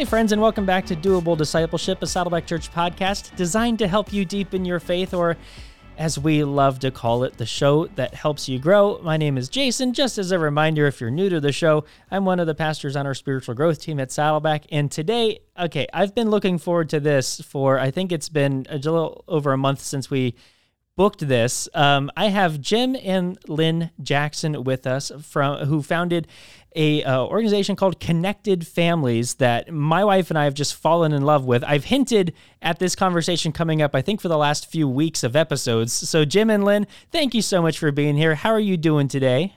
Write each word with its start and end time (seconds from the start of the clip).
Hey, 0.00 0.06
friends, 0.06 0.32
and 0.32 0.40
welcome 0.40 0.64
back 0.64 0.86
to 0.86 0.96
Doable 0.96 1.36
Discipleship, 1.36 2.02
a 2.02 2.06
Saddleback 2.06 2.46
Church 2.46 2.72
podcast 2.72 3.36
designed 3.36 3.78
to 3.80 3.86
help 3.86 4.14
you 4.14 4.24
deepen 4.24 4.64
your 4.64 4.80
faith, 4.80 5.12
or 5.12 5.36
as 5.98 6.18
we 6.18 6.42
love 6.42 6.78
to 6.78 6.90
call 6.90 7.22
it, 7.24 7.36
the 7.36 7.44
show 7.44 7.86
that 7.96 8.14
helps 8.14 8.48
you 8.48 8.58
grow. 8.58 8.98
My 9.02 9.18
name 9.18 9.36
is 9.36 9.50
Jason. 9.50 9.92
Just 9.92 10.16
as 10.16 10.32
a 10.32 10.38
reminder, 10.38 10.86
if 10.86 11.02
you're 11.02 11.10
new 11.10 11.28
to 11.28 11.38
the 11.38 11.52
show, 11.52 11.84
I'm 12.10 12.24
one 12.24 12.40
of 12.40 12.46
the 12.46 12.54
pastors 12.54 12.96
on 12.96 13.06
our 13.06 13.12
spiritual 13.12 13.54
growth 13.54 13.82
team 13.82 14.00
at 14.00 14.10
Saddleback. 14.10 14.64
And 14.72 14.90
today, 14.90 15.40
okay, 15.58 15.86
I've 15.92 16.14
been 16.14 16.30
looking 16.30 16.56
forward 16.56 16.88
to 16.88 17.00
this 17.00 17.42
for, 17.42 17.78
I 17.78 17.90
think 17.90 18.10
it's 18.10 18.30
been 18.30 18.64
a 18.70 18.76
little 18.76 19.22
over 19.28 19.52
a 19.52 19.58
month 19.58 19.80
since 19.80 20.10
we 20.10 20.34
booked 21.00 21.26
this. 21.26 21.66
Um, 21.72 22.10
I 22.14 22.26
have 22.26 22.60
Jim 22.60 22.94
and 22.94 23.38
Lynn 23.48 23.90
Jackson 24.02 24.64
with 24.64 24.86
us 24.86 25.10
from 25.22 25.64
who 25.64 25.82
founded 25.82 26.28
a 26.76 27.02
uh, 27.04 27.24
organization 27.24 27.74
called 27.74 27.98
Connected 27.98 28.66
Families 28.66 29.36
that 29.36 29.72
my 29.72 30.04
wife 30.04 30.28
and 30.28 30.38
I 30.38 30.44
have 30.44 30.52
just 30.52 30.74
fallen 30.74 31.14
in 31.14 31.22
love 31.22 31.46
with. 31.46 31.64
I've 31.64 31.84
hinted 31.84 32.34
at 32.60 32.80
this 32.80 32.94
conversation 32.94 33.50
coming 33.50 33.80
up, 33.80 33.94
I 33.94 34.02
think, 34.02 34.20
for 34.20 34.28
the 34.28 34.36
last 34.36 34.70
few 34.70 34.86
weeks 34.86 35.24
of 35.24 35.34
episodes. 35.34 35.90
So, 35.90 36.26
Jim 36.26 36.50
and 36.50 36.64
Lynn, 36.64 36.86
thank 37.10 37.32
you 37.32 37.40
so 37.40 37.62
much 37.62 37.78
for 37.78 37.90
being 37.90 38.18
here. 38.18 38.34
How 38.34 38.50
are 38.50 38.60
you 38.60 38.76
doing 38.76 39.08
today? 39.08 39.54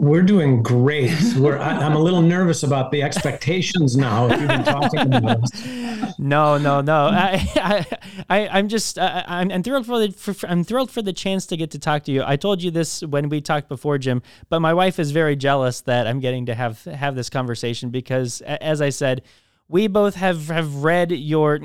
We're 0.00 0.22
doing 0.22 0.62
great. 0.62 1.12
We're, 1.36 1.58
I, 1.58 1.84
am 1.84 1.92
a 1.92 1.98
little 1.98 2.22
nervous 2.22 2.62
about 2.62 2.90
the 2.90 3.02
expectations 3.02 3.98
now. 3.98 4.28
If 4.28 4.40
you've 4.40 4.48
been 4.48 4.64
talking 4.64 5.12
about 5.12 6.18
No, 6.18 6.56
no, 6.56 6.80
no. 6.80 7.08
I, 7.12 7.86
I, 8.30 8.46
I, 8.48 8.58
am 8.58 8.68
just, 8.68 8.98
I'm, 8.98 9.52
I'm, 9.52 9.62
thrilled 9.62 9.84
for 9.84 9.98
the, 9.98 10.10
for, 10.10 10.34
I'm 10.48 10.64
thrilled 10.64 10.90
for 10.90 11.02
the 11.02 11.12
chance 11.12 11.44
to 11.48 11.56
get 11.58 11.72
to 11.72 11.78
talk 11.78 12.04
to 12.04 12.12
you. 12.12 12.22
I 12.24 12.36
told 12.36 12.62
you 12.62 12.70
this 12.70 13.02
when 13.02 13.28
we 13.28 13.42
talked 13.42 13.68
before, 13.68 13.98
Jim, 13.98 14.22
but 14.48 14.60
my 14.60 14.72
wife 14.72 14.98
is 14.98 15.10
very 15.10 15.36
jealous 15.36 15.82
that 15.82 16.06
I'm 16.06 16.20
getting 16.20 16.46
to 16.46 16.54
have 16.54 16.82
have 16.84 17.14
this 17.14 17.28
conversation 17.28 17.90
because, 17.90 18.40
as 18.40 18.80
I 18.80 18.88
said, 18.88 19.20
we 19.68 19.86
both 19.86 20.14
have 20.14 20.48
have 20.48 20.76
read 20.76 21.12
your 21.12 21.60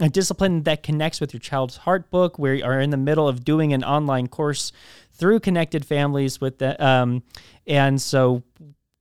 a 0.00 0.08
discipline 0.08 0.64
that 0.64 0.82
connects 0.82 1.20
with 1.20 1.32
your 1.32 1.40
child's 1.40 1.76
heart 1.78 2.10
book. 2.10 2.38
We 2.38 2.62
are 2.62 2.80
in 2.80 2.90
the 2.90 2.96
middle 2.96 3.28
of 3.28 3.44
doing 3.44 3.72
an 3.72 3.82
online 3.82 4.26
course 4.26 4.72
through 5.16 5.40
connected 5.40 5.84
families 5.84 6.40
with 6.40 6.58
the, 6.58 6.84
um, 6.84 7.22
and 7.66 8.00
so 8.00 8.42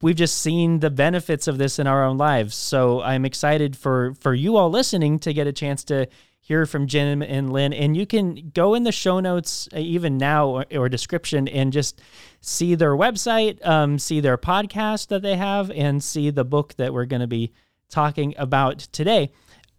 we've 0.01 0.15
just 0.15 0.39
seen 0.41 0.79
the 0.79 0.89
benefits 0.89 1.47
of 1.47 1.57
this 1.57 1.79
in 1.79 1.87
our 1.87 2.05
own 2.05 2.17
lives. 2.17 2.55
So 2.55 3.01
I'm 3.01 3.25
excited 3.25 3.75
for 3.75 4.13
for 4.19 4.33
you 4.33 4.57
all 4.57 4.69
listening 4.69 5.19
to 5.19 5.33
get 5.33 5.47
a 5.47 5.53
chance 5.53 5.83
to 5.85 6.07
hear 6.41 6.67
from 6.67 6.85
Jim 6.85 7.23
and 7.23 7.51
Lynn. 7.51 7.73
And 7.73 7.97
you 7.97 8.05
can 8.05 8.51
go 8.53 8.75
in 8.75 8.83
the 8.83 8.91
show 8.91 9.19
notes 9.19 9.67
uh, 9.73 9.79
even 9.79 10.17
now 10.17 10.47
or, 10.47 10.65
or 10.71 10.89
description 10.89 11.47
and 11.47 11.73
just 11.73 12.01
see 12.39 12.75
their 12.75 12.95
website, 12.95 13.65
um, 13.65 13.97
see 13.97 14.19
their 14.19 14.37
podcast 14.37 15.07
that 15.07 15.23
they 15.23 15.37
have, 15.37 15.71
and 15.71 16.03
see 16.03 16.29
the 16.29 16.45
book 16.45 16.75
that 16.75 16.93
we're 16.93 17.05
going 17.05 17.21
to 17.21 17.27
be 17.27 17.51
talking 17.89 18.35
about 18.37 18.77
today. 18.79 19.31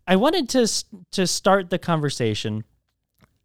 I 0.08 0.16
wanted 0.16 0.48
to 0.50 0.84
to 1.12 1.26
start 1.26 1.70
the 1.70 1.78
conversation 1.78 2.64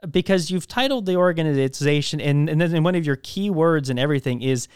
because 0.09 0.49
you've 0.49 0.67
titled 0.67 1.05
the 1.05 1.16
organization 1.16 2.19
and, 2.19 2.49
and 2.49 2.59
then 2.59 2.83
one 2.83 2.95
of 2.95 3.05
your 3.05 3.17
key 3.17 3.49
words 3.49 3.89
and 3.89 3.99
everything 3.99 4.41
is 4.41 4.67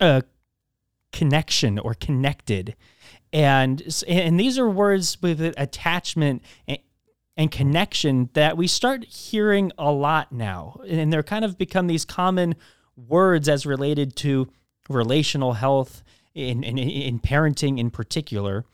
uh, 0.00 0.20
connection 1.12 1.78
or 1.78 1.94
connected. 1.94 2.76
And 3.32 3.82
and 4.06 4.38
these 4.38 4.58
are 4.58 4.68
words 4.68 5.20
with 5.20 5.40
attachment 5.40 6.42
and, 6.68 6.78
and 7.36 7.50
connection 7.50 8.30
that 8.34 8.56
we 8.56 8.66
start 8.68 9.04
hearing 9.04 9.72
a 9.76 9.90
lot 9.90 10.30
now. 10.30 10.80
And 10.86 11.12
they're 11.12 11.22
kind 11.22 11.44
of 11.44 11.58
become 11.58 11.86
these 11.86 12.04
common 12.04 12.54
words 12.96 13.48
as 13.48 13.66
related 13.66 14.14
to 14.16 14.48
relational 14.88 15.54
health 15.54 16.04
in, 16.34 16.62
in, 16.62 16.78
in 16.78 17.18
parenting 17.18 17.78
in 17.78 17.90
particular 17.90 18.64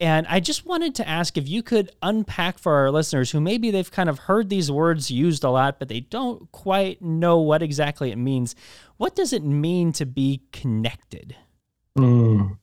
and 0.00 0.26
I 0.28 0.40
just 0.40 0.64
wanted 0.64 0.94
to 0.96 1.08
ask 1.08 1.36
if 1.36 1.46
you 1.46 1.62
could 1.62 1.90
unpack 2.00 2.58
for 2.58 2.72
our 2.74 2.90
listeners 2.90 3.30
who 3.30 3.40
maybe 3.40 3.70
they've 3.70 3.90
kind 3.90 4.08
of 4.08 4.20
heard 4.20 4.48
these 4.48 4.70
words 4.70 5.10
used 5.10 5.44
a 5.44 5.50
lot, 5.50 5.78
but 5.78 5.88
they 5.88 6.00
don't 6.00 6.50
quite 6.52 7.02
know 7.02 7.38
what 7.38 7.62
exactly 7.62 8.10
it 8.10 8.16
means. 8.16 8.54
What 8.96 9.14
does 9.14 9.34
it 9.34 9.44
mean 9.44 9.92
to 9.92 10.06
be 10.06 10.40
connected? 10.52 11.36
Mm. 11.98 12.58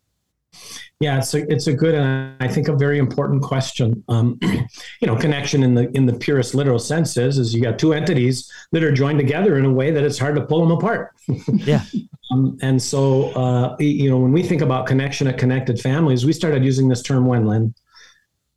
Yeah, 0.99 1.19
it's 1.19 1.33
a 1.35 1.51
it's 1.51 1.67
a 1.67 1.73
good 1.73 1.93
and 1.93 2.35
I 2.41 2.47
think 2.47 2.69
a 2.69 2.75
very 2.75 2.97
important 2.97 3.43
question. 3.43 4.03
Um, 4.09 4.39
you 4.41 5.05
know, 5.07 5.15
connection 5.15 5.61
in 5.61 5.75
the 5.75 5.89
in 5.95 6.07
the 6.07 6.13
purest 6.13 6.55
literal 6.55 6.79
sense 6.79 7.17
is 7.17 7.37
is 7.37 7.53
you 7.53 7.61
got 7.61 7.77
two 7.77 7.93
entities 7.93 8.51
that 8.71 8.83
are 8.83 8.91
joined 8.91 9.19
together 9.19 9.57
in 9.57 9.65
a 9.65 9.71
way 9.71 9.91
that 9.91 10.03
it's 10.03 10.17
hard 10.17 10.35
to 10.35 10.41
pull 10.41 10.59
them 10.61 10.71
apart. 10.71 11.13
yeah. 11.47 11.83
Um, 12.29 12.57
and 12.61 12.83
so, 12.83 13.29
uh, 13.31 13.77
you 13.79 14.09
know, 14.09 14.17
when 14.17 14.33
we 14.33 14.43
think 14.43 14.61
about 14.61 14.85
connection 14.85 15.27
at 15.27 15.37
connected 15.37 15.79
families, 15.79 16.25
we 16.25 16.33
started 16.33 16.61
using 16.61 16.89
this 16.89 17.01
term 17.01 17.25
when, 17.25 17.45
Lynn? 17.45 17.73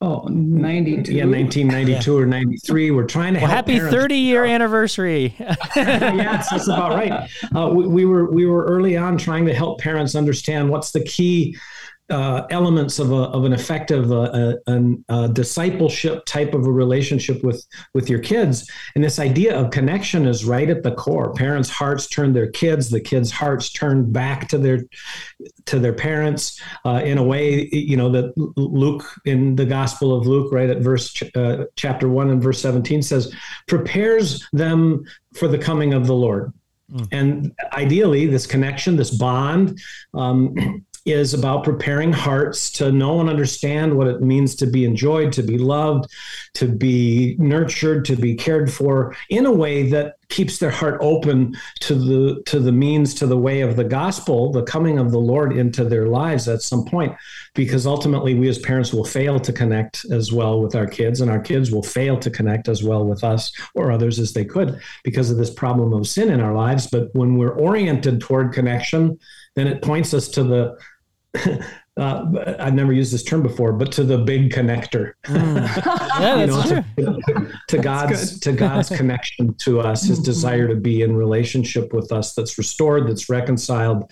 Oh, 0.03 0.27
92. 0.29 1.13
Yeah, 1.13 1.27
1992 1.27 2.13
yeah. 2.13 2.19
or 2.19 2.25
93. 2.25 2.91
We're 2.91 3.05
trying 3.05 3.35
to 3.35 3.41
well, 3.41 3.51
happy 3.51 3.79
30 3.79 4.17
year 4.17 4.47
anniversary. 4.47 5.37
yes, 5.77 6.49
that's 6.51 6.69
about 6.69 6.95
right. 6.95 7.31
Uh, 7.55 7.69
we, 7.69 7.87
we, 7.87 8.05
were 8.07 8.31
we 8.31 8.47
were 8.47 8.65
early 8.65 8.97
on 8.97 9.19
trying 9.19 9.45
to 9.45 9.53
help 9.53 9.79
parents 9.79 10.15
understand 10.15 10.71
what's 10.71 10.91
the 10.93 11.05
key 11.05 11.55
uh, 12.11 12.47
elements 12.51 12.99
of, 12.99 13.13
a, 13.13 13.15
of 13.15 13.45
an 13.45 13.53
effective 13.53 14.13
uh, 14.13 14.57
a, 14.67 14.95
a, 15.09 15.29
discipleship 15.29 16.25
type 16.27 16.55
of 16.55 16.67
a 16.67 16.73
relationship 16.73 17.43
with 17.43 17.65
with 17.95 18.11
your 18.11 18.19
kids. 18.19 18.71
And 18.95 19.03
this 19.03 19.19
idea 19.19 19.57
of 19.59 19.71
connection 19.71 20.27
is 20.27 20.45
right 20.45 20.69
at 20.69 20.83
the 20.83 20.93
core. 20.93 21.33
Parents 21.35 21.71
hearts 21.71 22.09
turn 22.09 22.33
their 22.33 22.51
kids 22.51 22.91
the 22.91 23.01
kids 23.01 23.31
hearts 23.31 23.71
turn 23.71 24.11
back 24.11 24.49
to 24.49 24.59
their 24.59 24.81
to 25.67 25.79
their 25.79 25.93
parents 25.93 26.61
uh, 26.85 27.01
in 27.05 27.19
a 27.19 27.23
way 27.23 27.69
you 27.73 27.97
know 27.97 28.11
that 28.11 28.33
luke 28.57 29.05
in 29.25 29.57
the 29.57 29.65
gospel 29.65 30.17
of 30.17 30.27
luke 30.27 30.53
right 30.53 30.71
at 30.71 30.79
verse 30.79 31.13
ch- 31.13 31.35
uh, 31.37 31.65
chapter 31.77 32.09
1 32.09 32.31
and 32.31 32.43
verse 32.43 32.61
17 32.61 33.03
says 33.03 33.35
prepares 33.69 34.47
them 34.53 35.05
for 35.35 35.49
the 35.49 35.59
coming 35.59 35.95
of 35.95 36.07
the 36.07 36.15
lord. 36.15 36.53
Mm. 36.93 37.09
and 37.13 37.53
ideally 37.73 38.27
this 38.27 38.47
connection 38.47 38.97
this 38.97 39.11
bond 39.11 39.81
um, 40.13 40.85
is 41.05 41.35
about 41.35 41.65
preparing 41.65 42.13
hearts 42.13 42.71
to 42.71 42.93
know 42.93 43.21
and 43.21 43.31
understand 43.31 43.97
what 43.97 44.07
it 44.07 44.21
means 44.21 44.55
to 44.57 44.67
be 44.67 44.85
enjoyed, 44.85 45.33
to 45.33 45.43
be 45.43 45.59
loved, 45.59 46.11
to 46.55 46.67
be 46.67 47.37
nurtured, 47.39 48.05
to 48.05 48.17
be 48.17 48.35
cared 48.35 48.73
for 48.73 49.15
in 49.29 49.47
a 49.47 49.53
way 49.53 49.89
that 49.91 50.17
keeps 50.31 50.59
their 50.59 50.71
heart 50.71 50.97
open 51.01 51.57
to 51.81 51.95
the 51.95 52.43
to 52.47 52.61
the 52.61 52.73
means 52.73 53.13
to 53.15 53.27
the 53.27 53.37
way 53.37 53.61
of 53.61 53.77
the 53.77 53.85
gospel, 53.85 54.53
the 54.53 54.63
coming 54.63 54.99
of 54.99 55.11
the 55.11 55.19
Lord 55.19 55.57
into 55.57 55.85
their 55.85 56.07
lives 56.07 56.49
at 56.49 56.63
some 56.63 56.85
point. 56.85 57.15
Because 57.55 57.87
ultimately 57.87 58.35
we 58.35 58.49
as 58.49 58.59
parents 58.59 58.93
will 58.93 59.05
fail 59.05 59.41
to 59.41 59.53
connect 59.53 60.05
as 60.11 60.33
well 60.33 60.63
with 60.63 60.75
our 60.75 60.87
kids 60.87 61.21
and 61.21 61.31
our 61.31 61.41
kids 61.41 61.71
will 61.71 61.83
fail 61.83 62.19
to 62.19 62.31
connect 62.31 62.69
as 62.69 62.83
well 62.83 63.05
with 63.05 63.25
us 63.25 63.53
or 63.75 63.91
others 63.91 64.19
as 64.19 64.33
they 64.33 64.45
could 64.45 64.81
because 65.03 65.31
of 65.31 65.37
this 65.37 65.53
problem 65.53 65.93
of 65.93 66.07
sin 66.07 66.31
in 66.31 66.41
our 66.41 66.55
lives. 66.55 66.87
But 66.87 67.13
when 67.13 67.37
we're 67.37 67.55
oriented 67.55 68.21
toward 68.21 68.53
connection 68.53 69.19
then 69.57 69.67
it 69.67 69.83
points 69.83 70.15
us 70.15 70.29
to 70.29 70.45
the 70.45 71.67
uh, 71.97 72.57
I've 72.59 72.75
never 72.75 72.93
used 72.93 73.13
this 73.13 73.25
term 73.25 73.43
before, 73.43 73.73
but 73.73 73.91
to 73.93 74.05
the 74.05 74.19
big 74.19 74.53
connector. 74.53 75.13
Mm. 75.31 76.21
Yeah, 76.21 76.45
know, 76.47 76.63
to, 76.63 77.59
to 77.69 77.79
God's 77.79 78.41
to 78.41 78.53
God's 78.53 78.89
connection 78.89 79.55
to 79.61 79.81
us, 79.81 80.03
His 80.03 80.19
mm-hmm. 80.19 80.25
desire 80.25 80.69
to 80.69 80.75
be 80.75 81.03
in 81.03 81.15
relationship 81.15 81.93
with 81.93 82.11
us, 82.11 82.35
that's 82.35 82.59
restored, 82.59 83.09
that's 83.09 83.29
reconciled, 83.29 84.11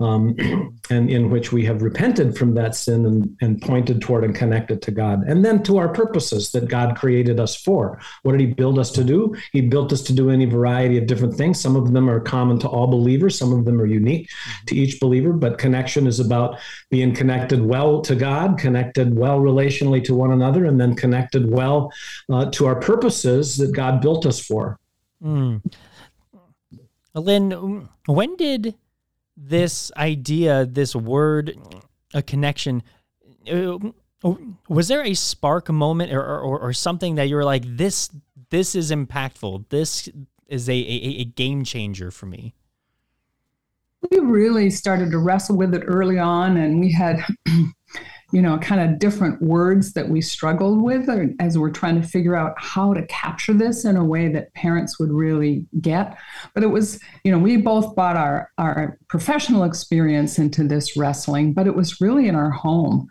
um, 0.00 0.34
and 0.90 1.10
in 1.10 1.30
which 1.30 1.52
we 1.52 1.64
have 1.66 1.82
repented 1.82 2.36
from 2.36 2.54
that 2.54 2.74
sin 2.74 3.04
and, 3.04 3.36
and 3.40 3.60
pointed 3.60 4.00
toward 4.00 4.24
and 4.24 4.34
connected 4.34 4.80
to 4.82 4.90
God. 4.90 5.22
And 5.26 5.44
then 5.44 5.62
to 5.64 5.76
our 5.76 5.88
purposes 5.88 6.50
that 6.52 6.68
God 6.68 6.96
created 6.96 7.38
us 7.38 7.54
for. 7.54 8.00
What 8.22 8.32
did 8.32 8.40
He 8.40 8.46
build 8.46 8.78
us 8.78 8.90
to 8.92 9.04
do? 9.04 9.34
He 9.52 9.60
built 9.60 9.92
us 9.92 10.02
to 10.02 10.12
do 10.12 10.30
any 10.30 10.46
variety 10.46 10.96
of 10.98 11.06
different 11.06 11.34
things. 11.34 11.60
Some 11.60 11.76
of 11.76 11.92
them 11.92 12.08
are 12.08 12.20
common 12.20 12.58
to 12.60 12.68
all 12.68 12.86
believers, 12.86 13.38
some 13.38 13.52
of 13.52 13.64
them 13.64 13.80
are 13.80 13.86
unique 13.86 14.28
mm-hmm. 14.30 14.64
to 14.66 14.76
each 14.76 14.98
believer, 14.98 15.32
but 15.32 15.58
connection 15.58 16.06
is 16.06 16.20
about 16.20 16.58
being 16.90 17.14
connected 17.14 17.23
well 17.66 18.00
to 18.02 18.14
God, 18.14 18.58
connected 18.58 19.16
well 19.16 19.40
relationally 19.40 20.02
to 20.04 20.14
one 20.14 20.32
another, 20.32 20.64
and 20.64 20.80
then 20.80 20.94
connected 20.94 21.50
well 21.50 21.92
uh, 22.30 22.50
to 22.50 22.66
our 22.66 22.76
purposes 22.76 23.56
that 23.56 23.72
God 23.72 24.00
built 24.00 24.26
us 24.26 24.40
for. 24.40 24.78
Mm. 25.22 25.62
Lynn, 27.14 27.88
when 28.06 28.36
did 28.36 28.74
this 29.36 29.92
idea, 29.96 30.66
this 30.66 30.94
word, 30.94 31.56
a 32.12 32.22
connection. 32.22 32.82
Uh, 33.50 33.78
was 34.68 34.88
there 34.88 35.04
a 35.04 35.14
spark 35.14 35.68
moment 35.68 36.12
or, 36.12 36.22
or, 36.22 36.58
or 36.58 36.72
something 36.72 37.16
that 37.16 37.28
you 37.28 37.34
were 37.34 37.44
like, 37.44 37.64
this 37.66 38.10
this 38.50 38.74
is 38.74 38.90
impactful. 38.90 39.68
This 39.68 40.08
is 40.46 40.68
a, 40.68 40.72
a, 40.72 41.20
a 41.20 41.24
game 41.24 41.64
changer 41.64 42.10
for 42.10 42.26
me. 42.26 42.54
We 44.10 44.18
really 44.18 44.70
started 44.70 45.10
to 45.10 45.18
wrestle 45.18 45.56
with 45.56 45.74
it 45.74 45.84
early 45.86 46.18
on, 46.18 46.56
and 46.56 46.80
we 46.80 46.92
had 46.92 47.24
you 48.34 48.42
know, 48.42 48.58
kind 48.58 48.80
of 48.80 48.98
different 48.98 49.40
words 49.40 49.92
that 49.92 50.08
we 50.08 50.20
struggled 50.20 50.82
with 50.82 51.08
uh, 51.08 51.26
as 51.38 51.56
we're 51.56 51.70
trying 51.70 52.02
to 52.02 52.06
figure 52.06 52.34
out 52.34 52.52
how 52.58 52.92
to 52.92 53.06
capture 53.06 53.52
this 53.52 53.84
in 53.84 53.96
a 53.96 54.04
way 54.04 54.26
that 54.26 54.52
parents 54.54 54.98
would 54.98 55.12
really 55.12 55.64
get. 55.80 56.18
But 56.52 56.64
it 56.64 56.66
was, 56.66 56.98
you 57.22 57.30
know, 57.30 57.38
we 57.38 57.56
both 57.56 57.94
brought 57.94 58.16
our, 58.16 58.50
our 58.58 58.98
professional 59.08 59.62
experience 59.62 60.36
into 60.36 60.64
this 60.64 60.96
wrestling, 60.96 61.52
but 61.52 61.68
it 61.68 61.76
was 61.76 62.00
really 62.00 62.26
in 62.26 62.34
our 62.34 62.50
home. 62.50 63.08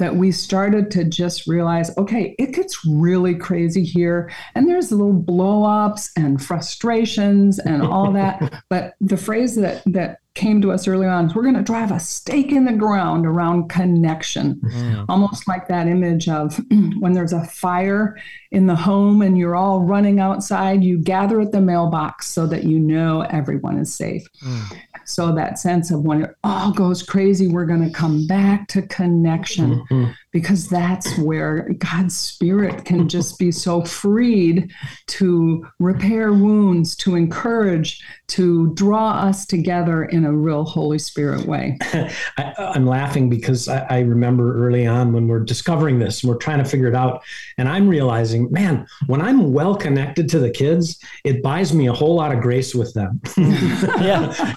that 0.00 0.16
we 0.16 0.32
started 0.32 0.90
to 0.90 1.04
just 1.04 1.46
realize 1.46 1.96
okay, 1.96 2.34
it 2.36 2.52
gets 2.52 2.84
really 2.84 3.36
crazy 3.36 3.84
here. 3.84 4.28
And 4.56 4.68
there's 4.68 4.90
little 4.90 5.12
blow 5.12 5.62
ups 5.62 6.10
and 6.16 6.44
frustrations 6.44 7.60
and 7.60 7.80
all 7.80 8.10
that. 8.10 8.64
but 8.68 8.94
the 9.00 9.16
phrase 9.16 9.54
that, 9.54 9.84
that 9.86 10.18
came 10.34 10.60
to 10.60 10.72
us 10.72 10.88
early 10.88 11.06
on 11.06 11.26
is 11.26 11.34
we're 11.34 11.42
going 11.42 11.54
to 11.54 11.62
drive 11.62 11.92
a 11.92 12.00
stake 12.00 12.50
in 12.50 12.64
the 12.64 12.72
ground 12.72 13.24
around 13.24 13.68
connection. 13.68 14.56
Mm. 14.56 15.06
Almost 15.08 15.46
like 15.46 15.68
that 15.68 15.86
image 15.86 16.28
of 16.28 16.56
when 16.98 17.12
there's 17.12 17.32
a 17.32 17.44
fire 17.44 18.16
in 18.50 18.66
the 18.66 18.74
home 18.74 19.22
and 19.22 19.38
you're 19.38 19.54
all 19.54 19.80
running 19.80 20.18
outside, 20.18 20.82
you 20.82 20.98
gather 20.98 21.40
at 21.40 21.52
the 21.52 21.60
mailbox 21.60 22.26
so 22.26 22.46
that 22.48 22.64
you 22.64 22.80
know 22.80 23.22
everyone 23.22 23.78
is 23.78 23.94
safe. 23.94 24.26
Mm. 24.44 24.76
So 25.04 25.34
that 25.34 25.58
sense 25.58 25.90
of 25.90 26.02
when 26.02 26.24
it 26.24 26.36
all 26.42 26.72
goes 26.72 27.02
crazy, 27.02 27.46
we're 27.46 27.66
going 27.66 27.84
to 27.84 27.96
come 27.96 28.26
back 28.26 28.66
to 28.68 28.82
connection 28.82 29.84
mm-hmm. 29.90 30.10
Because 30.34 30.68
that's 30.68 31.16
where 31.16 31.68
God's 31.78 32.16
spirit 32.16 32.84
can 32.84 33.08
just 33.08 33.38
be 33.38 33.52
so 33.52 33.84
freed 33.84 34.72
to 35.06 35.64
repair 35.78 36.32
wounds, 36.32 36.96
to 36.96 37.14
encourage, 37.14 38.04
to 38.26 38.74
draw 38.74 39.12
us 39.12 39.46
together 39.46 40.06
in 40.06 40.24
a 40.24 40.32
real 40.32 40.64
Holy 40.64 40.98
Spirit 40.98 41.46
way. 41.46 41.78
I, 42.36 42.72
am 42.74 42.84
laughing 42.84 43.30
because 43.30 43.68
I, 43.68 43.86
I, 43.88 44.00
remember 44.00 44.66
early 44.66 44.88
on 44.88 45.12
when 45.12 45.28
we're 45.28 45.44
discovering 45.44 46.00
this 46.00 46.24
and 46.24 46.32
we're 46.32 46.38
trying 46.38 46.58
to 46.58 46.68
figure 46.68 46.88
it 46.88 46.96
out. 46.96 47.22
And 47.56 47.68
I'm 47.68 47.86
realizing, 47.86 48.50
man, 48.50 48.88
when 49.06 49.22
I'm 49.22 49.52
well 49.52 49.76
connected 49.76 50.28
to 50.30 50.40
the 50.40 50.50
kids, 50.50 50.98
it 51.22 51.44
buys 51.44 51.72
me 51.72 51.86
a 51.86 51.92
whole 51.92 52.16
lot 52.16 52.34
of 52.34 52.40
grace 52.40 52.74
with 52.74 52.92
them. 52.92 53.20
yeah. 53.36 54.54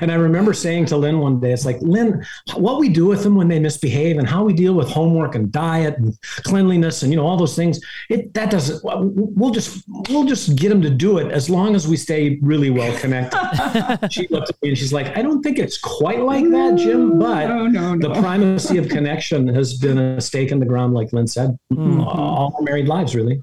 and 0.00 0.12
I 0.12 0.14
remember 0.14 0.52
saying 0.52 0.86
to 0.86 0.96
Lynn 0.96 1.18
one 1.18 1.40
day, 1.40 1.50
it's 1.50 1.66
like, 1.66 1.78
Lynn, 1.80 2.24
what 2.54 2.78
we 2.78 2.88
do 2.88 3.06
with 3.06 3.24
them 3.24 3.34
when 3.34 3.48
they 3.48 3.58
misbehave 3.58 4.18
and 4.18 4.28
how 4.28 4.44
we 4.44 4.52
deal 4.52 4.74
with 4.74 4.88
homework 5.08 5.34
and 5.34 5.50
diet 5.50 5.96
and 5.98 6.16
cleanliness 6.44 7.02
and, 7.02 7.12
you 7.12 7.16
know, 7.16 7.26
all 7.26 7.36
those 7.36 7.56
things, 7.56 7.80
it, 8.10 8.32
that 8.34 8.50
doesn't, 8.50 8.80
we'll 8.84 9.50
just, 9.50 9.84
we'll 10.08 10.24
just 10.24 10.56
get 10.56 10.68
them 10.68 10.82
to 10.82 10.90
do 10.90 11.18
it 11.18 11.32
as 11.32 11.48
long 11.48 11.74
as 11.74 11.88
we 11.88 11.96
stay 11.96 12.38
really 12.42 12.70
well 12.70 12.96
connected. 12.98 13.38
she 14.10 14.26
looked 14.28 14.50
at 14.50 14.62
me 14.62 14.70
and 14.70 14.78
she's 14.78 14.92
like, 14.92 15.16
I 15.16 15.22
don't 15.22 15.42
think 15.42 15.58
it's 15.58 15.78
quite 15.78 16.20
like 16.20 16.44
that, 16.50 16.76
Jim, 16.76 17.18
but 17.18 17.46
no, 17.46 17.66
no, 17.66 17.94
no. 17.94 18.08
the 18.08 18.20
primacy 18.20 18.78
of 18.78 18.88
connection 18.88 19.46
has 19.48 19.78
been 19.78 19.98
a 19.98 20.20
stake 20.20 20.50
in 20.52 20.58
the 20.58 20.66
ground, 20.66 20.94
like 20.94 21.12
Lynn 21.12 21.26
said, 21.26 21.58
mm-hmm. 21.72 22.00
all 22.00 22.54
our 22.56 22.62
married 22.62 22.88
lives, 22.88 23.14
really. 23.14 23.42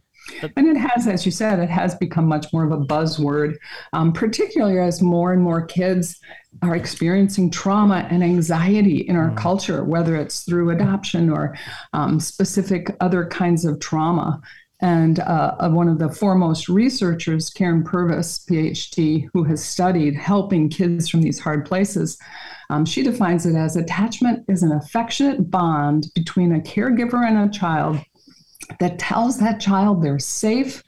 And 0.55 0.67
it 0.67 0.77
has, 0.77 1.07
as 1.07 1.25
you 1.25 1.31
said, 1.31 1.59
it 1.59 1.69
has 1.69 1.95
become 1.95 2.27
much 2.27 2.51
more 2.53 2.65
of 2.65 2.71
a 2.71 2.83
buzzword, 2.83 3.55
um, 3.93 4.13
particularly 4.13 4.79
as 4.79 5.01
more 5.01 5.33
and 5.33 5.41
more 5.41 5.65
kids 5.65 6.19
are 6.61 6.75
experiencing 6.75 7.49
trauma 7.49 8.07
and 8.09 8.23
anxiety 8.23 8.99
in 9.07 9.15
our 9.15 9.29
mm. 9.29 9.37
culture, 9.37 9.83
whether 9.83 10.15
it's 10.15 10.43
through 10.43 10.71
adoption 10.71 11.29
or 11.29 11.57
um, 11.93 12.19
specific 12.19 12.95
other 12.99 13.25
kinds 13.25 13.65
of 13.65 13.79
trauma. 13.79 14.41
And 14.81 15.19
uh, 15.19 15.69
one 15.69 15.87
of 15.87 15.99
the 15.99 16.09
foremost 16.09 16.67
researchers, 16.67 17.49
Karyn 17.49 17.85
Purvis, 17.85 18.45
PhD, 18.49 19.29
who 19.33 19.43
has 19.45 19.63
studied 19.63 20.15
helping 20.15 20.69
kids 20.69 21.09
from 21.09 21.21
these 21.21 21.39
hard 21.39 21.65
places, 21.65 22.17
um, 22.69 22.85
she 22.85 23.01
defines 23.01 23.45
it 23.45 23.55
as 23.55 23.77
attachment 23.77 24.43
is 24.49 24.63
an 24.63 24.73
affectionate 24.73 25.49
bond 25.49 26.07
between 26.13 26.53
a 26.53 26.59
caregiver 26.59 27.25
and 27.25 27.49
a 27.49 27.57
child 27.57 27.99
that 28.79 28.99
tells 28.99 29.39
that 29.39 29.59
child 29.59 30.01
they're 30.01 30.19
safe, 30.19 30.83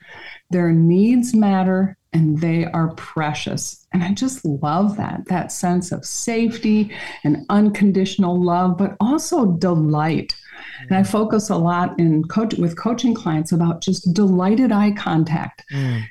their 0.50 0.72
needs 0.72 1.34
matter, 1.36 1.98
and 2.14 2.40
they 2.40 2.66
are 2.66 2.94
precious. 2.96 3.86
And 3.94 4.04
I 4.04 4.14
just 4.14 4.44
love 4.46 4.98
that, 4.98 5.26
that 5.28 5.52
sense 5.52 5.92
of 5.92 6.06
safety 6.06 6.92
and 7.24 7.46
unconditional 7.50 8.42
love, 8.42 8.78
but 8.78 8.96
also 9.00 9.52
delight. 9.54 10.34
And 10.82 10.98
I 10.98 11.04
focus 11.04 11.50
a 11.50 11.58
lot 11.58 12.00
in 12.00 12.24
coach 12.24 12.56
with 12.56 12.78
coaching 12.78 13.14
clients 13.14 13.52
about 13.52 13.82
just 13.82 14.14
delighted 14.14 14.72
eye 14.72 14.92
contact. 14.92 15.64
Mm. 15.72 16.04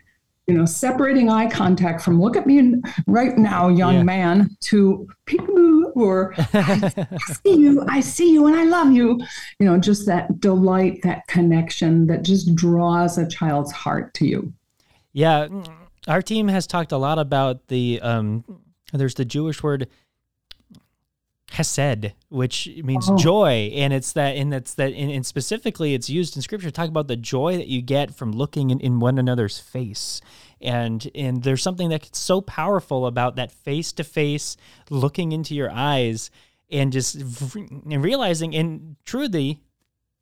You 0.47 0.55
know, 0.55 0.65
separating 0.65 1.29
eye 1.29 1.51
contact 1.51 2.03
from 2.03 2.21
look 2.21 2.37
at 2.37 2.47
me 2.47 2.75
right 3.09 3.37
now, 3.37 3.69
young 3.69 3.97
yeah. 3.97 4.03
man, 4.05 4.57
to 4.61 5.09
peekaboo 5.27 5.97
or 5.97 6.35
I, 6.37 6.93
I 7.11 7.33
see 7.33 7.57
you, 7.57 7.85
I 7.89 8.01
see 8.01 8.33
you, 8.33 8.47
and 8.47 8.55
I 8.55 8.65
love 8.65 8.93
you. 8.93 9.19
You 9.59 9.67
know, 9.67 9.79
just 9.79 10.07
that 10.07 10.41
delight, 10.41 11.01
that 11.03 11.27
connection 11.27 12.07
that 12.07 12.23
just 12.23 12.55
draws 12.55 13.19
a 13.19 13.27
child's 13.27 13.73
heart 13.73 14.15
to 14.15 14.27
you. 14.27 14.53
Yeah, 15.13 15.49
our 16.07 16.23
team 16.23 16.49
has 16.49 16.67
talked 16.67 16.93
a 16.93 16.99
lot 16.99 17.19
about 17.19 17.67
the 17.69 18.01
um, 18.03 18.45
there's 18.93 19.15
the 19.15 19.25
Jewish 19.25 19.63
word 19.63 19.89
hesed, 21.51 22.13
which 22.29 22.69
means 22.83 23.09
oh. 23.09 23.17
joy, 23.17 23.71
and 23.75 23.93
it's 23.93 24.13
that, 24.13 24.37
and 24.37 24.53
that's 24.53 24.75
that, 24.75 24.93
and, 24.93 25.11
and, 25.11 25.25
specifically, 25.25 25.95
it's 25.95 26.11
used 26.11 26.37
in 26.37 26.43
Scripture 26.43 26.69
to 26.69 26.73
talk 26.73 26.89
about 26.89 27.09
the 27.09 27.17
joy 27.17 27.57
that 27.57 27.69
you 27.69 27.83
get 27.83 28.15
from 28.15 28.33
looking 28.33 28.71
in, 28.71 28.81
in 28.81 29.01
one 29.01 29.19
another's 29.19 29.59
face, 29.59 30.21
and 30.61 31.11
and 31.15 31.43
there's 31.43 31.63
something 31.63 31.89
that's 31.89 32.19
so 32.19 32.41
powerful 32.41 33.07
about 33.07 33.37
that 33.37 33.53
face 33.53 33.93
to 33.93 34.05
face 34.05 34.57
looking 34.91 35.33
into 35.33 35.55
your 35.55 35.71
eyes, 35.71 36.31
and 36.71 36.93
just 36.93 37.15
and 37.15 38.05
realizing, 38.05 38.55
and 38.55 38.97
truly, 39.05 39.61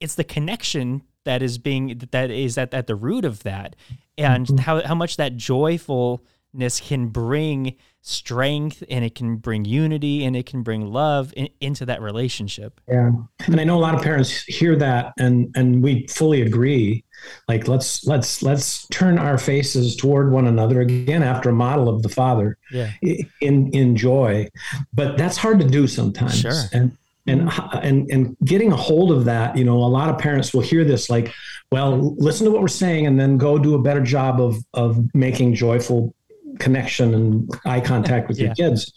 it's 0.01 0.15
the 0.15 0.25
connection 0.25 1.03
that 1.25 1.43
is 1.43 1.59
being 1.59 2.01
that 2.11 2.31
is 2.31 2.59
at, 2.59 2.73
at 2.75 2.87
the 2.87 2.95
root 2.95 3.25
of 3.25 3.43
that 3.43 3.75
and 4.17 4.47
mm-hmm. 4.47 4.59
how, 4.59 4.83
how 4.83 4.95
much 4.95 5.17
that 5.17 5.37
joyfulness 5.37 6.81
can 6.81 7.09
bring 7.09 7.77
strength 8.07 8.85
and 8.91 9.03
it 9.03 9.15
can 9.15 9.37
bring 9.37 9.65
unity 9.65 10.27
and 10.27 10.37
it 10.37 10.45
can 10.45 10.63
bring 10.63 10.87
love 10.87 11.33
in, 11.37 11.49
into 11.63 11.87
that 11.87 12.03
relationship. 12.03 12.79
Yeah. 12.87 13.13
And 13.47 13.59
i 13.59 13.65
know 13.65 13.79
a 13.79 13.81
lot 13.81 13.95
of 13.95 14.03
parents 14.03 14.31
hear 14.45 14.77
that 14.77 15.15
and 15.19 15.51
and 15.57 15.83
we 15.83 16.07
fully 16.09 16.43
agree. 16.43 17.03
Like 17.49 17.67
let's 17.67 18.07
let's 18.07 18.43
let's 18.43 18.87
turn 18.89 19.19
our 19.19 19.39
faces 19.39 19.97
toward 19.97 20.31
one 20.31 20.47
another 20.47 20.83
again 20.83 21.23
after 21.23 21.49
a 21.49 21.55
model 21.55 21.89
of 21.89 22.03
the 22.03 22.11
father 22.11 22.59
yeah. 22.71 22.93
in 23.41 23.71
in 23.73 23.97
joy. 23.97 24.51
But 24.93 25.17
that's 25.17 25.39
hard 25.39 25.59
to 25.61 25.67
do 25.67 25.87
sometimes. 25.87 26.41
Sure. 26.41 26.61
and 26.75 26.95
and 27.27 27.51
and 27.73 28.11
and 28.11 28.37
getting 28.45 28.71
a 28.71 28.77
hold 28.77 29.11
of 29.11 29.25
that 29.25 29.57
you 29.57 29.65
know 29.65 29.77
a 29.77 29.89
lot 29.89 30.11
of 30.11 30.19
parents 30.19 30.53
will 30.53 30.61
hear 30.61 30.85
this 30.85 31.09
like 31.09 31.33
well 31.73 32.15
listen 32.19 32.45
to 32.45 32.51
what 32.51 32.61
we're 32.61 32.69
saying 32.69 33.07
and 33.07 33.19
then 33.19 33.39
go 33.39 33.59
do 33.59 33.75
a 33.75 33.81
better 33.81 34.03
job 34.03 34.43
of 34.43 34.57
of 34.75 35.03
making 35.15 35.55
joyful 35.55 36.15
connection 36.59 37.15
and 37.15 37.51
eye 37.65 37.81
contact 37.81 38.29
with 38.29 38.39
yeah. 38.39 38.47
your 38.47 38.55
kids. 38.55 38.93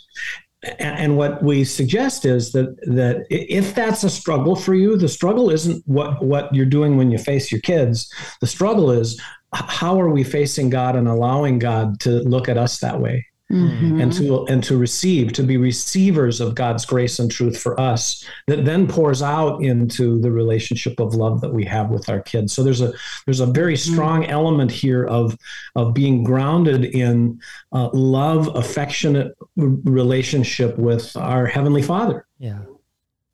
And, 0.64 1.00
and 1.00 1.18
what 1.18 1.44
we 1.44 1.64
suggest 1.64 2.26
is 2.26 2.52
that 2.54 2.76
that 2.88 3.26
if 3.30 3.76
that's 3.76 4.04
a 4.04 4.10
struggle 4.10 4.56
for 4.56 4.74
you 4.74 4.98
the 4.98 5.08
struggle 5.08 5.52
isn't 5.52 5.84
what 5.86 6.24
what 6.26 6.54
you're 6.54 6.66
doing 6.66 6.98
when 6.98 7.12
you 7.12 7.18
face 7.18 7.52
your 7.52 7.62
kids. 7.62 8.12
The 8.42 8.48
struggle 8.48 8.90
is 8.92 9.22
how 9.54 10.00
are 10.02 10.10
we 10.10 10.24
facing 10.24 10.70
god 10.70 10.96
and 10.96 11.08
allowing 11.08 11.60
god 11.60 12.00
to 12.02 12.22
look 12.24 12.50
at 12.50 12.58
us 12.58 12.80
that 12.80 13.00
way 13.00 13.27
Mm-hmm. 13.50 14.02
and 14.02 14.12
to 14.12 14.46
and 14.48 14.62
to 14.66 14.76
receive 14.76 15.32
to 15.32 15.42
be 15.42 15.56
receivers 15.56 16.42
of 16.42 16.54
God's 16.54 16.86
grace 16.86 17.18
and 17.18 17.32
truth 17.32 17.58
for 17.58 17.80
us 17.80 18.26
that 18.48 18.66
then 18.66 18.90
pours 18.90 19.22
out 19.22 19.64
into 19.64 20.20
the 20.20 20.30
relationship 20.30 21.00
of 21.00 21.16
love 21.16 21.40
that 21.40 21.54
we 21.54 21.64
have 21.64 21.90
with 21.90 22.10
our 22.10 22.20
kids 22.20 22.52
so 22.52 22.62
there's 22.62 22.82
a 22.82 22.92
there's 23.24 23.40
a 23.40 23.46
very 23.46 23.76
mm-hmm. 23.76 23.94
strong 23.94 24.24
mm-hmm. 24.24 24.32
element 24.32 24.70
here 24.70 25.06
of 25.06 25.38
of 25.78 25.94
being 25.94 26.26
grounded 26.26 26.84
in 26.84 27.40
uh, 27.72 27.90
love 27.94 28.54
affectionate 28.54 29.34
relationship 29.56 30.78
with 30.78 31.16
our 31.16 31.46
heavenly 31.46 31.82
father 31.82 32.28
yeah 32.40 32.60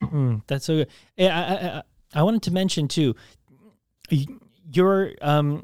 mm, 0.03 0.39
that's 0.45 0.65
so 0.65 0.75
good 0.75 0.87
I, 1.17 1.25
I, 1.25 1.81
I 2.13 2.21
wanted 2.21 2.43
to 2.43 2.51
mention 2.51 2.87
too 2.87 3.15
your 4.71 5.13
um 5.21 5.63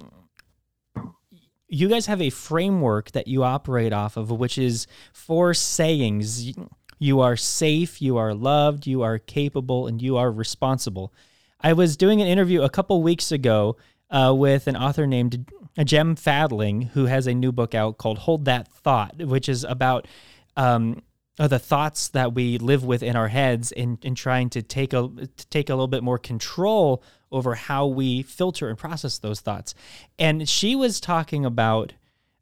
you 1.69 1.87
guys 1.87 2.07
have 2.07 2.21
a 2.21 2.29
framework 2.31 3.11
that 3.11 3.27
you 3.27 3.43
operate 3.43 3.93
off 3.93 4.17
of, 4.17 4.31
which 4.31 4.57
is 4.57 4.87
four 5.13 5.53
sayings. 5.53 6.53
You 6.97 7.21
are 7.21 7.37
safe, 7.37 8.01
you 8.01 8.17
are 8.17 8.33
loved, 8.33 8.87
you 8.87 9.03
are 9.03 9.19
capable, 9.19 9.87
and 9.87 10.01
you 10.01 10.17
are 10.17 10.31
responsible. 10.31 11.13
I 11.61 11.73
was 11.73 11.95
doing 11.95 12.21
an 12.21 12.27
interview 12.27 12.63
a 12.63 12.69
couple 12.69 13.01
weeks 13.03 13.31
ago 13.31 13.77
uh, 14.09 14.33
with 14.35 14.67
an 14.67 14.75
author 14.75 15.05
named 15.05 15.45
Gem 15.83 16.15
Fadling, 16.15 16.83
who 16.93 17.05
has 17.05 17.27
a 17.27 17.33
new 17.33 17.51
book 17.51 17.75
out 17.75 17.97
called 17.97 18.19
Hold 18.19 18.45
That 18.45 18.67
Thought, 18.67 19.17
which 19.17 19.47
is 19.47 19.63
about 19.63 20.07
um, 20.57 21.03
the 21.37 21.59
thoughts 21.59 22.09
that 22.09 22.33
we 22.33 22.57
live 22.57 22.83
with 22.83 23.03
in 23.03 23.15
our 23.15 23.29
heads 23.29 23.71
and, 23.71 23.97
and 24.03 24.17
trying 24.17 24.49
to 24.49 24.61
take 24.61 24.91
a 24.91 25.07
to 25.07 25.47
take 25.49 25.69
a 25.69 25.73
little 25.73 25.87
bit 25.87 26.03
more 26.03 26.17
control 26.17 27.03
over 27.31 27.55
how 27.55 27.85
we 27.85 28.23
filter 28.23 28.69
and 28.69 28.77
process 28.77 29.17
those 29.17 29.39
thoughts. 29.39 29.75
And 30.17 30.47
she 30.47 30.75
was 30.75 30.99
talking 30.99 31.45
about 31.45 31.93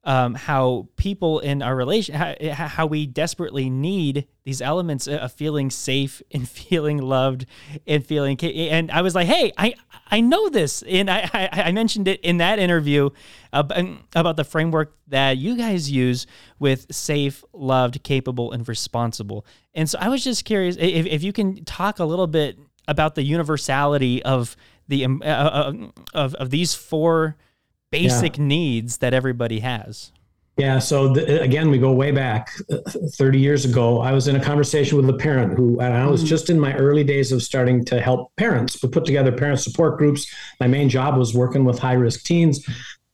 um, 0.07 0.35
how 0.35 0.87
people 0.95 1.39
in 1.39 1.61
our 1.61 1.75
relation, 1.75 2.15
how, 2.15 2.33
eh, 2.39 2.53
how, 2.53 2.85
we 2.85 3.05
desperately 3.05 3.69
need 3.69 4.25
these 4.45 4.61
elements 4.61 5.05
eh, 5.05 5.17
of 5.17 5.33
feeling 5.33 5.69
safe 5.69 6.21
and 6.31 6.47
feeling 6.47 6.99
loved 6.99 7.45
and 7.85 8.05
feeling. 8.05 8.37
Eh, 8.41 8.69
and 8.71 8.89
I 8.89 9.01
was 9.01 9.13
like, 9.13 9.27
hey, 9.27 9.51
I 9.57 9.75
I 10.09 10.21
know 10.21 10.47
this, 10.47 10.81
and 10.83 11.09
I 11.09 11.29
I, 11.33 11.49
I 11.51 11.71
mentioned 11.73 12.07
it 12.07 12.21
in 12.21 12.37
that 12.37 12.57
interview 12.57 13.09
um, 13.51 14.05
about 14.15 14.37
the 14.37 14.45
framework 14.45 14.95
that 15.07 15.37
you 15.37 15.57
guys 15.57 15.91
use 15.91 16.25
with 16.57 16.87
safe, 16.89 17.43
loved, 17.51 18.01
capable, 18.03 18.53
and 18.53 18.65
responsible. 18.65 19.45
And 19.73 19.89
so 19.89 19.99
I 19.99 20.07
was 20.07 20.23
just 20.23 20.45
curious 20.45 20.77
if 20.77 21.05
if 21.05 21.21
you 21.21 21.33
can 21.33 21.65
talk 21.65 21.99
a 21.99 22.05
little 22.05 22.27
bit 22.27 22.57
about 22.87 23.15
the 23.15 23.23
universality 23.23 24.23
of 24.23 24.55
the 24.87 25.05
um, 25.05 25.21
uh, 25.23 25.27
uh, 25.27 25.73
of 26.13 26.33
of 26.35 26.49
these 26.49 26.73
four 26.73 27.35
basic 27.91 28.37
yeah. 28.37 28.43
needs 28.43 28.97
that 28.97 29.13
everybody 29.13 29.59
has. 29.59 30.11
Yeah. 30.57 30.79
So 30.79 31.13
the, 31.13 31.39
again, 31.41 31.69
we 31.69 31.77
go 31.77 31.91
way 31.91 32.09
back 32.09 32.49
uh, 32.71 32.77
30 33.13 33.39
years 33.39 33.63
ago. 33.63 34.01
I 34.01 34.11
was 34.11 34.27
in 34.27 34.35
a 34.35 34.43
conversation 34.43 34.97
with 34.97 35.07
a 35.07 35.13
parent 35.13 35.53
who, 35.53 35.79
and 35.79 35.93
I 35.93 36.07
was 36.07 36.23
mm. 36.23 36.27
just 36.27 36.49
in 36.49 36.59
my 36.59 36.73
early 36.73 37.03
days 37.03 37.31
of 37.31 37.43
starting 37.43 37.85
to 37.85 38.01
help 38.01 38.35
parents. 38.37 38.81
We 38.81 38.89
put 38.89 39.05
together 39.05 39.31
parent 39.31 39.59
support 39.59 39.99
groups. 39.99 40.25
My 40.59 40.65
main 40.65 40.89
job 40.89 41.15
was 41.15 41.35
working 41.35 41.63
with 41.63 41.77
high 41.77 41.93
risk 41.93 42.23
teens 42.23 42.67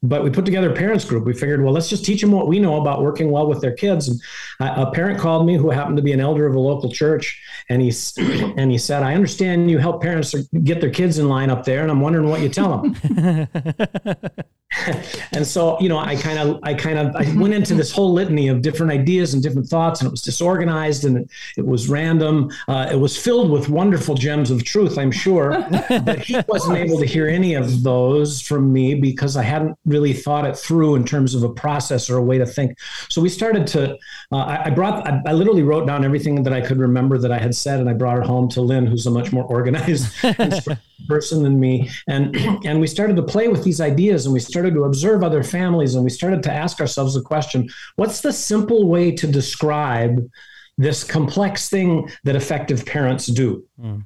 but 0.04 0.22
we 0.22 0.30
put 0.30 0.44
together 0.44 0.70
a 0.70 0.74
parents 0.74 1.04
group. 1.04 1.24
We 1.24 1.32
figured, 1.32 1.62
well, 1.62 1.72
let's 1.72 1.88
just 1.88 2.04
teach 2.04 2.20
them 2.20 2.30
what 2.30 2.46
we 2.46 2.58
know 2.58 2.80
about 2.80 3.02
working 3.02 3.30
well 3.30 3.46
with 3.46 3.60
their 3.60 3.72
kids. 3.72 4.08
And 4.08 4.20
a 4.60 4.90
parent 4.90 5.18
called 5.18 5.46
me 5.46 5.56
who 5.56 5.70
happened 5.70 5.96
to 5.96 6.02
be 6.02 6.12
an 6.12 6.20
elder 6.20 6.46
of 6.46 6.54
a 6.54 6.60
local 6.60 6.90
church, 6.92 7.40
and 7.68 7.80
he 7.80 7.92
and 8.56 8.70
he 8.70 8.78
said, 8.78 9.02
"I 9.02 9.14
understand 9.14 9.70
you 9.70 9.78
help 9.78 10.02
parents 10.02 10.34
get 10.62 10.80
their 10.80 10.90
kids 10.90 11.18
in 11.18 11.28
line 11.28 11.50
up 11.50 11.64
there, 11.64 11.82
and 11.82 11.90
I'm 11.90 12.00
wondering 12.00 12.28
what 12.28 12.40
you 12.40 12.48
tell 12.48 12.82
them." 12.82 13.48
and 15.32 15.46
so, 15.46 15.78
you 15.80 15.88
know, 15.88 15.98
I 15.98 16.16
kind 16.16 16.38
of, 16.38 16.60
I 16.62 16.74
kind 16.74 16.98
of, 16.98 17.14
I 17.16 17.32
went 17.36 17.54
into 17.54 17.74
this 17.74 17.90
whole 17.92 18.12
litany 18.12 18.48
of 18.48 18.62
different 18.62 18.92
ideas 18.92 19.34
and 19.34 19.42
different 19.42 19.68
thoughts, 19.68 20.00
and 20.00 20.08
it 20.08 20.10
was 20.10 20.22
disorganized 20.22 21.04
and 21.04 21.18
it, 21.18 21.30
it 21.56 21.66
was 21.66 21.88
random. 21.88 22.50
Uh, 22.68 22.88
it 22.90 22.96
was 22.96 23.16
filled 23.16 23.50
with 23.50 23.68
wonderful 23.68 24.14
gems 24.14 24.50
of 24.50 24.64
truth, 24.64 24.98
I'm 24.98 25.12
sure, 25.12 25.50
but 25.88 26.20
he 26.20 26.36
wasn't 26.48 26.78
able 26.78 26.98
to 26.98 27.06
hear 27.06 27.28
any 27.28 27.54
of 27.54 27.82
those 27.82 28.40
from 28.40 28.72
me 28.72 28.94
because 28.94 29.36
I 29.36 29.42
hadn't 29.42 29.78
really 29.84 30.12
thought 30.12 30.46
it 30.46 30.56
through 30.56 30.96
in 30.96 31.04
terms 31.04 31.34
of 31.34 31.42
a 31.42 31.48
process 31.48 32.10
or 32.10 32.16
a 32.16 32.22
way 32.22 32.38
to 32.38 32.46
think. 32.46 32.78
So 33.08 33.20
we 33.20 33.28
started 33.28 33.66
to. 33.68 33.96
Uh, 34.32 34.36
I, 34.36 34.64
I, 34.66 34.70
brought. 34.70 35.06
I, 35.06 35.20
I, 35.26 35.32
literally 35.32 35.62
wrote 35.62 35.86
down 35.86 36.04
everything 36.04 36.42
that 36.42 36.52
I 36.52 36.60
could 36.60 36.78
remember 36.78 37.18
that 37.18 37.32
I 37.32 37.38
had 37.38 37.54
said, 37.54 37.80
and 37.80 37.88
I 37.88 37.92
brought 37.92 38.18
it 38.18 38.24
home 38.24 38.48
to 38.50 38.60
Lynn, 38.60 38.86
who's 38.86 39.06
a 39.06 39.10
much 39.10 39.32
more 39.32 39.44
organized 39.44 40.14
person 41.08 41.42
than 41.42 41.60
me, 41.60 41.90
and 42.08 42.34
and 42.64 42.80
we 42.80 42.86
started 42.86 43.16
to 43.16 43.22
play 43.22 43.48
with 43.48 43.64
these 43.64 43.80
ideas, 43.80 44.26
and 44.26 44.32
we 44.32 44.40
started 44.40 44.63
to 44.70 44.84
observe 44.84 45.22
other 45.22 45.42
families, 45.42 45.94
and 45.94 46.04
we 46.04 46.10
started 46.10 46.42
to 46.44 46.52
ask 46.52 46.80
ourselves 46.80 47.14
the 47.14 47.22
question: 47.22 47.68
What's 47.96 48.20
the 48.20 48.32
simple 48.32 48.88
way 48.88 49.12
to 49.12 49.26
describe 49.26 50.28
this 50.76 51.04
complex 51.04 51.68
thing 51.68 52.10
that 52.24 52.36
effective 52.36 52.84
parents 52.86 53.26
do? 53.26 53.64
Mm. 53.80 54.04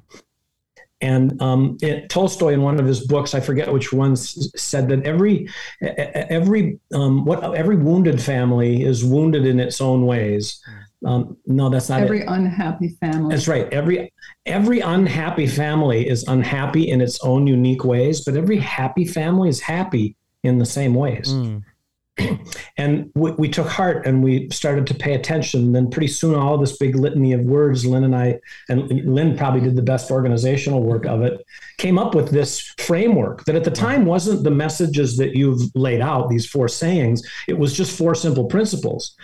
And 1.01 1.41
um, 1.41 1.77
it, 1.81 2.09
Tolstoy, 2.09 2.53
in 2.53 2.61
one 2.61 2.79
of 2.79 2.85
his 2.85 3.07
books, 3.07 3.33
I 3.33 3.39
forget 3.39 3.71
which 3.71 3.93
ones, 3.93 4.51
said 4.61 4.89
that 4.89 5.05
every 5.05 5.47
every 5.81 6.79
um, 6.93 7.23
what 7.23 7.55
every 7.55 7.77
wounded 7.77 8.21
family 8.21 8.83
is 8.83 9.05
wounded 9.05 9.45
in 9.45 9.59
its 9.59 9.79
own 9.79 10.05
ways. 10.05 10.61
Um, 11.05 11.37
no, 11.45 11.69
that's 11.69 11.87
not 11.87 12.01
every 12.01 12.21
it. 12.21 12.27
unhappy 12.27 12.97
family. 12.99 13.33
That's 13.33 13.47
right. 13.47 13.71
Every 13.71 14.11
every 14.45 14.81
unhappy 14.81 15.47
family 15.47 16.07
is 16.07 16.25
unhappy 16.27 16.89
in 16.89 16.99
its 16.99 17.23
own 17.23 17.47
unique 17.47 17.85
ways, 17.85 18.25
but 18.25 18.35
every 18.35 18.57
happy 18.57 19.05
family 19.05 19.47
is 19.47 19.61
happy 19.61 20.17
in 20.43 20.59
the 20.59 20.65
same 20.65 20.93
ways. 20.95 21.29
Mm 21.29 21.63
and 22.77 23.11
we, 23.15 23.31
we, 23.31 23.49
took 23.49 23.67
heart 23.67 24.05
and 24.05 24.23
we 24.23 24.49
started 24.49 24.87
to 24.87 24.93
pay 24.93 25.13
attention. 25.13 25.61
And 25.61 25.75
then 25.75 25.89
pretty 25.89 26.07
soon, 26.07 26.35
all 26.35 26.57
this 26.57 26.77
big 26.77 26.95
litany 26.95 27.33
of 27.33 27.41
words, 27.41 27.85
Lynn 27.85 28.03
and 28.03 28.15
I, 28.15 28.39
and 28.69 28.89
Lynn 29.05 29.37
probably 29.37 29.61
did 29.61 29.75
the 29.75 29.81
best 29.81 30.11
organizational 30.11 30.83
work 30.83 31.05
of 31.05 31.21
it, 31.21 31.45
came 31.77 31.97
up 31.97 32.13
with 32.13 32.29
this 32.29 32.73
framework 32.77 33.45
that 33.45 33.55
at 33.55 33.63
the 33.63 33.71
time 33.71 34.05
wasn't 34.05 34.43
the 34.43 34.51
messages 34.51 35.17
that 35.17 35.35
you've 35.35 35.61
laid 35.75 36.01
out, 36.01 36.29
these 36.29 36.45
four 36.45 36.67
sayings. 36.67 37.21
It 37.47 37.57
was 37.57 37.75
just 37.75 37.97
four 37.97 38.15
simple 38.15 38.45
principles. 38.45 39.15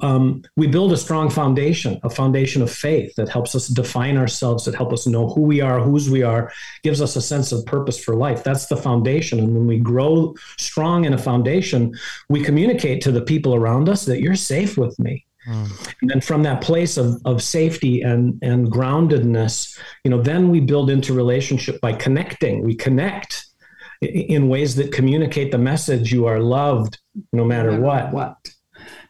Um, 0.00 0.42
we 0.56 0.66
build 0.66 0.92
a 0.92 0.96
strong 0.96 1.30
foundation, 1.30 2.00
a 2.02 2.10
foundation 2.10 2.62
of 2.62 2.70
faith 2.70 3.14
that 3.16 3.28
helps 3.28 3.54
us 3.54 3.68
define 3.68 4.16
ourselves, 4.16 4.64
that 4.64 4.74
help 4.74 4.92
us 4.92 5.06
know 5.06 5.28
who 5.28 5.42
we 5.42 5.60
are, 5.60 5.80
whose 5.80 6.08
we 6.08 6.22
are, 6.22 6.52
gives 6.82 7.00
us 7.00 7.16
a 7.16 7.22
sense 7.22 7.52
of 7.52 7.64
purpose 7.66 7.98
for 7.98 8.14
life. 8.14 8.44
That's 8.44 8.66
the 8.66 8.76
foundation. 8.76 9.38
And 9.38 9.54
when 9.54 9.66
we 9.66 9.78
grow 9.78 10.34
strong 10.58 11.04
in 11.04 11.12
a 11.12 11.18
foundation, 11.18 11.94
we 12.28 12.35
communicate 12.42 13.00
to 13.02 13.12
the 13.12 13.22
people 13.22 13.54
around 13.54 13.88
us 13.88 14.04
that 14.04 14.20
you're 14.20 14.34
safe 14.34 14.76
with 14.76 14.98
me. 14.98 15.24
Mm. 15.48 15.94
And 16.00 16.10
then 16.10 16.20
from 16.20 16.42
that 16.42 16.60
place 16.60 16.96
of, 16.96 17.20
of 17.24 17.42
safety 17.42 18.02
and, 18.02 18.38
and 18.42 18.70
groundedness, 18.70 19.78
you 20.04 20.10
know, 20.10 20.20
then 20.20 20.50
we 20.50 20.60
build 20.60 20.90
into 20.90 21.12
relationship 21.14 21.80
by 21.80 21.92
connecting. 21.92 22.64
We 22.64 22.74
connect 22.74 23.46
in 24.02 24.48
ways 24.48 24.74
that 24.76 24.92
communicate 24.92 25.52
the 25.52 25.58
message 25.58 26.12
you 26.12 26.26
are 26.26 26.40
loved 26.40 26.98
no 27.32 27.44
matter, 27.44 27.70
no 27.70 27.78
matter 27.78 27.82
what. 27.82 28.12
What? 28.12 28.36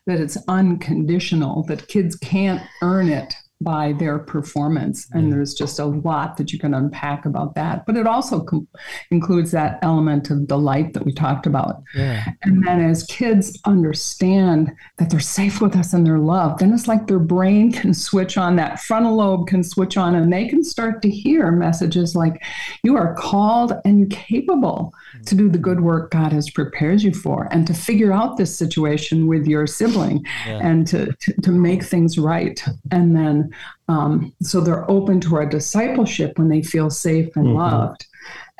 That 0.07 0.21
it's 0.21 0.39
unconditional, 0.47 1.65
that 1.65 1.89
kids 1.89 2.17
can't 2.17 2.63
earn 2.83 3.09
it 3.09 3.35
by 3.61 3.93
their 3.95 4.19
performance. 4.19 5.09
And 5.13 5.33
there's 5.33 5.55
just 5.55 5.79
a 5.79 5.87
lot 5.87 6.37
that 6.37 6.53
you 6.53 6.59
can 6.59 6.75
unpack 6.75 7.25
about 7.25 7.55
that. 7.55 7.87
But 7.87 7.97
it 7.97 8.07
also 8.07 8.41
com- 8.41 8.69
includes 9.11 9.51
that 9.53 9.79
element 9.83 10.31
of 10.31 10.47
delight 10.47 10.93
that 10.93 11.07
we 11.07 11.13
talked 11.13 11.47
about. 11.47 11.83
Yeah. 11.95 12.25
And 12.43 12.67
then 12.67 12.85
as 12.85 13.05
kids 13.05 13.59
understand 13.65 14.73
that 14.99 15.09
they're 15.09 15.21
safe 15.21 15.63
with 15.63 15.75
us 15.75 15.95
and 15.95 16.07
they're 16.07 16.19
loved, 16.19 16.59
then 16.59 16.75
it's 16.75 16.87
like 16.87 17.07
their 17.07 17.19
brain 17.19 17.73
can 17.81 17.95
switch 17.95 18.37
on, 18.37 18.57
that 18.57 18.81
frontal 18.81 19.17
lobe 19.17 19.49
can 19.49 19.65
switch 19.65 19.97
on, 19.97 20.15
and 20.15 20.31
they 20.31 20.47
can 20.49 20.63
start 20.63 21.01
to 21.03 21.11
hear 21.11 21.51
messages 21.51 22.15
like, 22.15 22.43
You 22.83 22.97
are 22.97 23.15
called 23.15 23.73
and 23.87 23.99
you're 23.99 24.09
capable 24.09 24.93
to 25.25 25.35
do 25.35 25.49
the 25.49 25.59
good 25.59 25.81
work 25.81 26.11
God 26.11 26.33
has 26.33 26.51
prepared 26.51 27.01
you 27.01 27.13
for 27.13 27.49
and 27.51 27.67
to 27.67 27.73
figure 27.73 28.13
out 28.13 28.37
this 28.37 28.57
situation 28.57 29.27
with 29.27 29.47
your 29.47 29.67
sibling 29.67 30.25
yeah. 30.47 30.61
and 30.63 30.87
to, 30.89 31.13
to, 31.21 31.33
to 31.41 31.51
make 31.51 31.83
things 31.83 32.19
right. 32.19 32.63
And 32.91 33.17
then 33.17 33.46
um, 33.89 34.33
so 34.43 34.61
they're 34.61 34.91
open 34.91 35.21
to 35.23 35.37
our 35.37 35.47
discipleship 35.47 36.39
when 36.39 36.49
they 36.49 36.63
feel 36.63 36.91
safe 36.91 37.35
and 37.37 37.47
mm-hmm. 37.47 37.57
loved. 37.57 38.07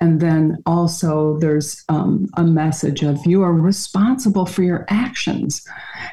And 0.01 0.21
then 0.21 0.59
also 0.67 1.39
there's 1.39 1.83
um, 1.89 2.29
a 2.37 2.45
message 2.45 3.03
of 3.03 3.25
you 3.25 3.43
are 3.43 3.53
responsible 3.53 4.47
for 4.47 4.63
your 4.63 4.85
actions. 4.89 5.67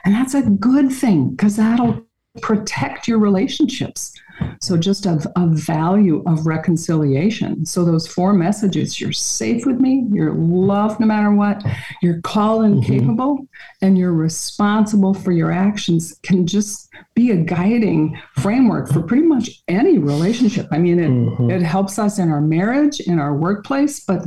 And 0.06 0.16
that's 0.16 0.34
a 0.34 0.42
good 0.42 0.92
thing 0.92 1.32
because 1.32 1.58
that'll 1.58 2.06
protect 2.42 3.08
your 3.08 3.20
relationships. 3.20 4.14
So, 4.62 4.78
just 4.78 5.06
a, 5.06 5.20
a 5.36 5.48
value 5.48 6.24
of 6.26 6.46
reconciliation. 6.46 7.66
So, 7.66 7.86
those 7.86 8.08
four 8.08 8.34
messages 8.34 9.00
you're 9.00 9.12
safe 9.12 9.66
with 9.66 9.80
me, 9.80 10.06
you're 10.12 10.34
loved 10.34 11.00
no 11.00 11.06
matter 11.06 11.32
what, 11.32 11.64
you're 12.02 12.22
called 12.22 12.66
and 12.66 12.84
mm-hmm. 12.84 13.00
capable, 13.00 13.48
and 13.82 13.98
you're 13.98 14.14
responsible 14.14 15.14
for 15.14 15.32
your 15.32 15.52
actions 15.52 16.20
can 16.24 16.48
just 16.48 16.90
be 17.16 17.32
a 17.32 17.38
guiding 17.38 18.20
framework 18.40 18.90
for 18.90 19.02
pretty 19.02 19.24
much 19.24 19.64
any 19.68 19.98
relationship. 19.98 20.68
I 20.72 20.78
mean, 20.78 21.00
it, 21.00 21.10
mm-hmm. 21.10 21.50
it 21.50 21.62
helps 21.62 22.00
us 22.00 22.20
in 22.20 22.30
our 22.30 22.42
marriage, 22.42 23.00
in 23.02 23.20
our 23.20 23.36
workplace, 23.36 24.00
but 24.00 24.26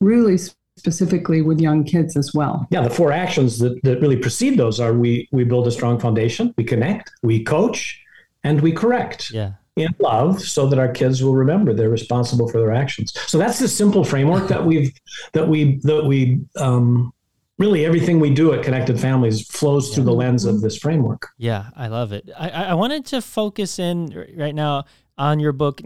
really 0.00 0.38
specifically 0.76 1.42
with 1.42 1.60
young 1.60 1.84
kids 1.84 2.16
as 2.16 2.34
well. 2.34 2.66
Yeah, 2.70 2.82
the 2.82 2.90
four 2.90 3.12
actions 3.12 3.58
that, 3.58 3.82
that 3.82 4.00
really 4.00 4.16
precede 4.16 4.58
those 4.58 4.78
are 4.78 4.92
we 4.92 5.28
we 5.32 5.44
build 5.44 5.66
a 5.66 5.70
strong 5.70 5.98
foundation, 5.98 6.54
we 6.56 6.64
connect, 6.64 7.10
we 7.22 7.42
coach, 7.42 8.02
and 8.46 8.60
we 8.60 8.72
correct. 8.72 9.30
Yeah. 9.30 9.52
In 9.76 9.94
love, 9.98 10.40
so 10.40 10.66
that 10.68 10.78
our 10.78 10.88
kids 10.90 11.22
will 11.22 11.34
remember 11.34 11.74
they're 11.74 11.90
responsible 11.90 12.48
for 12.48 12.60
their 12.60 12.72
actions. 12.72 13.12
So 13.26 13.36
that's 13.36 13.58
the 13.58 13.68
simple 13.68 14.04
framework 14.04 14.48
that 14.48 14.64
we've 14.64 14.90
that 15.34 15.46
we 15.46 15.76
that 15.82 16.02
we 16.06 16.40
um, 16.56 17.12
really 17.58 17.84
everything 17.84 18.18
we 18.18 18.30
do 18.30 18.54
at 18.54 18.64
Connected 18.64 18.98
Families 18.98 19.46
flows 19.46 19.88
yeah. 19.88 19.94
through 19.94 20.04
the 20.04 20.14
lens 20.14 20.46
of 20.46 20.62
this 20.62 20.78
framework. 20.78 21.28
Yeah, 21.36 21.66
I 21.76 21.88
love 21.88 22.12
it. 22.12 22.30
I, 22.38 22.48
I 22.48 22.74
wanted 22.74 23.04
to 23.06 23.20
focus 23.20 23.78
in 23.78 24.26
right 24.34 24.54
now 24.54 24.84
on 25.18 25.40
your 25.40 25.52
book, 25.52 25.82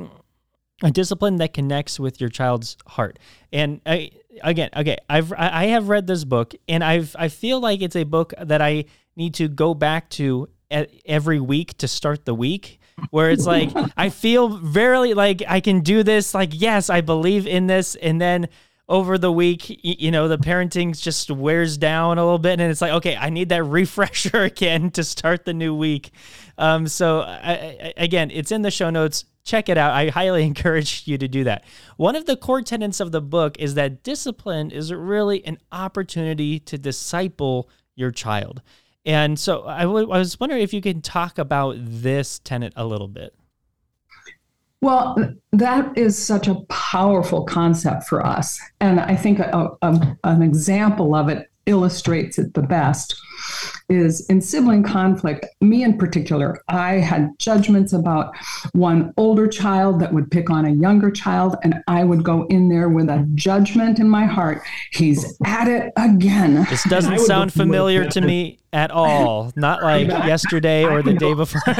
a 0.84 0.90
discipline 0.92 1.36
that 1.36 1.52
connects 1.52 1.98
with 1.98 2.20
your 2.20 2.30
child's 2.30 2.76
heart. 2.86 3.18
And 3.52 3.80
I, 3.84 4.12
again, 4.44 4.70
okay, 4.76 4.98
I've 5.08 5.32
I 5.36 5.66
have 5.66 5.88
read 5.88 6.06
this 6.06 6.22
book, 6.24 6.54
and 6.68 6.84
I've 6.84 7.16
I 7.18 7.26
feel 7.28 7.58
like 7.58 7.82
it's 7.82 7.96
a 7.96 8.04
book 8.04 8.34
that 8.40 8.62
I 8.62 8.84
need 9.16 9.34
to 9.34 9.48
go 9.48 9.74
back 9.74 10.10
to 10.10 10.48
every 10.70 11.40
week 11.40 11.76
to 11.78 11.88
start 11.88 12.24
the 12.24 12.34
week 12.34 12.80
where 13.10 13.30
it's 13.30 13.46
like 13.46 13.70
I 13.96 14.10
feel 14.10 14.48
very 14.48 15.14
like 15.14 15.42
I 15.48 15.60
can 15.60 15.80
do 15.80 16.02
this 16.02 16.34
like 16.34 16.50
yes 16.52 16.90
I 16.90 17.00
believe 17.00 17.46
in 17.46 17.66
this. 17.66 17.94
And 17.96 18.20
then 18.20 18.48
over 18.88 19.18
the 19.18 19.32
week 19.32 19.80
you 19.82 20.10
know 20.10 20.28
the 20.28 20.38
parenting 20.38 21.00
just 21.00 21.30
wears 21.30 21.78
down 21.78 22.18
a 22.18 22.24
little 22.24 22.38
bit. 22.38 22.60
And 22.60 22.70
it's 22.70 22.80
like 22.80 22.92
okay 22.92 23.16
I 23.16 23.30
need 23.30 23.48
that 23.48 23.64
refresher 23.64 24.42
again 24.42 24.90
to 24.92 25.04
start 25.04 25.44
the 25.44 25.54
new 25.54 25.74
week. 25.74 26.10
Um 26.58 26.86
so 26.86 27.20
I, 27.20 27.52
I, 27.52 27.94
again 27.96 28.30
it's 28.30 28.52
in 28.52 28.62
the 28.62 28.70
show 28.70 28.90
notes. 28.90 29.24
Check 29.42 29.70
it 29.70 29.78
out. 29.78 29.92
I 29.92 30.10
highly 30.10 30.44
encourage 30.46 31.06
you 31.06 31.18
to 31.18 31.26
do 31.26 31.44
that. 31.44 31.64
One 31.96 32.14
of 32.14 32.26
the 32.26 32.36
core 32.36 32.62
tenets 32.62 33.00
of 33.00 33.10
the 33.10 33.22
book 33.22 33.58
is 33.58 33.74
that 33.74 34.02
discipline 34.02 34.70
is 34.70 34.92
really 34.92 35.44
an 35.46 35.58
opportunity 35.72 36.60
to 36.60 36.78
disciple 36.78 37.70
your 37.96 38.10
child 38.10 38.62
and 39.04 39.38
so 39.38 39.66
I, 39.66 39.82
w- 39.82 40.10
I 40.10 40.18
was 40.18 40.38
wondering 40.38 40.62
if 40.62 40.72
you 40.72 40.80
could 40.80 41.02
talk 41.02 41.38
about 41.38 41.76
this 41.78 42.38
tenet 42.40 42.72
a 42.76 42.86
little 42.86 43.08
bit. 43.08 43.34
Well, 44.82 45.16
that 45.52 45.96
is 45.96 46.16
such 46.16 46.48
a 46.48 46.54
powerful 46.68 47.44
concept 47.44 48.04
for 48.04 48.24
us. 48.24 48.58
And 48.80 48.98
I 48.98 49.14
think 49.14 49.38
a, 49.38 49.70
a, 49.82 50.16
an 50.24 50.42
example 50.42 51.14
of 51.14 51.28
it 51.28 51.50
illustrates 51.66 52.38
it 52.38 52.54
the 52.54 52.62
best. 52.62 53.14
Is 53.88 54.26
in 54.28 54.40
sibling 54.40 54.82
conflict, 54.82 55.46
me 55.60 55.82
in 55.82 55.98
particular, 55.98 56.60
I 56.68 56.94
had 56.94 57.30
judgments 57.38 57.92
about 57.92 58.34
one 58.72 59.12
older 59.16 59.46
child 59.46 60.00
that 60.00 60.12
would 60.12 60.30
pick 60.30 60.50
on 60.50 60.64
a 60.64 60.70
younger 60.70 61.10
child, 61.10 61.56
and 61.62 61.82
I 61.88 62.04
would 62.04 62.22
go 62.22 62.46
in 62.46 62.68
there 62.68 62.88
with 62.88 63.08
a 63.08 63.26
judgment 63.34 63.98
in 63.98 64.08
my 64.08 64.24
heart. 64.24 64.62
He's 64.92 65.38
at 65.44 65.68
it 65.68 65.92
again. 65.96 66.66
This 66.70 66.84
doesn't 66.84 67.18
sound 67.20 67.52
familiar 67.52 68.08
to 68.10 68.20
me 68.20 68.58
at 68.72 68.90
all. 68.90 69.52
Not 69.56 69.82
like 69.90 70.08
yesterday 70.08 70.84
or 70.84 71.02
the 71.02 71.14
day 71.14 71.34
before. 71.34 71.62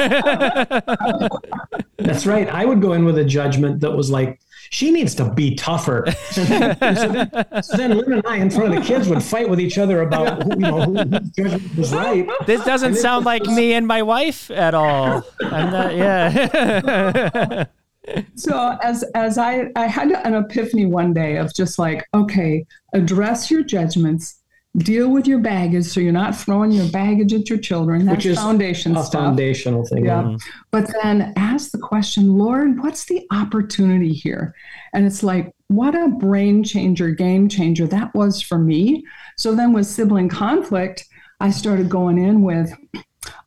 That's 1.98 2.26
right. 2.26 2.48
I 2.48 2.64
would 2.64 2.80
go 2.80 2.92
in 2.94 3.04
with 3.04 3.18
a 3.18 3.24
judgment 3.24 3.80
that 3.80 3.92
was 3.92 4.10
like, 4.10 4.40
she 4.72 4.92
needs 4.92 5.16
to 5.16 5.28
be 5.28 5.56
tougher. 5.56 6.04
so, 6.30 6.44
then, 6.44 7.62
so 7.62 7.76
then 7.76 7.98
Lynn 7.98 8.12
and 8.12 8.26
I, 8.26 8.36
in 8.36 8.50
front 8.50 8.72
of 8.72 8.80
the 8.80 8.86
kids, 8.86 9.08
would 9.08 9.22
fight 9.22 9.50
with 9.50 9.60
each 9.60 9.78
other 9.78 10.02
about 10.02 10.44
who, 10.44 10.50
you 10.50 10.56
know, 10.56 10.82
who, 10.82 10.94
whose 10.94 11.30
judgment 11.30 11.69
was 11.76 11.92
right. 11.94 12.28
This 12.46 12.64
doesn't 12.64 12.96
sound 12.96 13.24
like 13.24 13.44
me 13.44 13.72
and 13.74 13.86
my 13.86 14.02
wife 14.02 14.50
at 14.50 14.74
all. 14.74 15.22
I'm 15.42 15.70
not, 15.70 15.96
yeah. 15.96 17.64
so 18.34 18.76
as 18.82 19.04
as 19.14 19.38
I 19.38 19.70
I 19.76 19.86
had 19.86 20.10
an 20.10 20.34
epiphany 20.34 20.86
one 20.86 21.12
day 21.12 21.36
of 21.36 21.54
just 21.54 21.78
like, 21.78 22.06
okay, 22.14 22.64
address 22.94 23.50
your 23.50 23.62
judgments 23.62 24.40
deal 24.76 25.10
with 25.10 25.26
your 25.26 25.40
baggage 25.40 25.84
so 25.84 25.98
you're 25.98 26.12
not 26.12 26.36
throwing 26.36 26.70
your 26.70 26.88
baggage 26.90 27.32
at 27.34 27.48
your 27.50 27.58
children 27.58 28.04
that's 28.04 28.18
Which 28.18 28.26
is 28.26 28.38
foundation 28.38 28.96
a 28.96 29.02
stuff 29.02 29.24
foundational 29.24 29.84
thing. 29.84 30.04
yeah 30.04 30.36
but 30.70 30.88
then 31.02 31.32
ask 31.34 31.72
the 31.72 31.78
question 31.78 32.38
lord 32.38 32.80
what's 32.80 33.04
the 33.06 33.26
opportunity 33.32 34.12
here 34.12 34.54
and 34.94 35.04
it's 35.04 35.24
like 35.24 35.52
what 35.66 35.96
a 35.96 36.06
brain 36.08 36.62
changer 36.62 37.10
game 37.10 37.48
changer 37.48 37.88
that 37.88 38.14
was 38.14 38.40
for 38.40 38.58
me 38.58 39.04
so 39.36 39.56
then 39.56 39.72
with 39.72 39.86
sibling 39.86 40.28
conflict 40.28 41.04
i 41.40 41.50
started 41.50 41.88
going 41.88 42.18
in 42.18 42.42
with 42.42 42.72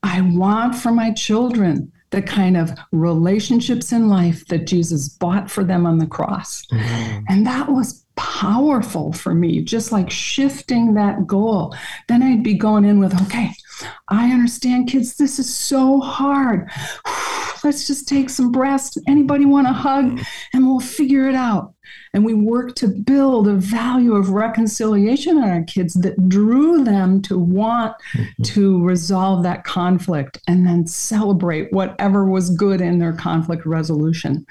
i 0.04 0.22
want 0.22 0.76
for 0.76 0.92
my 0.92 1.12
children 1.12 1.92
the 2.14 2.22
kind 2.22 2.56
of 2.56 2.72
relationships 2.92 3.92
in 3.92 4.08
life 4.08 4.46
that 4.46 4.68
Jesus 4.68 5.10
bought 5.10 5.50
for 5.50 5.64
them 5.64 5.88
on 5.88 5.98
the 5.98 6.06
cross. 6.06 6.64
Mm-hmm. 6.68 7.24
And 7.28 7.48
that 7.48 7.70
was 7.70 8.06
powerful 8.16 9.12
for 9.14 9.34
me, 9.34 9.64
just 9.64 9.92
like 9.92 10.12
shifting 10.12 10.94
that 10.94 11.26
goal. 11.26 11.76
Then 12.08 12.22
I'd 12.22 12.44
be 12.44 12.54
going 12.54 12.86
in 12.86 13.00
with, 13.00 13.20
okay, 13.24 13.52
I 14.10 14.32
understand, 14.32 14.90
kids, 14.90 15.18
this 15.18 15.40
is 15.40 15.54
so 15.54 16.00
hard. 16.00 16.70
Let's 17.64 17.88
just 17.88 18.08
take 18.08 18.30
some 18.30 18.52
breaths. 18.52 18.98
Anybody 19.08 19.46
want 19.46 19.68
a 19.68 19.74
hug? 19.74 20.20
And 20.54 20.68
we'll 20.68 20.80
figure 20.80 21.30
it 21.30 21.36
out. 21.36 21.74
And 22.14 22.24
we 22.24 22.34
work 22.34 22.76
to 22.76 22.88
build 22.88 23.48
a 23.48 23.56
value 23.56 24.16
of 24.16 24.30
reconciliation 24.30 25.38
in 25.38 25.44
our 25.44 25.64
kids 25.64 25.96
that 25.96 26.30
drew 26.30 26.84
them 26.84 27.22
to 27.24 27.38
want 27.38 27.96
mm-hmm. 28.14 28.44
to 28.44 28.84
resolve 28.84 29.44
that 29.44 29.64
conflict 29.64 30.40
and 30.48 30.66
then 30.66 30.86
celebrate 30.86 31.74
whatever 31.74 32.26
was 32.26 32.52
good 32.52 32.82
in 32.82 33.00
their 33.00 33.14
conflict 33.14 33.66
resolution. 33.66 34.46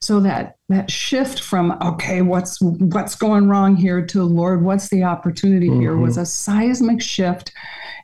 So 0.00 0.20
that 0.20 0.56
that 0.68 0.90
shift 0.90 1.40
from 1.40 1.76
okay, 1.82 2.22
what's 2.22 2.60
what's 2.60 3.16
going 3.16 3.48
wrong 3.48 3.74
here 3.74 4.04
to 4.06 4.22
Lord, 4.22 4.62
what's 4.62 4.88
the 4.88 5.02
opportunity 5.02 5.68
mm-hmm. 5.68 5.80
here 5.80 5.96
was 5.96 6.18
a 6.18 6.26
seismic 6.26 7.02
shift 7.02 7.52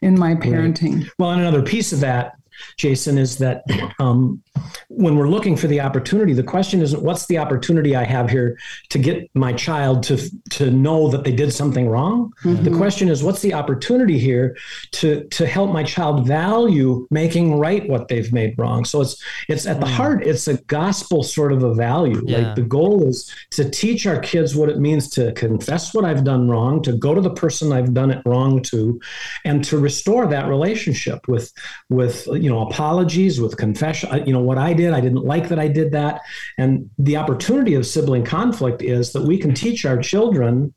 in 0.02 0.18
my 0.18 0.34
parenting. 0.34 1.02
Right. 1.02 1.10
Well, 1.18 1.30
and 1.30 1.40
another 1.40 1.62
piece 1.62 1.92
of 1.92 2.00
that 2.00 2.34
Jason, 2.76 3.18
is 3.18 3.38
that 3.38 3.64
um, 3.98 4.42
when 4.88 5.16
we're 5.16 5.28
looking 5.28 5.56
for 5.56 5.66
the 5.66 5.80
opportunity, 5.80 6.32
the 6.32 6.42
question 6.42 6.80
isn't 6.80 7.02
what's 7.02 7.26
the 7.26 7.38
opportunity 7.38 7.96
I 7.96 8.04
have 8.04 8.30
here 8.30 8.58
to 8.90 8.98
get 8.98 9.28
my 9.34 9.52
child 9.52 10.02
to 10.04 10.18
to 10.50 10.70
know 10.70 11.08
that 11.08 11.24
they 11.24 11.32
did 11.32 11.52
something 11.52 11.88
wrong. 11.88 12.32
Mm-hmm. 12.44 12.64
The 12.64 12.76
question 12.76 13.08
is 13.08 13.22
what's 13.22 13.40
the 13.40 13.54
opportunity 13.54 14.18
here 14.18 14.56
to 14.92 15.24
to 15.24 15.46
help 15.46 15.72
my 15.72 15.82
child 15.82 16.26
value 16.26 17.06
making 17.10 17.58
right 17.58 17.88
what 17.88 18.08
they've 18.08 18.32
made 18.32 18.54
wrong. 18.58 18.84
So 18.84 19.00
it's 19.00 19.22
it's 19.48 19.66
at 19.66 19.80
the 19.80 19.86
mm. 19.86 19.92
heart, 19.92 20.26
it's 20.26 20.48
a 20.48 20.56
gospel 20.64 21.22
sort 21.22 21.52
of 21.52 21.62
a 21.62 21.74
value. 21.74 22.22
Yeah. 22.24 22.38
Like 22.38 22.56
the 22.56 22.62
goal 22.62 23.06
is 23.08 23.32
to 23.52 23.68
teach 23.68 24.06
our 24.06 24.20
kids 24.20 24.54
what 24.54 24.68
it 24.68 24.78
means 24.78 25.08
to 25.10 25.32
confess 25.32 25.94
what 25.94 26.04
I've 26.04 26.24
done 26.24 26.48
wrong, 26.48 26.82
to 26.82 26.92
go 26.92 27.14
to 27.14 27.20
the 27.20 27.34
person 27.34 27.72
I've 27.72 27.94
done 27.94 28.10
it 28.10 28.22
wrong 28.24 28.62
to, 28.62 29.00
and 29.44 29.64
to 29.64 29.78
restore 29.78 30.26
that 30.28 30.48
relationship 30.48 31.26
with 31.26 31.52
with 31.88 32.26
you 32.28 32.50
know 32.50 32.60
apologies, 32.68 33.40
with 33.40 33.56
confession. 33.56 34.10
You 34.26 34.32
know 34.32 34.43
what 34.44 34.58
I 34.58 34.72
did, 34.72 34.92
I 34.92 35.00
didn't 35.00 35.24
like 35.24 35.48
that 35.48 35.58
I 35.58 35.68
did 35.68 35.92
that, 35.92 36.22
and 36.58 36.90
the 36.98 37.16
opportunity 37.16 37.74
of 37.74 37.86
sibling 37.86 38.24
conflict 38.24 38.82
is 38.82 39.12
that 39.12 39.22
we 39.22 39.38
can 39.38 39.54
teach 39.54 39.84
our 39.84 39.98
children 39.98 40.74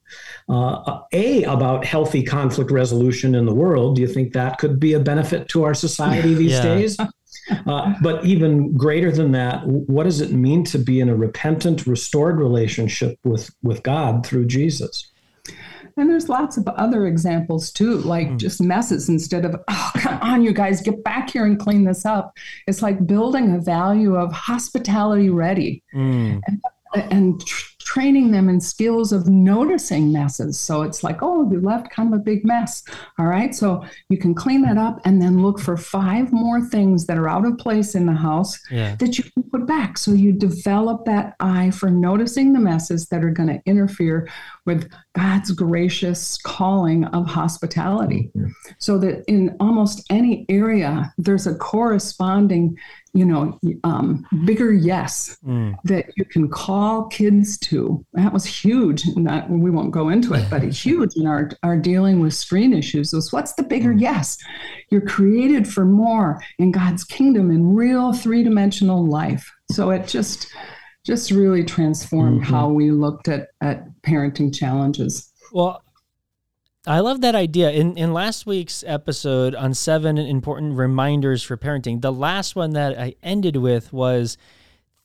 uh, 0.50 1.02
a 1.12 1.44
about 1.44 1.86
healthy 1.86 2.24
conflict 2.24 2.72
resolution 2.72 3.36
in 3.36 3.46
the 3.46 3.54
world. 3.54 3.96
Do 3.96 4.02
you 4.02 4.08
think 4.08 4.34
that 4.34 4.58
could 4.58 4.80
be 4.80 4.94
a 4.94 5.00
benefit 5.00 5.48
to 5.50 5.64
our 5.64 5.74
society 5.74 6.34
these 6.34 6.52
yeah. 6.52 6.64
days? 6.64 6.98
Uh, 7.66 7.94
but 8.02 8.26
even 8.26 8.74
greater 8.74 9.12
than 9.12 9.32
that, 9.32 9.66
what 9.66 10.04
does 10.04 10.22
it 10.22 10.32
mean 10.32 10.64
to 10.66 10.78
be 10.78 11.00
in 11.00 11.10
a 11.10 11.16
repentant, 11.16 11.88
restored 11.88 12.40
relationship 12.40 13.18
with 13.24 13.50
with 13.64 13.84
God 13.84 14.26
through 14.26 14.46
Jesus? 14.46 15.12
And 15.98 16.10
there's 16.10 16.30
lots 16.30 16.58
of 16.58 16.68
other 16.68 17.08
examples 17.08 17.72
too, 17.72 17.98
like 17.98 18.28
mm. 18.28 18.38
just 18.38 18.62
messes 18.62 19.10
instead 19.10 19.46
of, 19.46 19.56
oh, 19.68 19.92
come 19.96 20.20
on, 20.22 20.44
you 20.44 20.54
guys, 20.54 20.82
get 20.82 21.04
back 21.04 21.32
here 21.32 21.46
and 21.46 21.60
clean 21.60 21.84
this 21.84 22.06
up. 22.06 22.38
It's 22.68 22.84
like 22.84 23.08
building 23.08 23.56
a 23.56 23.60
value 23.60 24.16
of 24.16 24.32
hospitality 24.32 25.30
ready. 25.30 25.84
Mm. 25.96 26.42
And, 26.48 26.62
and 27.12 27.44
training 27.88 28.32
them 28.32 28.50
in 28.50 28.60
skills 28.60 29.14
of 29.14 29.30
noticing 29.30 30.12
messes. 30.12 30.60
So 30.60 30.82
it's 30.82 31.04
like, 31.04 31.20
oh, 31.22 31.50
you 31.50 31.62
left 31.62 31.90
kind 31.90 32.14
of 32.14 32.20
a 32.20 32.22
big 32.22 32.44
mess. 32.44 32.84
All 33.18 33.28
right. 33.28 33.56
So 33.56 33.82
you 34.10 34.18
can 34.18 34.36
clean 34.36 34.62
that 34.64 34.78
up 34.78 35.00
and 35.06 35.22
then 35.22 35.42
look 35.42 35.58
for 35.58 35.78
five 35.78 36.34
more 36.34 36.60
things 36.60 37.06
that 37.06 37.18
are 37.18 37.30
out 37.30 37.46
of 37.46 37.58
place 37.58 37.96
in 37.96 38.06
the 38.06 38.12
house 38.12 38.60
yeah. 38.70 38.96
that 38.96 39.18
you 39.18 39.24
can 39.24 39.44
put 39.44 39.66
back. 39.66 39.98
So 39.98 40.12
you 40.12 40.34
develop 40.34 41.06
that 41.06 41.38
eye 41.40 41.72
for 41.72 41.90
noticing 41.90 42.52
the 42.52 42.60
messes 42.60 43.08
that 43.08 43.24
are 43.24 43.32
going 43.32 43.48
to 43.48 43.62
interfere 43.66 44.28
with 44.66 44.92
God's 45.16 45.52
gracious 45.52 46.38
calling 46.42 47.06
of 47.06 47.26
hospitality. 47.26 48.32
Mm-hmm. 48.36 48.50
So 48.80 48.98
that 48.98 49.24
in 49.30 49.56
almost 49.62 50.06
any 50.10 50.46
area, 50.50 51.14
there's 51.18 51.48
a 51.48 51.56
corresponding 51.56 52.78
you 53.18 53.26
know, 53.26 53.60
um, 53.84 54.26
bigger 54.46 54.72
yes 54.72 55.38
mm. 55.44 55.76
that 55.86 56.06
you 56.16 56.24
can 56.24 56.48
call 56.48 57.08
kids 57.08 57.58
to. 57.58 58.06
That 58.14 58.32
was 58.32 58.46
huge. 58.46 59.04
Not, 59.16 59.50
we 59.50 59.72
won't 59.72 59.92
go 59.92 60.10
into 60.10 60.36
it, 60.36 60.48
but 60.52 60.62
huge 60.72 61.16
in 61.16 61.26
our, 61.26 61.50
our 61.64 61.78
dealing 61.78 62.20
with 62.20 62.36
screen 62.36 62.74
issues 62.74 63.14
was 63.14 63.34
what's 63.34 63.54
the 63.54 63.64
bigger 63.64 63.94
mm. 63.94 64.02
yes? 64.02 64.38
You're 64.92 65.02
created 65.02 65.68
for 65.68 65.84
more 65.84 66.44
in 66.60 66.72
God's 66.72 67.04
kingdom 67.04 67.50
in 67.50 67.74
real 67.74 68.14
three 68.14 68.44
dimensional 68.44 69.06
life. 69.06 69.52
So 69.72 69.90
it 69.90 70.08
just, 70.08 70.54
just 71.04 71.32
really 71.32 71.64
transformed 71.64 72.42
mm-hmm. 72.44 72.54
how 72.54 72.70
we 72.70 72.92
looked 72.92 73.28
at, 73.28 73.48
at 73.62 73.86
parenting 74.04 74.54
challenges. 74.54 75.34
Well, 75.52 75.82
I 76.86 77.00
love 77.02 77.22
that 77.22 77.36
idea. 77.36 77.72
In 77.72 77.98
in 77.98 78.14
last 78.14 78.46
week's 78.46 78.84
episode 78.88 79.56
on 79.56 79.74
seven 79.74 80.18
important 80.18 80.78
reminders 80.78 81.44
for 81.44 81.58
parenting, 81.58 82.02
the 82.02 82.14
last 82.14 82.56
one 82.56 82.72
that 82.72 82.98
I 82.98 83.16
ended 83.22 83.58
with 83.58 83.92
was 83.92 84.38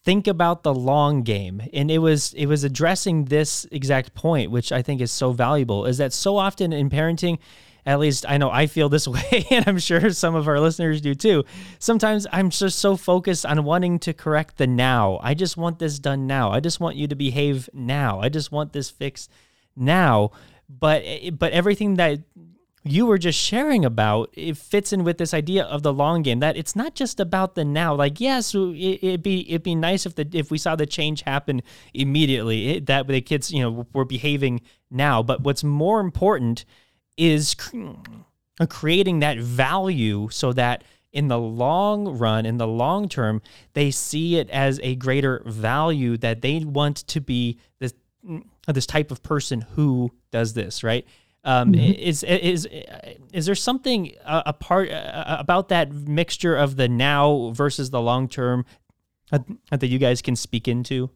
think 0.05 0.27
about 0.27 0.63
the 0.63 0.75
long 0.75 1.23
game. 1.23 1.63
And 1.73 1.91
it 1.91 1.99
was 1.99 2.35
it 2.35 2.47
was 2.47 2.65
addressing 2.65 3.27
this 3.27 3.67
exact 3.71 4.15
point, 4.15 4.51
which 4.51 4.73
I 4.73 4.83
think 4.83 5.01
is 5.01 5.11
so 5.11 5.33
valuable, 5.33 5.87
is 5.87 5.99
that 5.99 6.13
so 6.13 6.37
often 6.37 6.73
in 6.73 6.91
parenting, 6.91 7.39
at 7.85 7.99
least 7.99 8.25
I 8.29 8.39
know 8.39 8.51
I 8.51 8.67
feel 8.67 8.89
this 8.89 9.09
way, 9.09 9.47
and 9.51 9.67
I'm 9.67 9.79
sure 9.79 10.11
some 10.11 10.35
of 10.35 10.49
our 10.49 10.61
listeners 10.61 11.01
do 11.01 11.15
too. 11.15 11.45
Sometimes 11.79 12.27
I'm 12.33 12.51
just 12.51 12.79
so 12.79 12.97
focused 12.97 13.47
on 13.47 13.65
wanting 13.65 13.99
to 14.01 14.13
correct 14.13 14.57
the 14.59 14.67
now. 14.67 15.19
I 15.23 15.35
just 15.35 15.57
want 15.57 15.79
this 15.79 15.99
done 15.99 16.27
now. 16.27 16.51
I 16.51 16.61
just 16.61 16.81
want 16.81 16.97
you 16.97 17.09
to 17.09 17.15
behave 17.17 17.69
now. 17.73 18.21
I 18.21 18.29
just 18.29 18.53
want 18.53 18.73
this 18.73 18.91
fixed 18.91 19.31
now 19.75 20.31
but 20.79 21.03
eh, 21.05 21.19
eh, 21.23 21.31
but 21.31 21.53
everything 21.53 21.95
that 21.95 22.21
you 22.85 23.07
were 23.07 23.19
just 23.19 23.39
sharing 23.39 23.85
about 23.85 24.31
it 24.33 24.57
fits 24.57 24.93
in 24.93 25.05
with 25.05 25.19
this 25.19 25.33
idea 25.33 25.63
of 25.65 25.83
the 25.83 25.93
long 25.93 26.23
game 26.23 26.41
that 26.41 26.57
it's 26.57 26.75
not 26.75 26.95
just 26.95 27.21
about 27.21 27.55
the 27.55 27.65
now. 27.65 27.95
Like 27.95 28.21
yes 28.21 28.55
it, 28.55 29.03
would 29.03 29.23
be 29.23 29.49
it'd 29.49 29.63
be 29.63 29.75
nice 29.75 30.07
if 30.07 30.15
the 30.15 30.29
if 30.33 30.51
we 30.51 30.59
saw 30.59 30.75
the 30.75 30.87
change 30.87 31.23
happen 31.23 31.63
immediately 31.95 32.71
it, 32.71 32.87
that 32.87 33.07
the 33.07 33.21
kids 33.21 33.53
you 33.53 33.63
know 33.63 33.87
were 33.93 34.05
behaving 34.05 34.63
now. 34.91 35.23
But 35.23 35.43
what's 35.43 35.63
more 35.63 36.01
important 36.01 36.65
is 37.17 37.55
uh, 38.61 38.67
creating 38.67 39.21
that 39.21 39.39
value 39.39 40.29
so 40.31 40.53
that 40.53 40.83
in 41.13 41.29
the 41.29 41.39
long 41.39 42.17
run 42.19 42.47
in 42.47 42.57
the 42.57 42.67
long 42.67 43.09
term 43.09 43.43
they 43.75 43.91
see 43.91 44.37
it 44.37 44.49
as 44.51 44.81
a 44.83 44.97
greater 44.97 45.43
value 45.45 46.17
that 46.17 46.41
they 46.43 46.61
want 46.61 46.97
to 46.97 47.21
be 47.21 47.59
this 47.79 47.93
this 48.67 48.87
type 48.87 49.11
of 49.11 49.23
person 49.23 49.63
who 49.75 50.11
does 50.31 50.55
this, 50.55 50.83
right? 50.83 51.07
Um, 51.45 51.73
mm-hmm. 51.73 52.01
Is 52.01 52.23
is 52.23 52.69
is 53.33 53.47
there 53.47 53.55
something 53.55 54.15
uh, 54.25 54.43
a 54.47 54.53
part 54.53 54.91
uh, 54.91 55.37
about 55.41 55.69
that 55.69 55.93
mixture 55.93 56.55
of 56.55 56.77
the 56.77 56.89
now 56.89 57.51
versus 57.55 57.91
the 57.91 58.01
long 58.01 58.29
term 58.29 58.65
uh, 59.33 59.41
that 59.71 59.89
you 59.89 59.99
guys 59.99 60.23
can 60.23 60.37
speak 60.37 60.69
into? 60.69 61.11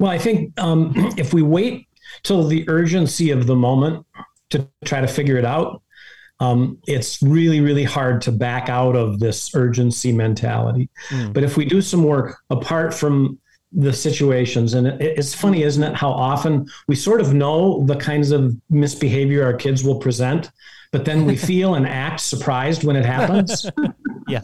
Well, 0.00 0.10
I 0.10 0.18
think 0.18 0.58
um, 0.58 0.92
if 1.16 1.32
we 1.32 1.42
wait 1.42 1.86
till 2.24 2.44
the 2.44 2.68
urgency 2.68 3.30
of 3.30 3.46
the 3.46 3.54
moment 3.54 4.04
to 4.50 4.68
try 4.84 5.00
to 5.00 5.06
figure 5.06 5.36
it 5.36 5.44
out, 5.44 5.82
um, 6.40 6.78
it's 6.88 7.22
really, 7.22 7.60
really 7.60 7.84
hard 7.84 8.22
to 8.22 8.32
back 8.32 8.68
out 8.68 8.96
of 8.96 9.20
this 9.20 9.54
urgency 9.54 10.10
mentality. 10.10 10.88
Mm. 11.10 11.34
But 11.34 11.44
if 11.44 11.56
we 11.56 11.66
do 11.66 11.80
some 11.80 12.02
work 12.02 12.38
apart 12.48 12.94
from 12.94 13.38
the 13.72 13.92
situations, 13.92 14.74
and 14.74 14.86
it, 14.86 15.00
it's 15.00 15.34
funny, 15.34 15.62
isn't 15.62 15.82
it, 15.82 15.94
how 15.94 16.10
often 16.10 16.66
we 16.88 16.96
sort 16.96 17.20
of 17.20 17.34
know 17.34 17.84
the 17.86 17.96
kinds 17.96 18.30
of 18.30 18.54
misbehavior 18.68 19.44
our 19.44 19.54
kids 19.54 19.84
will 19.84 19.98
present, 19.98 20.50
but 20.92 21.04
then 21.04 21.24
we 21.24 21.36
feel 21.36 21.74
and 21.74 21.86
act 21.86 22.20
surprised 22.20 22.84
when 22.84 22.96
it 22.96 23.04
happens. 23.04 23.64
yeah. 24.28 24.40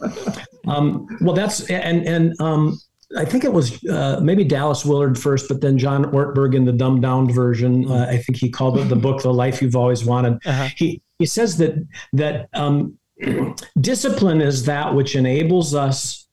Um, 0.67 1.07
well, 1.21 1.35
that's 1.35 1.69
and 1.69 2.07
and 2.07 2.39
um, 2.39 2.79
I 3.15 3.25
think 3.25 3.43
it 3.43 3.53
was 3.53 3.83
uh, 3.85 4.19
maybe 4.21 4.43
Dallas 4.43 4.85
Willard 4.85 5.17
first, 5.17 5.47
but 5.47 5.61
then 5.61 5.77
John 5.77 6.05
Ortberg 6.05 6.55
in 6.55 6.65
the 6.65 6.73
dumbed 6.73 7.01
down 7.01 7.31
version. 7.31 7.89
Uh, 7.89 8.07
I 8.09 8.17
think 8.17 8.37
he 8.37 8.49
called 8.49 8.77
it 8.77 8.85
the 8.85 8.95
book 8.95 9.21
"The 9.21 9.33
Life 9.33 9.61
You've 9.61 9.75
Always 9.75 10.05
Wanted." 10.05 10.39
Uh-huh. 10.45 10.69
He 10.75 11.01
he 11.19 11.25
says 11.25 11.57
that 11.57 11.75
that 12.13 12.49
um, 12.53 12.97
discipline 13.81 14.41
is 14.41 14.65
that 14.65 14.93
which 14.93 15.15
enables 15.15 15.73
us 15.73 16.26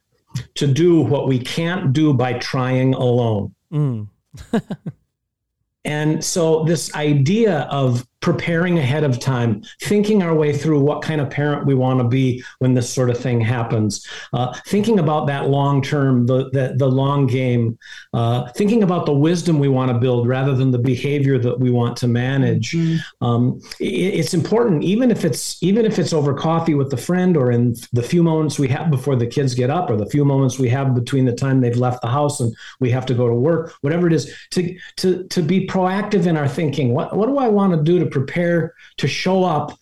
to 0.55 0.67
do 0.67 1.01
what 1.01 1.29
we 1.29 1.39
can't 1.39 1.93
do 1.93 2.13
by 2.13 2.35
trying 2.35 2.95
alone. 2.95 3.55
Mm. 3.73 4.09
and 5.85 6.25
so 6.25 6.65
this 6.65 6.95
idea 6.95 7.61
of 7.71 8.07
preparing 8.25 8.79
ahead 8.79 9.05
of 9.05 9.21
time, 9.21 9.63
thinking 9.83 10.23
our 10.23 10.35
way 10.35 10.51
through 10.51 10.81
what 10.81 11.03
kind 11.03 11.21
of 11.21 11.29
parent 11.29 11.67
we 11.67 11.75
want 11.75 12.01
to 12.01 12.05
be 12.05 12.43
when 12.59 12.73
this 12.73 12.89
sort 12.89 13.11
of 13.11 13.19
thing 13.19 13.39
happens, 13.39 14.09
uh, 14.33 14.51
thinking 14.67 14.99
about 14.99 15.27
that 15.27 15.51
long 15.51 15.83
term, 15.83 16.25
the, 16.25 16.49
the, 16.49 16.75
the 16.79 16.89
long 16.89 17.27
game, 17.27 17.79
uh, 18.15 18.51
thinking 18.53 18.83
about 18.83 19.05
the 19.05 19.13
wisdom 19.13 19.59
we 19.59 19.69
want 19.69 19.93
to 19.93 19.99
build 19.99 20.27
rather 20.27 20.55
than 20.55 20.71
the 20.71 20.79
behavior 20.79 21.39
that 21.39 21.61
we 21.61 21.71
want 21.71 21.99
to 21.99 22.09
manage. 22.09 22.71
Mm-hmm. 22.73 23.23
Um, 23.23 23.61
it, 23.79 24.15
it's 24.15 24.33
important, 24.33 24.83
even 24.85 25.11
if 25.11 25.27
it's 25.27 25.63
even 25.63 25.85
if 25.85 25.99
it's 25.99 26.15
over 26.15 26.33
coffee 26.33 26.73
with 26.73 26.91
a 26.95 26.97
friend 26.97 27.37
or 27.37 27.53
in 27.53 27.77
the 27.93 28.03
few 28.03 28.23
moments 28.23 28.59
we 28.59 28.69
have 28.69 28.91
before 28.91 29.17
the 29.17 29.27
kids 29.27 29.55
get 29.55 29.69
up 29.69 29.91
or 29.91 29.97
the 29.99 30.07
few 30.07 30.25
moments 30.25 30.59
we 30.59 30.71
have 30.71 30.95
between 30.95 31.27
the 31.27 31.35
time 31.35 31.61
they've 31.61 31.77
left 31.77 32.01
the 32.01 32.09
house 32.09 32.41
and 32.41 32.57
we 32.81 32.89
have 32.89 33.05
to 33.05 33.13
go 33.13 33.29
to 33.29 33.35
work, 33.35 33.75
whatever 33.83 34.07
it 34.07 34.15
is, 34.15 34.35
to 34.53 34.75
to 34.97 35.25
to 35.25 35.43
be 35.43 35.67
proactive 35.67 36.27
in 36.27 36.39
our 36.39 36.49
thinking. 36.49 36.95
What 36.95 37.15
what 37.15 37.27
do 37.27 37.37
I 37.37 37.49
want 37.49 37.75
to 37.75 37.83
do 37.83 37.99
to 37.99 38.14
prepare 38.15 38.75
to 38.99 39.09
show 39.09 39.45
up 39.45 39.79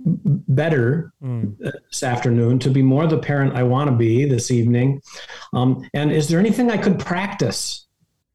better 0.00 1.12
mm. 1.20 1.58
this 1.58 2.02
afternoon 2.02 2.58
to 2.60 2.70
be 2.70 2.82
more 2.82 3.06
the 3.06 3.18
parent 3.18 3.56
I 3.56 3.64
want 3.64 3.90
to 3.90 3.96
be 3.96 4.24
this 4.24 4.50
evening? 4.50 5.02
Um, 5.52 5.88
and 5.92 6.12
is 6.12 6.28
there 6.28 6.38
anything 6.38 6.70
I 6.70 6.78
could 6.78 6.98
practice 6.98 7.86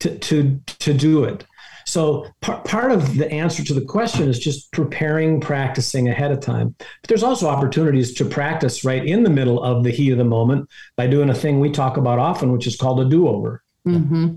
to 0.02 0.18
to 0.20 0.60
to 0.80 0.94
do 0.94 1.24
it? 1.24 1.46
So 1.86 2.28
part 2.42 2.66
part 2.66 2.92
of 2.92 3.18
the 3.18 3.32
answer 3.32 3.64
to 3.64 3.74
the 3.74 3.86
question 3.86 4.30
is 4.30 4.40
just 4.40 4.72
preparing, 4.72 5.40
practicing 5.40 6.10
ahead 6.10 6.32
of 6.32 6.40
time. 6.42 6.76
But 6.78 7.08
there's 7.08 7.24
also 7.24 7.48
opportunities 7.48 8.14
to 8.16 8.26
practice 8.26 8.84
right 8.84 9.06
in 9.06 9.24
the 9.24 9.30
middle 9.30 9.64
of 9.64 9.84
the 9.84 9.92
heat 9.92 10.12
of 10.12 10.18
the 10.18 10.24
moment 10.24 10.70
by 10.98 11.08
doing 11.08 11.30
a 11.30 11.36
thing 11.36 11.60
we 11.60 11.72
talk 11.72 11.98
about 11.98 12.20
often, 12.20 12.52
which 12.52 12.68
is 12.68 12.76
called 12.76 13.00
a 13.00 13.06
do-over. 13.06 13.64
Mm-hmm. 13.88 14.36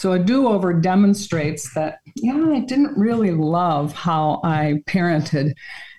So 0.00 0.12
a 0.12 0.18
do 0.18 0.48
over 0.48 0.72
demonstrates 0.72 1.74
that, 1.74 1.98
yeah, 2.16 2.42
I 2.54 2.60
didn't 2.60 2.96
really 2.96 3.32
love 3.32 3.92
how 3.92 4.40
I 4.42 4.82
parented. 4.86 5.52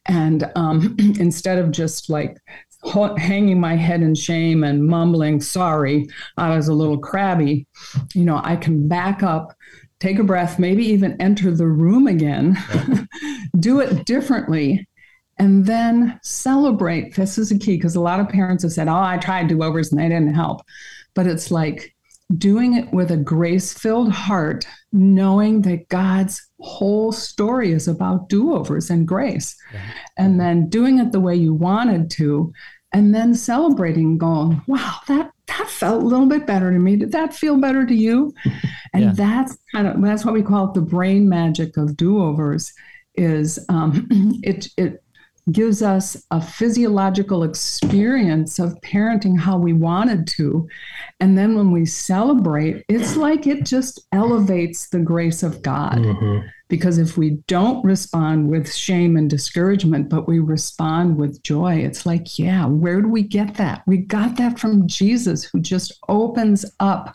And 0.07 0.51
um, 0.55 0.95
instead 1.19 1.59
of 1.59 1.69
just 1.69 2.09
like 2.09 2.35
hanging 3.19 3.59
my 3.59 3.75
head 3.75 4.01
in 4.01 4.15
shame 4.15 4.63
and 4.63 4.87
mumbling, 4.87 5.39
sorry, 5.39 6.07
I 6.35 6.55
was 6.55 6.67
a 6.67 6.73
little 6.73 6.97
crabby, 6.97 7.67
you 8.15 8.25
know, 8.25 8.41
I 8.43 8.55
can 8.55 8.87
back 8.87 9.21
up, 9.21 9.53
take 9.99 10.17
a 10.17 10.23
breath, 10.23 10.57
maybe 10.57 10.83
even 10.83 11.21
enter 11.21 11.51
the 11.51 11.67
room 11.67 12.07
again, 12.07 12.57
do 13.59 13.81
it 13.81 14.07
differently. 14.07 14.87
And 15.37 15.67
then 15.67 16.19
celebrate. 16.23 17.13
This 17.13 17.37
is 17.37 17.51
a 17.51 17.59
key 17.59 17.77
because 17.77 17.95
a 17.95 18.01
lot 18.01 18.19
of 18.19 18.29
parents 18.29 18.63
have 18.63 18.71
said, 18.71 18.87
Oh, 18.87 18.95
I 18.95 19.17
tried 19.17 19.47
do 19.47 19.61
overs 19.61 19.91
and 19.91 20.01
they 20.01 20.09
didn't 20.09 20.33
help. 20.33 20.61
But 21.13 21.27
it's 21.27 21.51
like, 21.51 21.93
doing 22.37 22.73
it 22.75 22.91
with 22.91 23.11
a 23.11 23.17
grace 23.17 23.73
filled 23.73 24.11
heart, 24.11 24.65
knowing 24.91 25.61
that 25.63 25.87
God's 25.89 26.41
whole 26.59 27.11
story 27.11 27.71
is 27.71 27.87
about 27.87 28.29
do 28.29 28.53
overs 28.53 28.89
and 28.89 29.07
grace, 29.07 29.55
yeah. 29.73 29.81
and 30.17 30.39
then 30.39 30.69
doing 30.69 30.99
it 30.99 31.11
the 31.11 31.19
way 31.19 31.35
you 31.35 31.53
wanted 31.53 32.09
to, 32.11 32.53
and 32.93 33.13
then 33.15 33.33
celebrating, 33.33 34.17
going, 34.17 34.61
wow, 34.67 34.97
that 35.07 35.31
that 35.47 35.69
felt 35.69 36.03
a 36.03 36.05
little 36.05 36.27
bit 36.27 36.47
better 36.47 36.71
to 36.71 36.79
me. 36.79 36.95
Did 36.95 37.11
that 37.11 37.33
feel 37.33 37.57
better 37.57 37.85
to 37.85 37.95
you? 37.95 38.33
And 38.93 39.03
yeah. 39.05 39.11
that's 39.13 39.57
kind 39.73 39.87
of 39.87 40.01
that's 40.01 40.25
what 40.25 40.33
we 40.33 40.43
call 40.43 40.67
it 40.67 40.73
the 40.73 40.81
brain 40.81 41.29
magic 41.29 41.77
of 41.77 41.95
do 41.95 42.21
overs. 42.21 42.73
Is 43.15 43.57
um, 43.69 44.05
it 44.43 44.67
it 44.75 45.00
gives 45.51 45.81
us 45.81 46.23
a 46.29 46.41
physiological 46.41 47.43
experience 47.43 48.59
of 48.59 48.79
parenting 48.81 49.39
how 49.39 49.57
we 49.57 49.73
wanted 49.73 50.27
to. 50.27 50.67
And 51.19 51.37
then 51.37 51.55
when 51.55 51.71
we 51.71 51.85
celebrate, 51.85 52.85
it's 52.87 53.15
like 53.15 53.47
it 53.47 53.65
just 53.65 54.07
elevates 54.11 54.89
the 54.89 54.99
grace 54.99 55.41
of 55.41 55.61
God. 55.61 55.97
Mm-hmm. 55.97 56.47
Because 56.67 56.99
if 56.99 57.17
we 57.17 57.31
don't 57.47 57.83
respond 57.83 58.49
with 58.49 58.73
shame 58.73 59.17
and 59.17 59.29
discouragement, 59.29 60.07
but 60.07 60.25
we 60.25 60.39
respond 60.39 61.17
with 61.17 61.43
joy, 61.43 61.75
it's 61.75 62.05
like, 62.05 62.39
yeah, 62.39 62.65
where 62.65 63.01
do 63.01 63.09
we 63.09 63.23
get 63.23 63.55
that? 63.55 63.83
We 63.87 63.97
got 63.97 64.37
that 64.37 64.57
from 64.57 64.87
Jesus, 64.87 65.43
who 65.43 65.59
just 65.59 65.91
opens 66.07 66.63
up 66.79 67.13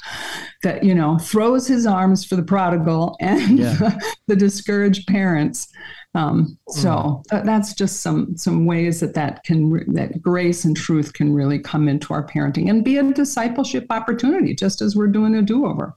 that, 0.63 0.85
you 0.85 0.95
know, 0.95 1.17
throws 1.17 1.67
his 1.67 1.87
arms 1.87 2.23
for 2.23 2.37
the 2.37 2.43
prodigal 2.43 3.17
and 3.21 3.59
yeah. 3.59 3.73
the, 3.73 4.15
the 4.27 4.37
discouraged 4.37 5.07
parents 5.07 5.73
um, 6.17 6.59
so 6.71 7.23
mm. 7.31 7.45
that's 7.45 7.75
just 7.75 8.01
some 8.01 8.37
some 8.39 8.65
ways 8.65 9.01
that 9.01 9.13
that 9.15 9.45
can 9.45 9.71
that 9.93 10.23
grace 10.23 10.65
and 10.65 10.75
truth 10.75 11.13
can 11.13 11.35
really 11.35 11.59
come 11.59 11.89
into 11.89 12.15
our 12.15 12.27
parenting 12.27 12.71
and 12.71 12.83
be 12.83 12.97
a 12.97 13.13
discipleship 13.13 13.87
opportunity, 13.91 14.55
just 14.55 14.81
as 14.81 14.97
we're 14.97 15.09
doing 15.09 15.35
a 15.35 15.43
do 15.43 15.67
over. 15.67 15.95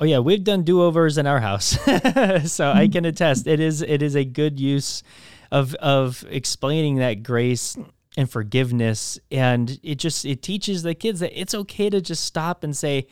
Oh 0.00 0.04
yeah, 0.04 0.18
we've 0.18 0.42
done 0.42 0.64
do 0.64 0.82
overs 0.82 1.18
in 1.18 1.28
our 1.28 1.38
house, 1.38 1.68
so 1.78 1.80
mm-hmm. 1.84 2.78
I 2.78 2.88
can 2.88 3.04
attest 3.04 3.46
it 3.46 3.60
is 3.60 3.80
it 3.80 4.02
is 4.02 4.16
a 4.16 4.24
good 4.24 4.58
use 4.58 5.04
of 5.52 5.74
of 5.76 6.24
explaining 6.28 6.96
that 6.96 7.22
grace 7.22 7.76
and 8.16 8.28
forgiveness, 8.28 9.20
and 9.30 9.78
it 9.84 9.96
just 9.96 10.24
it 10.24 10.42
teaches 10.42 10.82
the 10.82 10.96
kids 10.96 11.20
that 11.20 11.40
it's 11.40 11.54
okay 11.54 11.88
to 11.90 12.00
just 12.00 12.24
stop 12.24 12.64
and 12.64 12.76
say 12.76 13.06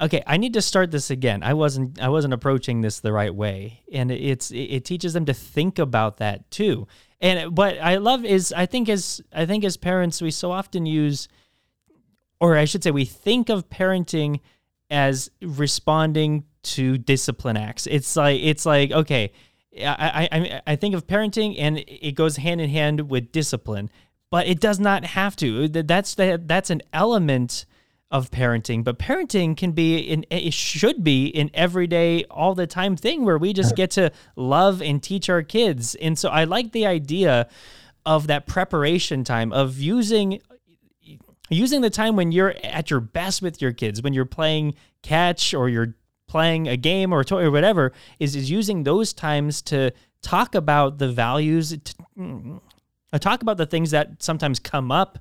okay 0.00 0.22
i 0.26 0.36
need 0.36 0.54
to 0.54 0.62
start 0.62 0.90
this 0.90 1.10
again. 1.10 1.42
I 1.42 1.54
wasn't 1.54 2.00
i 2.00 2.08
wasn't 2.08 2.34
approaching 2.34 2.80
this 2.80 3.00
the 3.00 3.12
right 3.12 3.34
way. 3.34 3.82
And 3.92 4.10
it's 4.10 4.50
it 4.50 4.84
teaches 4.84 5.12
them 5.12 5.24
to 5.26 5.34
think 5.34 5.78
about 5.78 6.18
that 6.18 6.50
too. 6.50 6.86
And 7.20 7.56
what 7.56 7.78
i 7.80 7.96
love 7.96 8.24
is 8.24 8.52
i 8.52 8.66
think 8.66 8.88
as 8.88 9.20
i 9.32 9.46
think 9.46 9.64
as 9.64 9.76
parents 9.76 10.20
we 10.20 10.30
so 10.30 10.52
often 10.52 10.86
use 10.86 11.28
or 12.40 12.56
i 12.56 12.64
should 12.64 12.82
say 12.82 12.90
we 12.90 13.04
think 13.04 13.48
of 13.48 13.68
parenting 13.70 14.40
as 14.90 15.30
responding 15.40 16.44
to 16.62 16.96
discipline 16.98 17.56
acts. 17.56 17.86
It's 17.86 18.16
like 18.16 18.40
it's 18.42 18.66
like 18.66 18.92
okay 18.92 19.32
I, 19.76 20.28
I 20.30 20.60
I 20.66 20.76
think 20.76 20.94
of 20.94 21.06
parenting 21.06 21.56
and 21.58 21.78
it 21.86 22.14
goes 22.14 22.36
hand 22.36 22.60
in 22.60 22.70
hand 22.70 23.10
with 23.10 23.32
discipline, 23.32 23.90
but 24.30 24.46
it 24.46 24.60
does 24.60 24.78
not 24.78 25.04
have 25.04 25.36
to. 25.36 25.68
That's 25.68 26.14
the, 26.14 26.40
that's 26.44 26.70
an 26.70 26.82
element 26.92 27.66
of 28.14 28.30
parenting, 28.30 28.84
but 28.84 28.96
parenting 28.96 29.56
can 29.56 29.72
be 29.72 29.98
in 29.98 30.24
it 30.30 30.54
should 30.54 31.02
be 31.02 31.34
an 31.34 31.50
everyday 31.52 32.22
all 32.26 32.54
the 32.54 32.64
time 32.64 32.96
thing 32.96 33.24
where 33.24 33.36
we 33.36 33.52
just 33.52 33.74
get 33.74 33.90
to 33.90 34.12
love 34.36 34.80
and 34.80 35.02
teach 35.02 35.28
our 35.28 35.42
kids. 35.42 35.96
And 35.96 36.16
so 36.16 36.28
I 36.28 36.44
like 36.44 36.70
the 36.70 36.86
idea 36.86 37.48
of 38.06 38.28
that 38.28 38.46
preparation 38.46 39.24
time 39.24 39.52
of 39.52 39.80
using 39.80 40.40
using 41.50 41.80
the 41.80 41.90
time 41.90 42.14
when 42.14 42.30
you're 42.30 42.54
at 42.62 42.88
your 42.88 43.00
best 43.00 43.42
with 43.42 43.60
your 43.60 43.72
kids, 43.72 44.00
when 44.00 44.12
you're 44.12 44.24
playing 44.24 44.74
catch 45.02 45.52
or 45.52 45.68
you're 45.68 45.96
playing 46.28 46.68
a 46.68 46.76
game 46.76 47.12
or 47.12 47.20
a 47.20 47.24
toy 47.24 47.42
or 47.42 47.50
whatever, 47.50 47.92
is 48.20 48.36
is 48.36 48.48
using 48.48 48.84
those 48.84 49.12
times 49.12 49.60
to 49.62 49.90
talk 50.22 50.54
about 50.54 50.98
the 50.98 51.10
values, 51.10 51.70
to, 51.70 51.94
mm, 52.16 52.60
talk 53.18 53.42
about 53.42 53.56
the 53.56 53.66
things 53.66 53.90
that 53.90 54.22
sometimes 54.22 54.60
come 54.60 54.92
up 54.92 55.18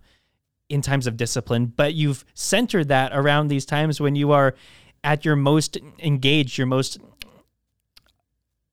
in 0.70 0.82
times 0.82 1.08
of 1.08 1.18
discipline, 1.18 1.68
but 1.68 1.94
you've 1.94 2.26
centered 2.34 2.88
that 2.88 3.12
around 3.14 3.48
these 3.48 3.66
times 3.66 4.00
when 4.00 4.16
you 4.16 4.32
are 4.32 4.56
at 5.04 5.26
your 5.26 5.36
most 5.36 5.78
engaged, 6.00 6.58
your 6.58 6.68
most 6.68 6.98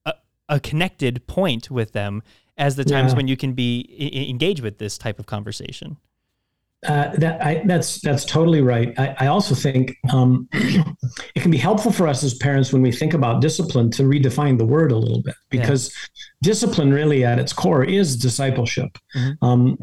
uh, 0.06 0.12
a 0.48 0.60
connected 0.60 1.26
point 1.26 1.70
with 1.70 1.92
them 1.92 2.22
as 2.56 2.76
the 2.76 2.84
times 2.84 3.12
yeah. 3.12 3.16
when 3.16 3.28
you 3.28 3.36
can 3.36 3.52
be 3.52 3.86
I- 3.98 4.30
engaged 4.30 4.62
with 4.62 4.78
this 4.78 4.98
type 4.98 5.18
of 5.18 5.26
conversation. 5.26 5.96
Uh, 6.86 7.10
that 7.16 7.44
I, 7.44 7.62
that's 7.66 8.00
that's 8.00 8.24
totally 8.24 8.62
right. 8.62 8.98
I, 8.98 9.14
I 9.20 9.26
also 9.26 9.54
think 9.54 9.98
um, 10.14 10.48
it 10.52 11.42
can 11.42 11.50
be 11.50 11.58
helpful 11.58 11.92
for 11.92 12.08
us 12.08 12.24
as 12.24 12.32
parents 12.34 12.72
when 12.72 12.80
we 12.80 12.90
think 12.90 13.12
about 13.12 13.42
discipline 13.42 13.90
to 13.92 14.04
redefine 14.04 14.56
the 14.56 14.64
word 14.64 14.90
a 14.90 14.96
little 14.96 15.22
bit 15.22 15.34
because 15.50 15.88
yeah. 15.88 16.22
discipline 16.40 16.90
really 16.90 17.22
at 17.22 17.38
its 17.38 17.52
core 17.52 17.84
is 17.84 18.16
discipleship. 18.16 18.96
Mm-hmm. 19.14 19.44
Um, 19.44 19.78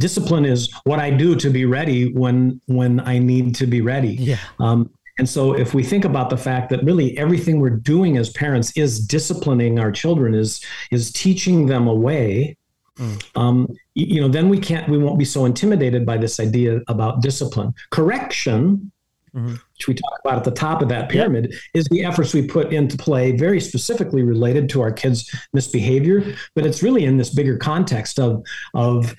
discipline 0.00 0.44
is 0.44 0.72
what 0.82 0.98
I 0.98 1.10
do 1.10 1.36
to 1.36 1.50
be 1.50 1.66
ready 1.66 2.12
when 2.14 2.60
when 2.66 2.98
I 2.98 3.20
need 3.20 3.54
to 3.56 3.66
be 3.66 3.80
ready. 3.80 4.14
Yeah. 4.14 4.38
Um, 4.58 4.90
and 5.20 5.28
so 5.28 5.52
if 5.52 5.72
we 5.72 5.84
think 5.84 6.04
about 6.04 6.30
the 6.30 6.36
fact 6.36 6.70
that 6.70 6.82
really 6.82 7.16
everything 7.18 7.60
we're 7.60 7.70
doing 7.70 8.16
as 8.16 8.30
parents 8.30 8.76
is 8.76 9.06
disciplining 9.06 9.78
our 9.78 9.92
children, 9.92 10.34
is 10.34 10.64
is 10.90 11.12
teaching 11.12 11.66
them 11.66 11.86
a 11.86 11.94
way 11.94 12.56
Mm. 12.98 13.22
Um, 13.36 13.68
you, 13.94 14.20
know, 14.20 14.28
then 14.28 14.48
we 14.48 14.58
can't, 14.58 14.88
we 14.88 14.98
won't 14.98 15.18
be 15.18 15.24
so 15.24 15.44
intimidated 15.44 16.04
by 16.04 16.16
this 16.16 16.40
idea 16.40 16.80
about 16.88 17.22
discipline. 17.22 17.74
Correction, 17.90 18.90
mm-hmm. 19.34 19.52
which 19.52 19.88
we 19.88 19.94
talk 19.94 20.18
about 20.24 20.38
at 20.38 20.44
the 20.44 20.50
top 20.50 20.82
of 20.82 20.88
that 20.88 21.08
pyramid, 21.08 21.50
yep. 21.50 21.60
is 21.74 21.84
the 21.86 22.04
efforts 22.04 22.34
we 22.34 22.46
put 22.46 22.72
into 22.72 22.96
play, 22.96 23.32
very 23.32 23.60
specifically 23.60 24.22
related 24.22 24.68
to 24.70 24.80
our 24.80 24.92
kids' 24.92 25.30
misbehavior. 25.52 26.34
But 26.54 26.66
it's 26.66 26.82
really 26.82 27.04
in 27.04 27.16
this 27.16 27.30
bigger 27.30 27.56
context 27.56 28.18
of 28.18 28.44
of 28.74 29.14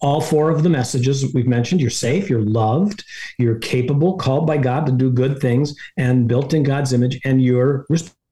all 0.00 0.20
four 0.20 0.50
of 0.50 0.62
the 0.62 0.68
messages 0.68 1.32
we've 1.34 1.46
mentioned 1.46 1.78
you're 1.78 1.90
safe 1.90 2.30
you're 2.30 2.40
loved 2.40 3.04
you're 3.38 3.58
capable 3.58 4.16
called 4.16 4.46
by 4.46 4.56
god 4.56 4.86
to 4.86 4.92
do 4.92 5.10
good 5.10 5.38
things 5.40 5.74
and 5.98 6.26
built 6.26 6.54
in 6.54 6.62
god's 6.62 6.94
image 6.94 7.20
and 7.24 7.42
you're 7.42 7.84
responsible 7.90 8.23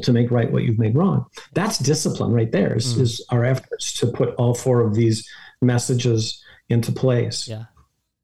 to 0.00 0.12
make 0.12 0.30
right 0.30 0.52
what 0.52 0.64
you've 0.64 0.78
made 0.78 0.94
wrong 0.94 1.24
that's 1.52 1.78
discipline 1.78 2.32
right 2.32 2.52
there 2.52 2.76
is, 2.76 2.94
mm. 2.94 3.00
is 3.00 3.24
our 3.30 3.44
efforts 3.44 3.92
to 3.92 4.06
put 4.06 4.34
all 4.36 4.54
four 4.54 4.80
of 4.80 4.94
these 4.94 5.28
messages 5.60 6.42
into 6.68 6.92
place 6.92 7.48
yeah 7.48 7.64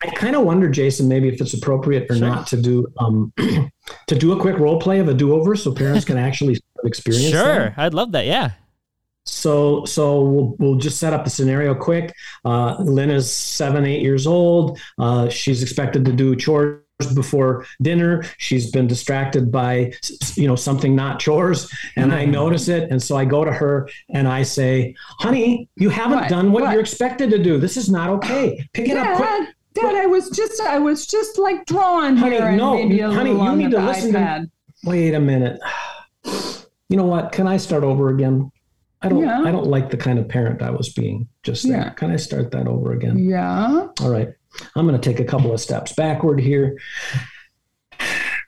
I 0.01 0.11
kind 0.11 0.37
of 0.37 0.45
wonder, 0.45 0.69
Jason, 0.69 1.09
maybe 1.09 1.29
if 1.29 1.41
it's 1.41 1.55
appropriate 1.55 2.09
or 2.09 2.15
sure. 2.17 2.29
not 2.29 2.47
to 2.49 2.63
do 2.63 2.87
um, 2.99 3.33
to 4.07 4.15
do 4.15 4.33
a 4.33 4.41
quick 4.41 4.57
role 4.59 4.79
play 4.79 5.01
of 5.01 5.09
a 5.09 5.15
do 5.15 5.33
over, 5.33 5.57
so 5.57 5.75
parents 5.75 6.05
can 6.05 6.17
actually 6.17 6.61
experience. 6.85 7.31
Sure, 7.31 7.71
that. 7.71 7.75
I'd 7.77 7.95
love 7.95 8.13
that. 8.13 8.27
Yeah. 8.27 8.53
So, 9.25 9.85
so 9.85 10.23
we'll, 10.23 10.57
we'll 10.59 10.77
just 10.77 10.99
set 10.99 11.13
up 11.13 11.25
the 11.25 11.31
scenario 11.31 11.75
quick. 11.75 12.15
Uh, 12.45 12.77
Lynn 12.79 13.11
is 13.11 13.31
seven, 13.31 13.85
eight 13.85 14.01
years 14.01 14.27
old. 14.27 14.79
Uh, 14.99 15.29
she's 15.29 15.63
expected 15.63 16.05
to 16.07 16.13
do 16.13 16.35
chores 16.35 16.83
before 17.15 17.65
dinner 17.81 18.25
she's 18.39 18.73
been 18.73 18.89
distracted 18.89 19.53
by 19.53 19.93
you 20.35 20.49
know 20.49 20.57
something 20.57 20.97
not 20.97 21.21
chores 21.21 21.71
and 21.95 22.13
i 22.13 22.23
mm-hmm. 22.23 22.33
notice 22.33 22.67
it 22.67 22.91
and 22.91 23.01
so 23.01 23.17
i 23.17 23.25
go 23.25 23.45
to 23.45 23.53
her 23.53 23.89
and 24.11 24.27
i 24.27 24.43
say 24.43 24.93
honey 25.21 25.69
you 25.77 25.91
haven't 25.91 26.19
what? 26.19 26.29
done 26.29 26.51
what, 26.51 26.65
what, 26.65 26.73
you're 26.73 26.81
expected 26.81 27.31
to 27.31 27.41
do 27.41 27.57
this 27.57 27.77
is 27.77 27.89
not 27.89 28.11
okay 28.11 28.67
pick 28.73 28.89
it 28.89 28.97
up 28.97 29.17
quick 29.17 29.55
Dad, 29.75 29.95
I 29.95 30.07
was 30.07 30.31
just 30.31 30.61
I 30.61 30.79
was 30.79 31.07
just 31.07 31.39
like 31.39 31.65
drawing 31.67 32.17
honey, 32.17 32.37
here 32.37 32.53
no, 32.53 32.77
and 32.77 32.89
maybe 32.89 33.01
a 33.01 33.11
honey, 33.11 33.31
you 33.31 33.57
need 33.57 33.71
to 33.71 33.81
listen 33.81 34.13
iPad. 34.13 34.43
to. 34.43 34.51
Wait 34.85 35.15
a 35.15 35.21
minute. 35.21 35.61
You 36.89 36.97
know 36.97 37.05
what? 37.05 37.33
Can 37.33 37.47
I 37.47 37.59
start 37.59 37.85
over 37.85 38.09
again? 38.09 38.51
I 39.03 39.09
don't. 39.09 39.23
Yeah. 39.23 39.43
I 39.43 39.53
don't 39.53 39.67
like 39.67 39.91
the 39.91 39.97
kind 39.97 40.19
of 40.19 40.29
parent 40.29 40.63
I 40.63 40.71
was 40.71 40.89
being 40.89 41.29
just 41.43 41.69
there. 41.69 41.79
Yeah. 41.79 41.91
Can 41.91 42.11
I 42.11 42.17
start 42.17 42.51
that 42.53 42.67
over 42.67 42.93
again? 42.93 43.19
Yeah. 43.19 43.89
All 44.01 44.11
right. 44.11 44.31
I'm 44.75 44.87
going 44.87 45.01
to 45.01 45.11
take 45.11 45.21
a 45.21 45.25
couple 45.25 45.53
of 45.53 45.61
steps 45.61 45.93
backward 45.93 46.41
here. 46.41 46.79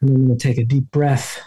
And 0.01 0.11
I'm 0.11 0.27
going 0.27 0.39
to 0.39 0.43
take 0.43 0.59
a 0.59 0.65
deep 0.65 0.91
breath 0.91 1.41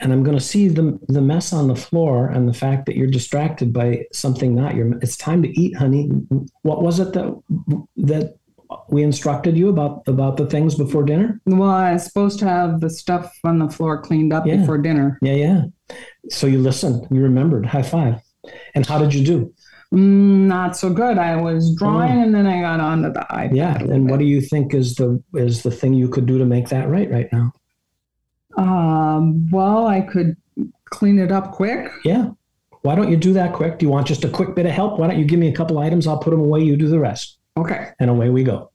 and 0.00 0.12
I'm 0.12 0.22
going 0.22 0.36
to 0.36 0.42
see 0.42 0.68
the 0.68 0.98
the 1.08 1.20
mess 1.20 1.52
on 1.52 1.68
the 1.68 1.76
floor 1.76 2.28
and 2.28 2.48
the 2.48 2.54
fact 2.54 2.86
that 2.86 2.96
you're 2.96 3.06
distracted 3.06 3.72
by 3.72 4.06
something 4.12 4.54
not 4.54 4.74
your. 4.74 4.98
It's 4.98 5.16
time 5.16 5.42
to 5.42 5.60
eat, 5.60 5.76
honey. 5.76 6.08
What 6.62 6.82
was 6.82 7.00
it 7.00 7.12
that 7.12 7.42
that 7.96 8.36
we 8.88 9.02
instructed 9.02 9.56
you 9.56 9.68
about 9.68 10.02
about 10.08 10.36
the 10.36 10.46
things 10.46 10.74
before 10.74 11.02
dinner? 11.02 11.40
Well, 11.44 11.68
I 11.68 11.92
was 11.92 12.04
supposed 12.04 12.38
to 12.40 12.46
have 12.46 12.80
the 12.80 12.90
stuff 12.90 13.36
on 13.44 13.58
the 13.58 13.68
floor 13.68 14.00
cleaned 14.00 14.32
up 14.32 14.46
yeah. 14.46 14.56
before 14.56 14.78
dinner. 14.78 15.18
Yeah, 15.20 15.34
yeah. 15.34 15.62
So 16.30 16.46
you 16.46 16.58
listened, 16.58 17.06
you 17.10 17.20
remembered. 17.22 17.66
High 17.66 17.82
five. 17.82 18.22
And 18.74 18.86
how 18.86 18.98
did 18.98 19.12
you 19.12 19.24
do? 19.24 19.54
Mm, 19.92 20.46
not 20.46 20.76
so 20.76 20.90
good. 20.90 21.18
I 21.18 21.36
was 21.36 21.74
drawing, 21.74 22.18
oh. 22.18 22.22
and 22.22 22.34
then 22.34 22.46
I 22.46 22.60
got 22.60 22.80
onto 22.80 23.12
the 23.12 23.26
iPad. 23.30 23.56
Yeah. 23.56 23.76
And 23.76 24.08
what 24.08 24.20
do 24.20 24.24
you 24.24 24.40
think 24.40 24.72
is 24.72 24.94
the 24.94 25.22
is 25.34 25.62
the 25.62 25.70
thing 25.70 25.94
you 25.94 26.08
could 26.08 26.26
do 26.26 26.38
to 26.38 26.44
make 26.44 26.68
that 26.68 26.88
right 26.88 27.10
right 27.10 27.28
now? 27.32 27.52
Um. 28.56 29.50
Well, 29.50 29.86
I 29.86 30.00
could 30.00 30.36
clean 30.90 31.18
it 31.18 31.32
up 31.32 31.52
quick. 31.52 31.90
Yeah. 32.04 32.30
Why 32.82 32.94
don't 32.94 33.10
you 33.10 33.16
do 33.16 33.32
that 33.34 33.52
quick? 33.52 33.78
Do 33.78 33.86
you 33.86 33.90
want 33.90 34.06
just 34.06 34.24
a 34.24 34.28
quick 34.28 34.54
bit 34.54 34.64
of 34.64 34.72
help? 34.72 34.98
Why 34.98 35.08
don't 35.08 35.18
you 35.18 35.24
give 35.24 35.38
me 35.38 35.48
a 35.48 35.52
couple 35.52 35.78
items? 35.78 36.06
I'll 36.06 36.18
put 36.18 36.30
them 36.30 36.40
away. 36.40 36.62
You 36.62 36.76
do 36.76 36.88
the 36.88 36.98
rest. 36.98 37.38
Okay. 37.56 37.88
And 37.98 38.08
away 38.08 38.30
we 38.30 38.42
go. 38.42 38.70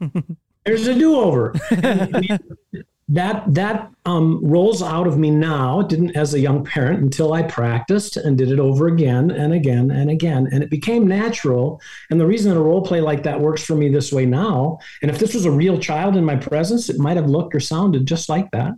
There's 0.64 0.86
a 0.86 0.94
do-over. 0.94 1.54
that 3.08 3.44
that 3.54 3.90
um, 4.06 4.40
rolls 4.42 4.82
out 4.82 5.06
of 5.06 5.18
me 5.18 5.30
now. 5.30 5.80
It 5.80 5.88
didn't 5.88 6.16
as 6.16 6.32
a 6.32 6.40
young 6.40 6.64
parent 6.64 7.02
until 7.02 7.34
I 7.34 7.42
practiced 7.42 8.16
and 8.16 8.38
did 8.38 8.50
it 8.50 8.58
over 8.58 8.88
again 8.88 9.30
and 9.30 9.52
again 9.52 9.90
and 9.90 10.10
again, 10.10 10.48
and 10.50 10.62
it 10.62 10.70
became 10.70 11.06
natural. 11.06 11.80
And 12.10 12.18
the 12.18 12.26
reason 12.26 12.50
that 12.50 12.58
a 12.58 12.62
role 12.62 12.82
play 12.82 13.00
like 13.00 13.22
that 13.24 13.40
works 13.40 13.62
for 13.62 13.74
me 13.74 13.88
this 13.88 14.12
way 14.12 14.24
now, 14.24 14.78
and 15.02 15.10
if 15.10 15.18
this 15.18 15.34
was 15.34 15.44
a 15.44 15.50
real 15.50 15.78
child 15.78 16.16
in 16.16 16.24
my 16.24 16.36
presence, 16.36 16.88
it 16.88 16.98
might 16.98 17.16
have 17.16 17.28
looked 17.28 17.54
or 17.54 17.60
sounded 17.60 18.06
just 18.06 18.28
like 18.28 18.50
that, 18.52 18.72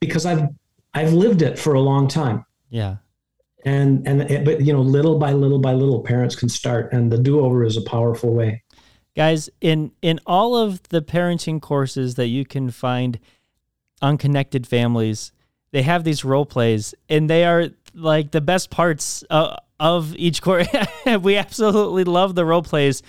because 0.00 0.26
I've 0.26 0.48
I've 0.94 1.12
lived 1.12 1.42
it 1.42 1.58
for 1.58 1.74
a 1.74 1.80
long 1.80 2.08
time. 2.08 2.44
Yeah. 2.70 2.96
And 3.64 4.06
and 4.06 4.22
it, 4.22 4.44
but 4.44 4.60
you 4.60 4.72
know, 4.72 4.80
little 4.80 5.18
by 5.18 5.32
little 5.32 5.58
by 5.58 5.72
little, 5.72 6.00
parents 6.02 6.34
can 6.34 6.48
start, 6.48 6.92
and 6.92 7.12
the 7.12 7.18
do-over 7.18 7.64
is 7.64 7.76
a 7.76 7.82
powerful 7.82 8.32
way. 8.32 8.62
Guys, 9.16 9.50
in 9.60 9.90
in 10.00 10.20
all 10.26 10.56
of 10.56 10.82
the 10.90 11.02
parenting 11.02 11.60
courses 11.60 12.14
that 12.14 12.28
you 12.28 12.44
can 12.44 12.70
find 12.70 13.18
on 14.02 14.18
connected 14.18 14.66
families, 14.66 15.32
they 15.70 15.82
have 15.82 16.04
these 16.04 16.24
role 16.24 16.46
plays 16.46 16.94
and 17.08 17.28
they 17.28 17.44
are 17.44 17.68
like 17.94 18.30
the 18.30 18.40
best 18.40 18.70
parts 18.70 19.24
uh, 19.30 19.56
of 19.80 20.14
each 20.16 20.42
course. 20.42 20.66
we 21.20 21.36
absolutely 21.36 22.04
love 22.04 22.34
the 22.34 22.44
role 22.44 22.62
plays. 22.62 23.02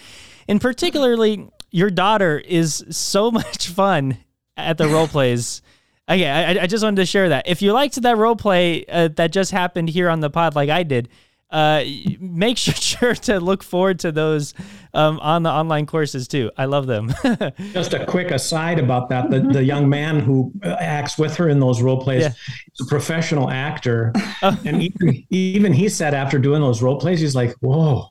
And 0.47 0.59
particularly 0.59 1.49
your 1.71 1.89
daughter 1.89 2.37
is 2.39 2.83
so 2.89 3.31
much 3.31 3.69
fun 3.69 4.17
at 4.57 4.77
the 4.77 4.87
role 4.87 5.07
plays. 5.07 5.61
Okay, 6.09 6.27
I, 6.27 6.63
I, 6.63 6.67
just 6.67 6.83
wanted 6.83 6.95
to 6.97 7.05
share 7.05 7.29
that. 7.29 7.47
If 7.47 7.61
you 7.61 7.71
liked 7.71 8.01
that 8.01 8.17
role 8.17 8.35
play 8.35 8.83
uh, 8.85 9.09
that 9.09 9.31
just 9.31 9.51
happened 9.51 9.89
here 9.89 10.09
on 10.09 10.21
the 10.21 10.29
pod, 10.31 10.55
like 10.55 10.69
I 10.69 10.81
did, 10.81 11.07
uh, 11.51 11.83
make 12.19 12.57
sure 12.57 13.15
to 13.15 13.39
look 13.39 13.63
forward 13.63 13.99
to 13.99 14.11
those 14.11 14.53
um, 14.93 15.19
on 15.19 15.43
the 15.43 15.49
online 15.49 15.85
courses 15.85 16.27
too. 16.27 16.51
I 16.57 16.65
love 16.65 16.87
them. 16.87 17.13
Just 17.73 17.93
a 17.93 18.05
quick 18.05 18.31
aside 18.31 18.79
about 18.79 19.09
that: 19.09 19.29
the, 19.29 19.39
the 19.39 19.63
young 19.63 19.89
man 19.89 20.19
who 20.19 20.51
acts 20.63 21.17
with 21.17 21.35
her 21.37 21.49
in 21.49 21.59
those 21.59 21.81
role 21.81 22.01
plays 22.01 22.21
yeah. 22.21 22.29
is 22.73 22.81
a 22.81 22.85
professional 22.85 23.49
actor, 23.49 24.13
oh. 24.43 24.59
and 24.65 24.83
even, 24.83 25.25
even 25.29 25.73
he 25.73 25.89
said 25.89 26.13
after 26.13 26.37
doing 26.37 26.61
those 26.61 26.81
role 26.81 26.99
plays, 26.99 27.19
he's 27.19 27.35
like, 27.35 27.53
"Whoa, 27.59 28.09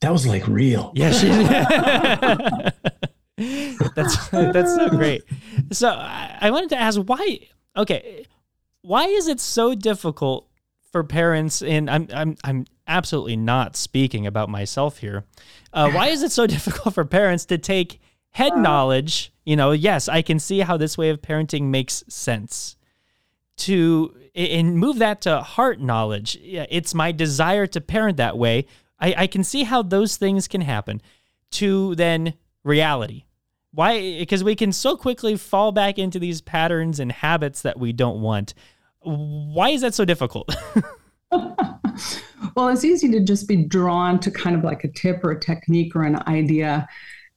that 0.00 0.12
was 0.12 0.26
like 0.26 0.46
real." 0.48 0.92
Yeah, 0.94 1.10
that's 3.96 4.28
that's 4.28 4.74
so 4.74 4.88
great. 4.90 5.22
So 5.72 5.88
I, 5.88 6.38
I 6.40 6.50
wanted 6.50 6.70
to 6.70 6.78
ask 6.78 6.98
why. 7.00 7.48
Okay, 7.74 8.26
why 8.82 9.06
is 9.06 9.28
it 9.28 9.40
so 9.40 9.74
difficult 9.74 10.48
for 10.92 11.02
parents, 11.02 11.62
and 11.62 11.90
I'm 11.90 12.06
I'm 12.14 12.36
I'm 12.44 12.66
absolutely 12.86 13.36
not 13.36 13.76
speaking 13.76 14.26
about 14.26 14.48
myself 14.48 14.98
here. 14.98 15.24
Uh, 15.72 15.90
why 15.90 16.08
is 16.08 16.22
it 16.22 16.30
so 16.30 16.46
difficult 16.56 16.94
for 16.94 17.04
parents 17.04 17.46
to 17.46 17.58
take 17.58 18.00
head 18.30 18.56
knowledge? 18.56 19.32
You 19.44 19.56
know, 19.56 19.72
yes, 19.72 20.08
I 20.08 20.22
can 20.22 20.38
see 20.38 20.60
how 20.60 20.76
this 20.76 20.96
way 20.96 21.08
of 21.08 21.22
parenting 21.22 21.64
makes 21.64 22.04
sense. 22.08 22.76
To 23.58 24.14
and 24.34 24.76
move 24.76 24.98
that 24.98 25.22
to 25.22 25.40
heart 25.40 25.80
knowledge. 25.80 26.36
Yeah, 26.40 26.66
It's 26.70 26.94
my 26.94 27.12
desire 27.12 27.66
to 27.68 27.80
parent 27.80 28.16
that 28.18 28.38
way. 28.38 28.66
I, 28.98 29.14
I 29.18 29.26
can 29.26 29.44
see 29.44 29.64
how 29.64 29.82
those 29.82 30.16
things 30.16 30.48
can 30.48 30.60
happen. 30.60 31.02
To 31.52 31.94
then 31.96 32.34
reality. 32.64 33.24
Why? 33.72 34.18
Because 34.18 34.44
we 34.44 34.54
can 34.54 34.72
so 34.72 34.96
quickly 34.96 35.36
fall 35.36 35.72
back 35.72 35.98
into 35.98 36.18
these 36.18 36.40
patterns 36.40 36.98
and 37.00 37.12
habits 37.12 37.62
that 37.62 37.78
we 37.78 37.92
don't 37.92 38.20
want. 38.20 38.54
Why 39.02 39.70
is 39.70 39.80
that 39.80 39.94
so 39.94 40.04
difficult? 40.04 40.54
well, 41.32 42.68
it's 42.68 42.84
easy 42.84 43.10
to 43.12 43.20
just 43.20 43.48
be 43.48 43.56
drawn 43.56 44.20
to 44.20 44.30
kind 44.30 44.56
of 44.56 44.64
like 44.64 44.84
a 44.84 44.88
tip 44.88 45.24
or 45.24 45.32
a 45.32 45.40
technique 45.40 45.94
or 45.96 46.02
an 46.02 46.22
idea. 46.28 46.88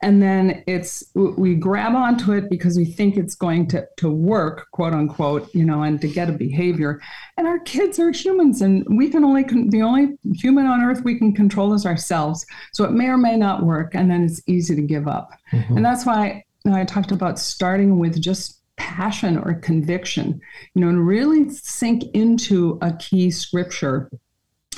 And 0.02 0.22
then 0.22 0.64
it's 0.68 1.04
we 1.16 1.56
grab 1.56 1.96
onto 1.96 2.34
it 2.34 2.50
because 2.50 2.78
we 2.78 2.86
think 2.86 3.18
it's 3.18 3.34
going 3.34 3.68
to, 3.70 3.88
to 3.98 4.10
work, 4.10 4.68
quote 4.72 4.94
unquote, 4.94 5.50
you 5.56 5.66
know, 5.66 5.84
and 5.84 6.00
to 6.02 6.08
get 6.08 6.30
a 6.30 6.34
behavior. 6.34 7.02
And 7.38 7.48
our 7.48 7.60
kids 7.60 7.98
are 7.98 8.12
humans, 8.12 8.62
and 8.62 8.86
we 8.98 9.10
can 9.10 9.24
only 9.24 9.44
con- 9.46 9.70
the 9.70 9.82
only 9.82 10.18
human 10.34 10.68
on 10.68 10.82
earth 10.82 11.04
we 11.04 11.18
can 11.18 11.34
control 11.34 11.74
is 11.74 11.86
ourselves. 11.86 12.46
So 12.74 12.84
it 12.84 12.92
may 12.92 13.08
or 13.08 13.18
may 13.18 13.38
not 13.38 13.64
work, 13.64 13.96
and 13.96 14.12
then 14.12 14.26
it's 14.26 14.42
easy 14.48 14.76
to 14.76 14.82
give 14.82 15.08
up. 15.08 15.32
Mm-hmm. 15.52 15.78
And 15.78 15.86
that's 15.86 16.06
why 16.06 16.44
you 16.66 16.72
know, 16.72 16.78
I 16.78 16.84
talked 16.84 17.12
about 17.12 17.40
starting 17.40 17.98
with 17.98 18.22
just 18.22 18.55
passion 18.78 19.38
or 19.38 19.54
conviction, 19.56 20.40
you 20.74 20.82
know, 20.82 20.90
and 20.90 21.06
really 21.06 21.50
sink 21.50 22.04
into 22.14 22.78
a 22.82 22.94
key 22.94 23.32
scripture 23.32 24.10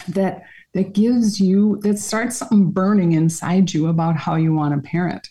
that 0.10 0.44
that 0.74 0.94
gives 0.94 1.40
you 1.40 1.80
that 1.82 1.98
starts 1.98 2.38
something 2.38 2.72
burning 2.72 3.14
inside 3.14 3.74
you 3.74 3.88
about 3.88 4.16
how 4.16 4.36
you 4.36 4.54
want 4.54 4.76
to 4.76 4.90
parent. 4.90 5.28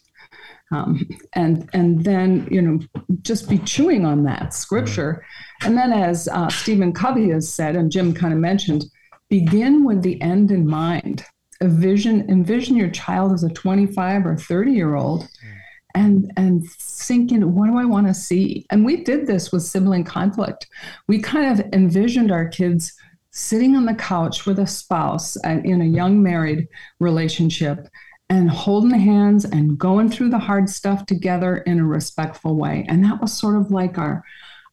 Um, 0.72 1.08
and 1.34 1.70
and 1.72 2.02
then 2.04 2.48
you 2.50 2.60
know 2.60 2.80
just 3.22 3.48
be 3.48 3.58
chewing 3.58 4.04
on 4.04 4.24
that 4.24 4.52
scripture, 4.52 5.24
and 5.62 5.76
then 5.76 5.92
as 5.92 6.26
uh, 6.26 6.48
Stephen 6.48 6.92
Covey 6.92 7.30
has 7.30 7.48
said, 7.48 7.76
and 7.76 7.92
Jim 7.92 8.12
kind 8.12 8.34
of 8.34 8.40
mentioned, 8.40 8.84
begin 9.28 9.84
with 9.84 10.02
the 10.02 10.20
end 10.20 10.50
in 10.50 10.66
mind. 10.66 11.24
A 11.62 11.68
vision, 11.68 12.28
envision 12.28 12.76
your 12.76 12.90
child 12.90 13.32
as 13.32 13.42
a 13.42 13.48
25 13.48 14.26
or 14.26 14.36
30 14.36 14.72
year 14.72 14.94
old, 14.94 15.26
and 15.96 16.30
and 16.36 16.64
sink 16.78 17.32
in 17.32 17.54
what 17.54 17.66
do 17.66 17.76
i 17.76 17.84
want 17.84 18.06
to 18.06 18.14
see 18.14 18.64
and 18.70 18.84
we 18.84 19.02
did 19.02 19.26
this 19.26 19.50
with 19.50 19.62
sibling 19.62 20.04
conflict 20.04 20.68
we 21.08 21.18
kind 21.18 21.58
of 21.58 21.66
envisioned 21.72 22.30
our 22.30 22.46
kids 22.46 22.92
sitting 23.30 23.76
on 23.76 23.84
the 23.84 23.94
couch 23.94 24.46
with 24.46 24.58
a 24.58 24.66
spouse 24.66 25.36
and 25.38 25.66
in 25.66 25.82
a 25.82 25.84
young 25.84 26.22
married 26.22 26.68
relationship 27.00 27.88
and 28.28 28.50
holding 28.50 28.98
hands 28.98 29.44
and 29.44 29.78
going 29.78 30.10
through 30.10 30.30
the 30.30 30.38
hard 30.38 30.68
stuff 30.68 31.06
together 31.06 31.58
in 31.58 31.78
a 31.78 31.84
respectful 31.84 32.56
way. 32.56 32.84
And 32.88 33.04
that 33.04 33.20
was 33.20 33.32
sort 33.32 33.56
of 33.56 33.70
like 33.70 33.98
our 33.98 34.24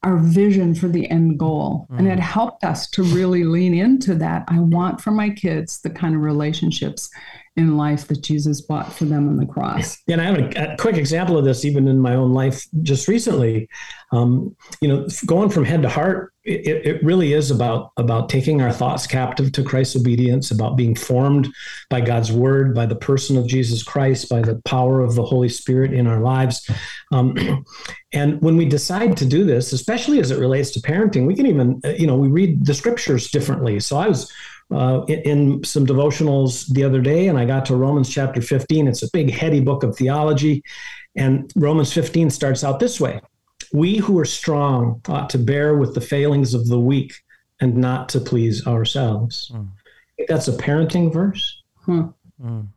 our 0.03 0.17
vision 0.17 0.75
for 0.75 0.89
the 0.89 1.09
end 1.09 1.39
goal. 1.39 1.87
Mm. 1.89 1.99
And 1.99 2.07
it 2.09 2.19
helped 2.19 2.65
us 2.65 2.89
to 2.89 3.03
really 3.03 3.45
lean 3.45 3.73
into 3.73 4.15
that. 4.15 4.43
I 4.49 4.59
want 4.59 4.99
for 4.99 5.11
my 5.11 5.29
kids 5.29 5.79
the 5.79 5.89
kind 5.89 6.13
of 6.13 6.21
relationships 6.21 7.09
in 7.55 7.77
life 7.77 8.07
that 8.07 8.21
Jesus 8.23 8.61
bought 8.61 8.91
for 8.91 9.05
them 9.05 9.29
on 9.29 9.37
the 9.37 9.45
cross. 9.45 10.01
And 10.07 10.19
I 10.19 10.25
have 10.25 10.39
a, 10.39 10.73
a 10.73 10.77
quick 10.77 10.97
example 10.97 11.37
of 11.37 11.45
this 11.45 11.65
even 11.65 11.87
in 11.87 11.99
my 11.99 12.15
own 12.15 12.33
life 12.33 12.65
just 12.81 13.07
recently. 13.07 13.69
Um, 14.11 14.55
you 14.81 14.87
know, 14.87 15.07
going 15.25 15.49
from 15.49 15.63
head 15.63 15.83
to 15.83 15.89
heart, 15.89 16.33
it, 16.43 16.85
it 16.85 17.03
really 17.03 17.33
is 17.33 17.51
about 17.51 17.91
about 17.97 18.27
taking 18.27 18.61
our 18.61 18.71
thoughts 18.71 19.07
captive 19.07 19.51
to 19.53 19.63
Christ's 19.63 19.95
obedience, 19.95 20.51
about 20.51 20.75
being 20.75 20.95
formed 20.95 21.47
by 21.89 22.01
God's 22.01 22.31
word, 22.31 22.75
by 22.75 22.85
the 22.85 22.95
person 22.95 23.37
of 23.37 23.47
Jesus 23.47 23.81
Christ, 23.81 24.29
by 24.29 24.41
the 24.41 24.61
power 24.65 25.01
of 25.01 25.15
the 25.15 25.23
Holy 25.23 25.49
Spirit 25.49 25.93
in 25.93 26.07
our 26.07 26.19
lives. 26.19 26.69
Um, 27.11 27.65
and 28.13 28.41
when 28.41 28.57
we 28.57 28.65
decide 28.65 29.15
to 29.17 29.25
do 29.25 29.45
this, 29.45 29.73
especially 29.73 30.19
as 30.19 30.31
it 30.31 30.39
relates 30.39 30.71
to 30.71 30.81
parenting, 30.81 31.25
we 31.25 31.35
can 31.35 31.45
even, 31.45 31.81
you 31.97 32.07
know, 32.07 32.17
we 32.17 32.27
read 32.27 32.65
the 32.65 32.73
scriptures 32.73 33.29
differently. 33.29 33.79
So 33.79 33.97
I 33.97 34.07
was 34.07 34.31
uh, 34.71 35.03
in, 35.07 35.19
in, 35.21 35.63
some 35.63 35.85
devotionals 35.85 36.67
the 36.73 36.83
other 36.83 37.01
day, 37.01 37.27
and 37.27 37.37
I 37.37 37.45
got 37.45 37.65
to 37.65 37.75
Romans 37.75 38.09
chapter 38.09 38.41
15. 38.41 38.87
It's 38.87 39.03
a 39.03 39.09
big, 39.11 39.31
heady 39.31 39.59
book 39.59 39.83
of 39.83 39.95
theology. 39.95 40.63
And 41.15 41.51
Romans 41.55 41.93
15 41.93 42.29
starts 42.29 42.63
out 42.63 42.79
this 42.79 42.99
way 42.99 43.21
We 43.71 43.97
who 43.97 44.17
are 44.19 44.25
strong 44.25 45.01
ought 45.07 45.29
to 45.31 45.37
bear 45.37 45.77
with 45.77 45.93
the 45.93 46.01
failings 46.01 46.53
of 46.53 46.67
the 46.67 46.79
weak 46.79 47.13
and 47.59 47.77
not 47.77 48.09
to 48.09 48.19
please 48.19 48.65
ourselves. 48.65 49.51
Mm. 49.53 49.67
That's 50.27 50.47
a 50.47 50.53
parenting 50.53 51.13
verse. 51.13 51.63
Hmm. 51.85 52.07
Mm. 52.43 52.67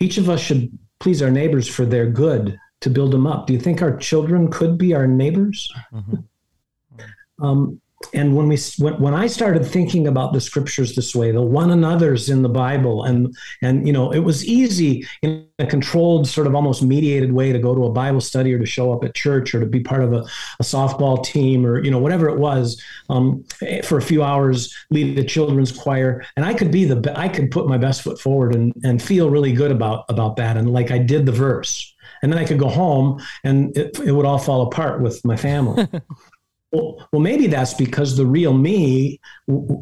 Each 0.00 0.18
of 0.18 0.28
us 0.28 0.40
should 0.40 0.76
please 0.98 1.22
our 1.22 1.30
neighbors 1.30 1.68
for 1.68 1.84
their 1.84 2.06
good 2.06 2.58
to 2.80 2.90
build 2.90 3.12
them 3.12 3.26
up. 3.26 3.46
Do 3.46 3.52
you 3.52 3.58
think 3.58 3.82
our 3.82 3.96
children 3.96 4.50
could 4.50 4.76
be 4.76 4.94
our 4.94 5.06
neighbors? 5.06 5.72
Mm-hmm. 5.92 7.44
um, 7.44 7.80
and 8.12 8.36
when 8.36 8.48
we 8.48 8.58
when, 8.78 8.94
when 9.00 9.14
i 9.14 9.26
started 9.26 9.64
thinking 9.64 10.06
about 10.06 10.32
the 10.32 10.40
scriptures 10.40 10.94
this 10.94 11.14
way 11.14 11.30
the 11.30 11.40
one 11.40 11.70
another's 11.70 12.28
in 12.28 12.42
the 12.42 12.48
bible 12.48 13.04
and 13.04 13.34
and 13.62 13.86
you 13.86 13.92
know 13.92 14.12
it 14.12 14.20
was 14.20 14.44
easy 14.44 15.06
in 15.22 15.46
a 15.60 15.66
controlled 15.66 16.26
sort 16.26 16.46
of 16.46 16.54
almost 16.54 16.82
mediated 16.82 17.32
way 17.32 17.52
to 17.52 17.58
go 17.58 17.74
to 17.74 17.84
a 17.84 17.90
bible 17.90 18.20
study 18.20 18.52
or 18.52 18.58
to 18.58 18.66
show 18.66 18.92
up 18.92 19.04
at 19.04 19.14
church 19.14 19.54
or 19.54 19.60
to 19.60 19.66
be 19.66 19.80
part 19.80 20.02
of 20.02 20.12
a, 20.12 20.24
a 20.58 20.62
softball 20.62 21.24
team 21.24 21.64
or 21.64 21.82
you 21.82 21.90
know 21.90 21.98
whatever 21.98 22.28
it 22.28 22.38
was 22.38 22.82
um, 23.08 23.44
for 23.84 23.98
a 23.98 24.02
few 24.02 24.22
hours 24.22 24.74
lead 24.90 25.16
the 25.16 25.24
children's 25.24 25.72
choir. 25.72 26.24
And 26.36 26.44
i 26.44 26.54
could 26.54 26.70
be 26.70 26.84
the 26.84 27.12
i 27.18 27.28
could 27.28 27.50
put 27.50 27.68
my 27.68 27.78
best 27.78 28.02
foot 28.02 28.20
forward 28.20 28.54
and 28.54 28.74
and 28.84 29.02
feel 29.02 29.30
really 29.30 29.52
good 29.52 29.70
about 29.70 30.04
about 30.08 30.36
that. 30.36 30.56
And 30.56 30.72
like 30.72 30.90
i 30.90 30.98
did 30.98 31.26
the 31.26 31.32
verse. 31.32 31.94
And 32.22 32.32
then 32.32 32.38
i 32.38 32.44
could 32.44 32.58
go 32.58 32.68
home 32.68 33.22
and 33.44 33.76
it, 33.76 33.98
it 34.00 34.12
would 34.12 34.26
all 34.26 34.38
fall 34.38 34.62
apart 34.62 35.00
with 35.00 35.24
my 35.24 35.36
family 35.36 35.86
Well, 36.74 37.08
well, 37.12 37.22
maybe 37.22 37.46
that's 37.46 37.72
because 37.72 38.16
the 38.16 38.26
real 38.26 38.52
me 38.52 39.20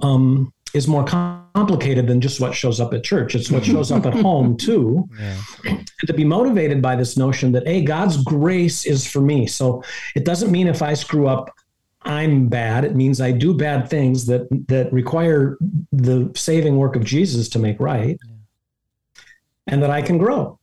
um, 0.02 0.52
is 0.74 0.86
more 0.86 1.04
complicated 1.04 2.06
than 2.06 2.20
just 2.20 2.38
what 2.38 2.54
shows 2.54 2.80
up 2.80 2.92
at 2.92 3.02
church. 3.02 3.34
It's 3.34 3.50
what 3.50 3.64
shows 3.64 3.90
up 3.90 4.04
at 4.04 4.12
home 4.22 4.58
too. 4.58 5.08
Yeah. 5.18 5.36
And 5.64 5.90
to 6.06 6.12
be 6.12 6.24
motivated 6.24 6.82
by 6.82 6.96
this 6.96 7.16
notion 7.16 7.52
that, 7.52 7.66
hey, 7.66 7.82
God's 7.82 8.22
grace 8.22 8.84
is 8.84 9.06
for 9.06 9.22
me. 9.22 9.46
So 9.46 9.82
it 10.14 10.26
doesn't 10.26 10.52
mean 10.52 10.66
if 10.66 10.82
I 10.82 10.92
screw 10.92 11.28
up, 11.28 11.50
I'm 12.02 12.48
bad. 12.48 12.84
It 12.84 12.94
means 12.94 13.20
I 13.20 13.30
do 13.30 13.54
bad 13.54 13.88
things 13.88 14.26
that 14.26 14.48
that 14.68 14.92
require 14.92 15.56
the 15.92 16.30
saving 16.34 16.76
work 16.76 16.96
of 16.96 17.04
Jesus 17.04 17.48
to 17.50 17.58
make 17.58 17.78
right, 17.78 18.18
yeah. 18.28 19.22
and 19.68 19.82
that 19.82 19.90
I 19.90 20.02
can 20.02 20.18
grow 20.18 20.58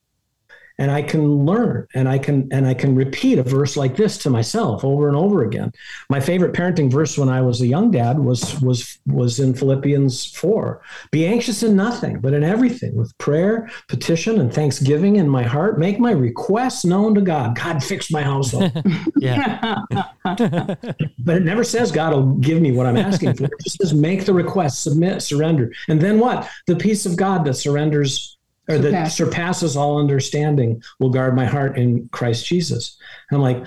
and 0.79 0.89
I 0.89 1.01
can 1.01 1.45
learn 1.45 1.85
and 1.93 2.07
I 2.07 2.17
can 2.17 2.47
and 2.51 2.65
I 2.65 2.73
can 2.73 2.95
repeat 2.95 3.37
a 3.37 3.43
verse 3.43 3.75
like 3.75 3.97
this 3.97 4.17
to 4.19 4.29
myself 4.29 4.83
over 4.85 5.09
and 5.09 5.17
over 5.17 5.43
again. 5.43 5.73
My 6.09 6.21
favorite 6.21 6.53
parenting 6.53 6.89
verse 6.89 7.17
when 7.17 7.27
I 7.27 7.41
was 7.41 7.61
a 7.61 7.67
young 7.67 7.91
dad 7.91 8.17
was 8.17 8.59
was 8.61 8.97
was 9.05 9.39
in 9.39 9.53
Philippians 9.53 10.25
4. 10.33 10.81
Be 11.11 11.27
anxious 11.27 11.63
in 11.63 11.75
nothing, 11.75 12.21
but 12.21 12.33
in 12.33 12.43
everything 12.43 12.95
with 12.95 13.15
prayer, 13.17 13.69
petition 13.89 14.39
and 14.39 14.51
thanksgiving 14.51 15.17
in 15.17 15.27
my 15.27 15.43
heart, 15.43 15.77
make 15.77 15.99
my 15.99 16.11
requests 16.11 16.85
known 16.85 17.13
to 17.15 17.21
God. 17.21 17.57
God 17.57 17.83
fix 17.83 18.09
my 18.09 18.23
household. 18.23 18.71
yeah. 19.17 19.75
but 20.23 21.35
it 21.35 21.43
never 21.43 21.65
says 21.65 21.91
God 21.91 22.13
will 22.13 22.35
give 22.35 22.61
me 22.61 22.71
what 22.71 22.85
I'm 22.85 22.97
asking 22.97 23.35
for. 23.35 23.45
It 23.45 23.51
just 23.63 23.77
says 23.81 23.93
make 23.93 24.25
the 24.25 24.33
request, 24.33 24.81
submit, 24.81 25.21
surrender. 25.21 25.73
And 25.89 25.99
then 25.99 26.19
what? 26.19 26.49
The 26.67 26.77
peace 26.77 27.05
of 27.05 27.17
God 27.17 27.43
that 27.45 27.55
surrenders 27.55 28.38
or 28.69 28.77
that 28.77 29.07
surpasses 29.07 29.75
all 29.75 29.99
understanding 29.99 30.81
will 30.99 31.09
guard 31.09 31.35
my 31.35 31.45
heart 31.45 31.77
in 31.77 32.07
Christ 32.09 32.45
Jesus. 32.45 32.97
And 33.29 33.37
I'm 33.37 33.41
like, 33.41 33.65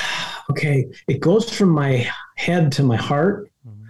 okay, 0.50 0.86
it 1.08 1.20
goes 1.20 1.50
from 1.50 1.70
my 1.70 2.08
head 2.36 2.72
to 2.72 2.82
my 2.82 2.96
heart 2.96 3.50
mm-hmm. 3.66 3.84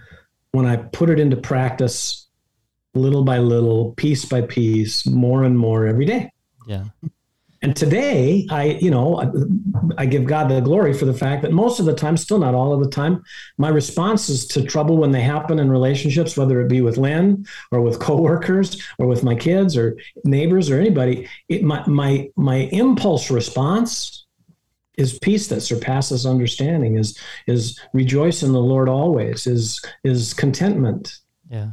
when 0.52 0.66
I 0.66 0.76
put 0.76 1.10
it 1.10 1.20
into 1.20 1.36
practice 1.36 2.26
little 2.94 3.24
by 3.24 3.38
little, 3.38 3.92
piece 3.92 4.24
by 4.24 4.42
piece, 4.42 5.06
more 5.06 5.44
and 5.44 5.58
more 5.58 5.86
every 5.86 6.06
day. 6.06 6.32
Yeah. 6.66 6.84
And 7.64 7.74
today, 7.74 8.46
I, 8.50 8.78
you 8.82 8.90
know, 8.90 9.32
I 9.96 10.04
give 10.04 10.26
God 10.26 10.50
the 10.50 10.60
glory 10.60 10.92
for 10.92 11.06
the 11.06 11.14
fact 11.14 11.40
that 11.40 11.50
most 11.50 11.80
of 11.80 11.86
the 11.86 11.94
time, 11.94 12.18
still 12.18 12.38
not 12.38 12.54
all 12.54 12.74
of 12.74 12.84
the 12.84 12.90
time, 12.90 13.24
my 13.56 13.70
responses 13.70 14.46
to 14.48 14.62
trouble 14.62 14.98
when 14.98 15.12
they 15.12 15.22
happen 15.22 15.58
in 15.58 15.70
relationships, 15.70 16.36
whether 16.36 16.60
it 16.60 16.68
be 16.68 16.82
with 16.82 16.98
Lynn 16.98 17.46
or 17.72 17.80
with 17.80 18.00
coworkers 18.00 18.82
or 18.98 19.06
with 19.06 19.24
my 19.24 19.34
kids 19.34 19.78
or 19.78 19.96
neighbors 20.24 20.68
or 20.68 20.78
anybody, 20.78 21.26
it, 21.48 21.62
my 21.62 21.82
my 21.86 22.28
my 22.36 22.68
impulse 22.70 23.30
response 23.30 24.26
is 24.98 25.18
peace 25.20 25.46
that 25.46 25.62
surpasses 25.62 26.26
understanding. 26.26 26.98
Is 26.98 27.18
is 27.46 27.80
rejoice 27.94 28.42
in 28.42 28.52
the 28.52 28.60
Lord 28.60 28.90
always. 28.90 29.46
Is 29.46 29.82
is 30.04 30.34
contentment. 30.34 31.16
Yeah. 31.48 31.70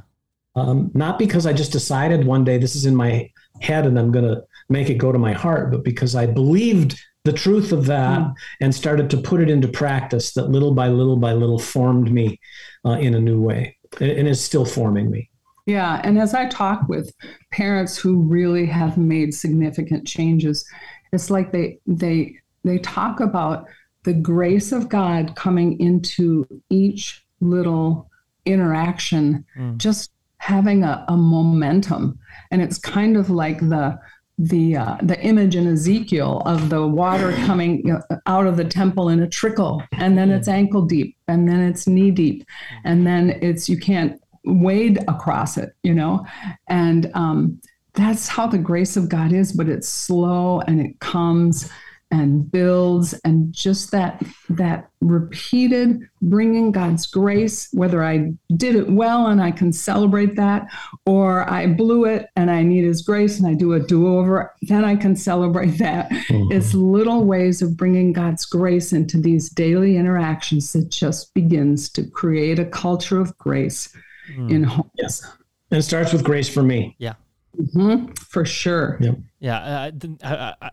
Um, 0.55 0.89
not 0.93 1.19
because 1.19 1.45
I 1.45 1.51
just 1.51 1.73
decided 1.73 2.25
one 2.25 2.45
day 2.45 2.57
this 2.57 2.77
is 2.77 2.85
in 2.85 2.95
my 2.95 3.29
head 3.59 3.85
and 3.85 3.99
I'm 3.99 4.13
going 4.13 4.25
to 4.25 4.45
make 4.71 4.89
it 4.89 4.95
go 4.95 5.11
to 5.11 5.19
my 5.19 5.33
heart, 5.33 5.71
but 5.71 5.83
because 5.83 6.15
I 6.15 6.25
believed 6.25 6.99
the 7.23 7.33
truth 7.33 7.71
of 7.71 7.85
that 7.85 8.19
mm. 8.19 8.33
and 8.61 8.73
started 8.73 9.09
to 9.11 9.17
put 9.17 9.41
it 9.41 9.49
into 9.49 9.67
practice 9.67 10.33
that 10.33 10.49
little 10.49 10.73
by 10.73 10.87
little 10.87 11.17
by 11.17 11.33
little 11.33 11.59
formed 11.59 12.11
me 12.11 12.39
uh, 12.85 12.91
in 12.91 13.13
a 13.13 13.19
new 13.19 13.39
way 13.39 13.77
and 13.99 14.27
is 14.27 14.43
still 14.43 14.65
forming 14.65 15.11
me. 15.11 15.29
Yeah. 15.67 16.01
And 16.03 16.17
as 16.17 16.33
I 16.33 16.47
talk 16.47 16.87
with 16.89 17.13
parents 17.51 17.97
who 17.97 18.21
really 18.23 18.65
have 18.65 18.97
made 18.97 19.33
significant 19.33 20.07
changes, 20.07 20.65
it's 21.13 21.29
like 21.29 21.51
they, 21.51 21.77
they, 21.85 22.37
they 22.63 22.79
talk 22.79 23.19
about 23.19 23.65
the 24.03 24.13
grace 24.13 24.71
of 24.71 24.89
God 24.89 25.35
coming 25.35 25.79
into 25.79 26.47
each 26.71 27.23
little 27.39 28.09
interaction, 28.45 29.45
mm. 29.55 29.77
just 29.77 30.11
having 30.37 30.83
a, 30.83 31.05
a 31.07 31.15
momentum. 31.15 32.17
And 32.49 32.63
it's 32.63 32.79
kind 32.79 33.15
of 33.15 33.29
like 33.29 33.59
the, 33.59 33.99
the 34.41 34.75
uh, 34.75 34.97
the 35.03 35.19
image 35.21 35.55
in 35.55 35.67
Ezekiel 35.67 36.41
of 36.45 36.69
the 36.69 36.85
water 36.85 37.31
coming 37.45 37.95
out 38.25 38.47
of 38.47 38.57
the 38.57 38.65
temple 38.65 39.09
in 39.09 39.21
a 39.21 39.27
trickle, 39.27 39.83
and 39.93 40.17
then 40.17 40.31
it's 40.31 40.47
ankle 40.47 40.81
deep, 40.81 41.15
and 41.27 41.47
then 41.47 41.59
it's 41.59 41.87
knee 41.87 42.09
deep, 42.09 42.43
and 42.83 43.05
then 43.05 43.37
it's 43.41 43.69
you 43.69 43.77
can't 43.77 44.19
wade 44.43 44.97
across 45.07 45.57
it, 45.57 45.75
you 45.83 45.93
know, 45.93 46.25
and 46.67 47.11
um, 47.13 47.61
that's 47.93 48.27
how 48.27 48.47
the 48.47 48.57
grace 48.57 48.97
of 48.97 49.09
God 49.09 49.31
is, 49.31 49.51
but 49.51 49.69
it's 49.69 49.87
slow 49.87 50.61
and 50.61 50.81
it 50.81 50.99
comes 50.99 51.69
and 52.11 52.51
builds 52.51 53.13
and 53.23 53.53
just 53.53 53.91
that 53.91 54.21
that 54.49 54.89
repeated 54.99 56.01
bringing 56.21 56.71
god's 56.71 57.05
grace 57.05 57.69
whether 57.71 58.03
i 58.03 58.31
did 58.57 58.75
it 58.75 58.89
well 58.89 59.27
and 59.27 59.41
i 59.41 59.49
can 59.49 59.71
celebrate 59.71 60.35
that 60.35 60.67
or 61.05 61.49
i 61.49 61.65
blew 61.65 62.05
it 62.05 62.27
and 62.35 62.51
i 62.51 62.61
need 62.61 62.83
his 62.83 63.01
grace 63.01 63.39
and 63.39 63.47
i 63.47 63.53
do 63.53 63.73
a 63.73 63.79
do-over 63.79 64.53
then 64.63 64.83
i 64.83 64.95
can 64.95 65.15
celebrate 65.15 65.77
that 65.77 66.09
mm-hmm. 66.09 66.51
it's 66.51 66.73
little 66.73 67.23
ways 67.23 67.61
of 67.61 67.75
bringing 67.77 68.13
god's 68.13 68.45
grace 68.45 68.93
into 68.93 69.19
these 69.19 69.49
daily 69.49 69.97
interactions 69.97 70.73
that 70.73 70.89
just 70.89 71.33
begins 71.33 71.89
to 71.89 72.03
create 72.03 72.59
a 72.59 72.65
culture 72.65 73.19
of 73.19 73.35
grace 73.37 73.95
mm. 74.35 74.51
in 74.51 74.63
homes 74.63 74.91
yes 74.97 75.23
and 75.71 75.79
it 75.79 75.83
starts 75.83 76.11
with 76.11 76.23
grace 76.23 76.49
for 76.49 76.61
me 76.61 76.95
yeah 76.99 77.13
mm-hmm. 77.57 78.11
for 78.13 78.45
sure 78.45 78.97
yep. 78.99 79.17
yeah 79.39 79.57
uh, 79.57 79.91
I, 80.23 80.35
I, 80.35 80.55
I 80.61 80.69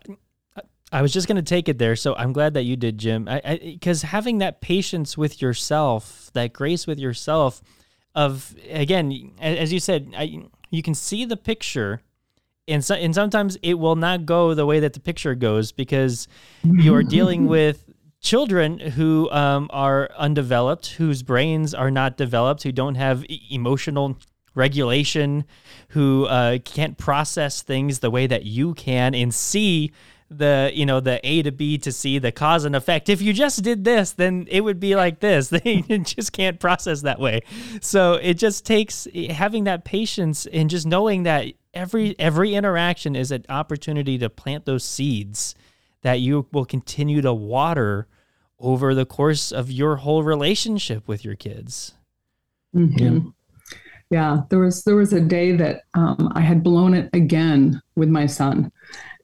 was 1.01 1.13
just 1.13 1.27
going 1.27 1.35
to 1.35 1.41
take 1.41 1.69
it 1.69 1.77
there. 1.77 1.95
So 1.95 2.15
I'm 2.15 2.33
glad 2.33 2.53
that 2.55 2.63
you 2.63 2.75
did, 2.75 2.97
Jim. 2.97 3.29
Because 3.63 4.01
having 4.01 4.39
that 4.39 4.61
patience 4.61 5.17
with 5.17 5.41
yourself, 5.41 6.31
that 6.33 6.53
grace 6.53 6.87
with 6.87 6.99
yourself, 6.99 7.61
of 8.15 8.55
again, 8.69 9.31
as 9.39 9.71
you 9.71 9.79
said, 9.79 10.13
I, 10.17 10.47
you 10.71 10.81
can 10.81 10.95
see 10.95 11.25
the 11.25 11.37
picture, 11.37 12.01
and 12.67 12.83
so, 12.83 12.95
and 12.95 13.13
sometimes 13.13 13.57
it 13.61 13.75
will 13.75 13.95
not 13.95 14.25
go 14.25 14.53
the 14.53 14.65
way 14.65 14.79
that 14.79 14.93
the 14.93 14.99
picture 14.99 15.35
goes 15.35 15.71
because 15.71 16.27
you 16.63 16.93
are 16.95 17.03
dealing 17.03 17.47
with 17.55 17.85
children 18.21 18.79
who 18.79 19.29
um, 19.31 19.69
are 19.71 20.09
undeveloped, 20.17 20.87
whose 20.87 21.23
brains 21.23 21.73
are 21.73 21.91
not 21.91 22.17
developed, 22.17 22.63
who 22.63 22.71
don't 22.71 22.95
have 22.95 23.23
e- 23.29 23.41
emotional 23.49 24.17
regulation, 24.55 25.45
who 25.89 26.25
uh, 26.25 26.57
can't 26.65 26.97
process 26.97 27.61
things 27.61 27.99
the 27.99 28.11
way 28.11 28.27
that 28.27 28.43
you 28.43 28.73
can, 28.73 29.15
and 29.15 29.33
see 29.33 29.91
the 30.29 30.71
you 30.73 30.85
know 30.85 30.99
the 30.99 31.19
A 31.27 31.41
to 31.41 31.51
B 31.51 31.77
to 31.79 31.91
C, 31.91 32.19
the 32.19 32.31
cause 32.31 32.65
and 32.65 32.75
effect. 32.75 33.09
If 33.09 33.21
you 33.21 33.33
just 33.33 33.63
did 33.63 33.83
this, 33.83 34.11
then 34.11 34.47
it 34.49 34.61
would 34.61 34.79
be 34.79 34.95
like 34.95 35.19
this. 35.19 35.49
They 35.59 35.81
just 35.81 36.33
can't 36.33 36.59
process 36.59 37.01
that 37.01 37.19
way. 37.19 37.41
So 37.81 38.13
it 38.13 38.35
just 38.35 38.65
takes 38.65 39.07
having 39.29 39.65
that 39.65 39.85
patience 39.85 40.45
and 40.45 40.69
just 40.69 40.85
knowing 40.85 41.23
that 41.23 41.47
every 41.73 42.17
every 42.19 42.53
interaction 42.53 43.15
is 43.15 43.31
an 43.31 43.45
opportunity 43.49 44.17
to 44.17 44.29
plant 44.29 44.65
those 44.65 44.83
seeds 44.83 45.55
that 46.01 46.19
you 46.19 46.47
will 46.51 46.65
continue 46.65 47.21
to 47.21 47.33
water 47.33 48.07
over 48.59 48.93
the 48.93 49.05
course 49.05 49.51
of 49.51 49.71
your 49.71 49.97
whole 49.97 50.23
relationship 50.23 51.07
with 51.07 51.23
your 51.23 51.35
kids. 51.35 51.93
Mm-hmm. 52.75 52.99
Yeah. 52.99 53.19
yeah, 54.09 54.41
there 54.49 54.59
was 54.59 54.83
there 54.83 54.95
was 54.95 55.13
a 55.13 55.21
day 55.21 55.53
that 55.53 55.83
um, 55.93 56.31
I 56.35 56.41
had 56.41 56.63
blown 56.63 56.93
it 56.93 57.09
again 57.13 57.81
with 57.95 58.09
my 58.09 58.25
son, 58.25 58.71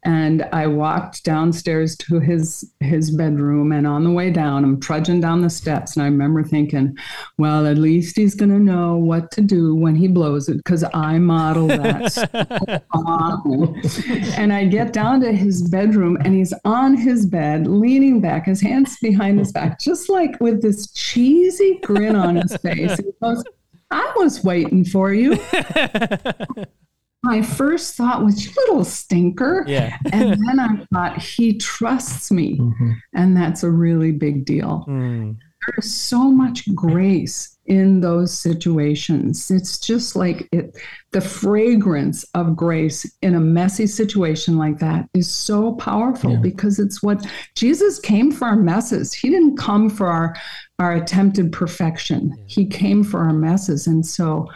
and 0.06 0.48
I 0.54 0.68
walked 0.68 1.24
downstairs 1.24 1.98
to 1.98 2.20
his 2.20 2.72
his 2.80 3.10
bedroom 3.10 3.72
and 3.72 3.88
on 3.88 4.04
the 4.04 4.12
way 4.12 4.30
down 4.30 4.64
I'm 4.64 4.80
trudging 4.80 5.20
down 5.20 5.42
the 5.42 5.50
steps 5.50 5.96
and 5.96 6.04
I 6.04 6.06
remember 6.06 6.44
thinking 6.44 6.96
well 7.38 7.66
at 7.66 7.78
least 7.78 8.16
he's 8.16 8.36
going 8.36 8.52
to 8.52 8.60
know 8.60 8.96
what 8.96 9.32
to 9.32 9.42
do 9.42 9.76
when 9.76 9.96
he 9.96 10.08
blows 10.08 10.48
it 10.48 10.64
cuz 10.64 10.84
I 10.94 11.18
model 11.18 11.68
that 11.68 12.84
and 14.38 14.54
I 14.54 14.66
get 14.66 14.94
down 14.94 15.22
to 15.22 15.32
his 15.34 15.64
bedroom 15.64 16.18
and 16.24 16.36
he's 16.36 16.54
on 16.64 16.96
his 16.96 17.26
bed 17.26 17.68
leaning 17.68 18.22
back 18.22 18.46
his 18.46 18.62
hands 18.62 18.98
behind 19.02 19.40
his 19.40 19.52
back 19.52 19.80
just 19.80 20.08
like 20.08 20.40
with 20.40 20.62
this 20.62 20.92
cheesy 20.92 21.80
grin 21.84 22.16
on 22.16 22.36
his 22.36 22.56
face. 22.58 22.98
He 22.98 23.12
goes 23.22 23.44
I 23.92 24.14
was 24.16 24.44
waiting 24.44 24.84
for 24.84 25.14
you 25.14 25.38
my 27.26 27.42
first 27.42 27.96
thought 27.96 28.24
was, 28.24 28.46
you 28.46 28.52
little 28.56 28.86
stinker. 28.86 29.66
Yeah. 29.68 29.98
and 30.14 30.32
then 30.48 30.60
I 30.60 30.86
thought, 30.94 31.22
he 31.22 31.58
trusts 31.58 32.32
me. 32.32 32.58
Mm-hmm. 32.58 32.92
And 33.14 33.36
that's 33.36 33.64
a 33.64 33.70
really 33.70 34.12
big 34.12 34.46
deal. 34.46 34.86
Mm. 34.88 35.38
There's 35.68 35.92
so 35.92 36.32
much 36.32 36.74
grace 36.76 37.58
in 37.66 38.00
those 38.00 38.32
situations. 38.32 39.50
It's 39.50 39.80
just 39.80 40.16
like 40.16 40.48
it, 40.52 40.78
the 41.12 41.22
fragrance 41.22 42.24
of 42.36 42.56
grace 42.56 43.12
in 43.24 43.34
a 43.34 43.40
messy 43.40 43.88
situation 43.88 44.58
like 44.58 44.78
that 44.80 45.10
is 45.16 45.34
so 45.34 45.74
powerful 45.74 46.34
yeah. 46.34 46.40
because 46.40 46.78
it's 46.78 47.02
what 47.02 47.26
Jesus 47.56 48.00
came 48.00 48.32
for 48.32 48.46
our 48.46 48.56
messes. 48.56 49.14
He 49.14 49.30
didn't 49.30 49.58
come 49.58 49.90
for 49.90 50.08
our, 50.08 50.36
our 50.78 50.94
attempted 50.94 51.52
perfection, 51.52 52.36
yeah. 52.38 52.44
He 52.48 52.66
came 52.68 53.04
for 53.04 53.22
our 53.22 53.34
messes. 53.34 53.88
And 53.88 54.06
so, 54.06 54.48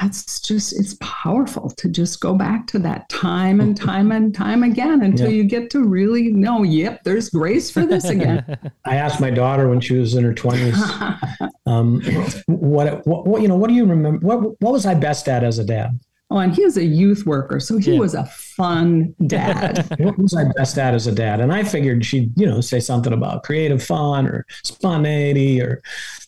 that's 0.00 0.40
just 0.40 0.72
it's 0.78 0.96
powerful 1.00 1.68
to 1.70 1.88
just 1.88 2.20
go 2.20 2.34
back 2.34 2.66
to 2.66 2.78
that 2.78 3.08
time 3.08 3.60
and 3.60 3.76
time 3.80 4.10
and 4.10 4.34
time 4.34 4.62
again 4.62 5.02
until 5.02 5.28
yeah. 5.28 5.36
you 5.36 5.44
get 5.44 5.70
to 5.70 5.84
really 5.84 6.32
know 6.32 6.62
yep 6.62 7.02
there's 7.04 7.28
grace 7.28 7.70
for 7.70 7.84
this 7.84 8.04
again 8.04 8.44
i 8.84 8.96
asked 8.96 9.20
my 9.20 9.30
daughter 9.30 9.68
when 9.68 9.80
she 9.80 9.94
was 9.94 10.14
in 10.14 10.24
her 10.24 10.34
20s 10.34 11.50
um, 11.66 12.00
what, 12.46 13.06
what, 13.06 13.26
what 13.26 13.42
you 13.42 13.48
know 13.48 13.56
what 13.56 13.68
do 13.68 13.74
you 13.74 13.84
remember 13.84 14.26
what 14.26 14.40
what 14.60 14.72
was 14.72 14.86
i 14.86 14.94
best 14.94 15.28
at 15.28 15.44
as 15.44 15.58
a 15.58 15.64
dad 15.64 15.98
Oh, 16.32 16.38
and 16.38 16.54
he 16.54 16.64
was 16.64 16.78
a 16.78 16.84
youth 16.84 17.26
worker, 17.26 17.60
so 17.60 17.76
he 17.76 17.92
yeah. 17.92 17.98
was 17.98 18.14
a 18.14 18.24
fun 18.24 19.14
dad. 19.26 19.86
what 19.98 20.16
was 20.16 20.34
I 20.34 20.44
best 20.56 20.78
at 20.78 20.94
as 20.94 21.06
a 21.06 21.12
dad? 21.12 21.40
And 21.40 21.52
I 21.52 21.62
figured 21.62 22.06
she'd, 22.06 22.32
you 22.40 22.46
know, 22.46 22.62
say 22.62 22.80
something 22.80 23.12
about 23.12 23.42
creative 23.42 23.82
fun 23.82 24.26
or 24.26 24.46
spontaneity 24.64 25.60
or, 25.60 25.82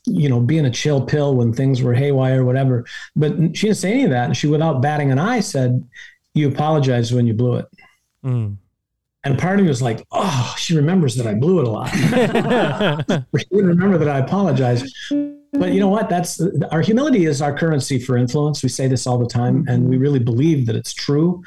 you 0.04 0.28
know, 0.28 0.40
being 0.40 0.66
a 0.66 0.70
chill 0.70 1.00
pill 1.00 1.36
when 1.36 1.54
things 1.54 1.80
were 1.80 1.94
haywire 1.94 2.42
or 2.42 2.44
whatever. 2.44 2.84
But 3.16 3.56
she 3.56 3.68
didn't 3.68 3.78
say 3.78 3.92
any 3.92 4.04
of 4.04 4.10
that. 4.10 4.26
And 4.26 4.36
she, 4.36 4.46
without 4.46 4.82
batting 4.82 5.10
an 5.10 5.18
eye, 5.18 5.40
said, 5.40 5.82
You 6.34 6.48
apologized 6.48 7.14
when 7.14 7.26
you 7.26 7.32
blew 7.32 7.54
it. 7.54 7.66
Mm. 8.22 8.58
And 9.24 9.38
part 9.38 9.58
of 9.58 9.64
me 9.64 9.68
was 9.68 9.82
like, 9.82 10.04
oh, 10.12 10.54
she 10.58 10.76
remembers 10.76 11.16
that 11.16 11.26
I 11.26 11.34
blew 11.34 11.60
it 11.60 11.66
a 11.66 11.70
lot. 11.70 11.88
she 13.38 13.44
didn't 13.46 13.66
remember 13.66 13.98
that 13.98 14.08
I 14.08 14.18
apologized. 14.18 14.94
But 15.52 15.72
you 15.72 15.80
know 15.80 15.88
what? 15.88 16.08
That's 16.08 16.40
our 16.72 16.80
humility 16.80 17.26
is 17.26 17.40
our 17.40 17.56
currency 17.56 17.98
for 17.98 18.16
influence. 18.16 18.62
We 18.62 18.68
say 18.68 18.88
this 18.88 19.06
all 19.06 19.18
the 19.18 19.28
time 19.28 19.64
and 19.68 19.88
we 19.88 19.96
really 19.96 20.18
believe 20.18 20.66
that 20.66 20.74
it's 20.74 20.92
true. 20.92 21.42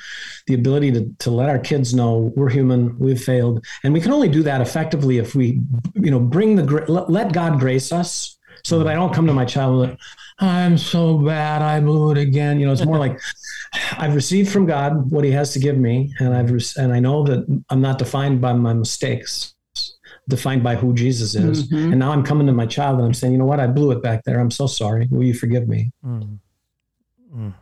The 0.48 0.54
ability 0.54 0.92
to, 0.94 1.14
to 1.20 1.32
let 1.32 1.50
our 1.50 1.60
kids 1.60 1.94
know 1.94 2.32
we're 2.36 2.50
human 2.50 2.98
we've 3.00 3.22
failed 3.22 3.66
and 3.84 3.94
we 3.94 4.02
can 4.02 4.12
only 4.12 4.30
do 4.30 4.44
that 4.44 4.62
effectively 4.62 5.18
if 5.18 5.36
we 5.36 5.60
you 5.94 6.12
know 6.12 6.20
bring 6.20 6.56
the 6.56 6.64
let 7.10 7.34
god 7.34 7.60
grace 7.60 7.92
us 7.92 8.38
so 8.64 8.80
that 8.80 8.88
i 8.88 8.94
don't 8.94 9.14
come 9.14 9.28
to 9.28 9.34
my 9.34 9.46
child 9.46 9.90
like 9.90 9.98
i'm 10.40 10.78
so 10.78 11.18
bad 11.18 11.62
i 11.62 11.80
blew 11.80 12.12
it 12.12 12.18
again. 12.18 12.60
You 12.60 12.66
know 12.66 12.72
it's 12.72 12.86
more 12.86 12.98
like 12.98 13.20
i've 13.97 14.15
received 14.15 14.51
from 14.51 14.65
god 14.65 15.11
what 15.11 15.24
he 15.24 15.32
has 15.32 15.53
to 15.53 15.59
give 15.59 15.78
me 15.78 16.13
and 16.20 16.34
i've 16.34 16.51
and 16.78 16.93
i 16.93 16.99
know 16.99 17.24
that 17.24 17.45
i'm 17.70 17.82
not 17.82 17.97
defined 17.97 18.39
by 18.41 18.53
my 18.53 18.74
mistakes 18.74 19.55
defined 20.28 20.63
by 20.63 20.76
who 20.76 20.93
Jesus 20.93 21.36
is. 21.36 21.70
Mm-hmm. 21.70 21.91
And 21.91 21.99
now 21.99 22.11
I'm 22.11 22.24
coming 22.24 22.47
to 22.47 22.53
my 22.53 22.65
child 22.65 22.97
and 22.97 23.05
I'm 23.05 23.13
saying, 23.13 23.34
you 23.34 23.39
know 23.39 23.45
what, 23.45 23.59
I 23.59 23.68
blew 23.68 23.91
it 23.91 24.03
back 24.03 24.24
there. 24.26 24.39
I'm 24.39 24.51
so 24.51 24.68
sorry. 24.68 25.07
Will 25.09 25.24
you 25.24 25.34
forgive 25.34 25.68
me? 25.68 25.91
Mm. 26.05 26.39
Mm. 27.34 27.53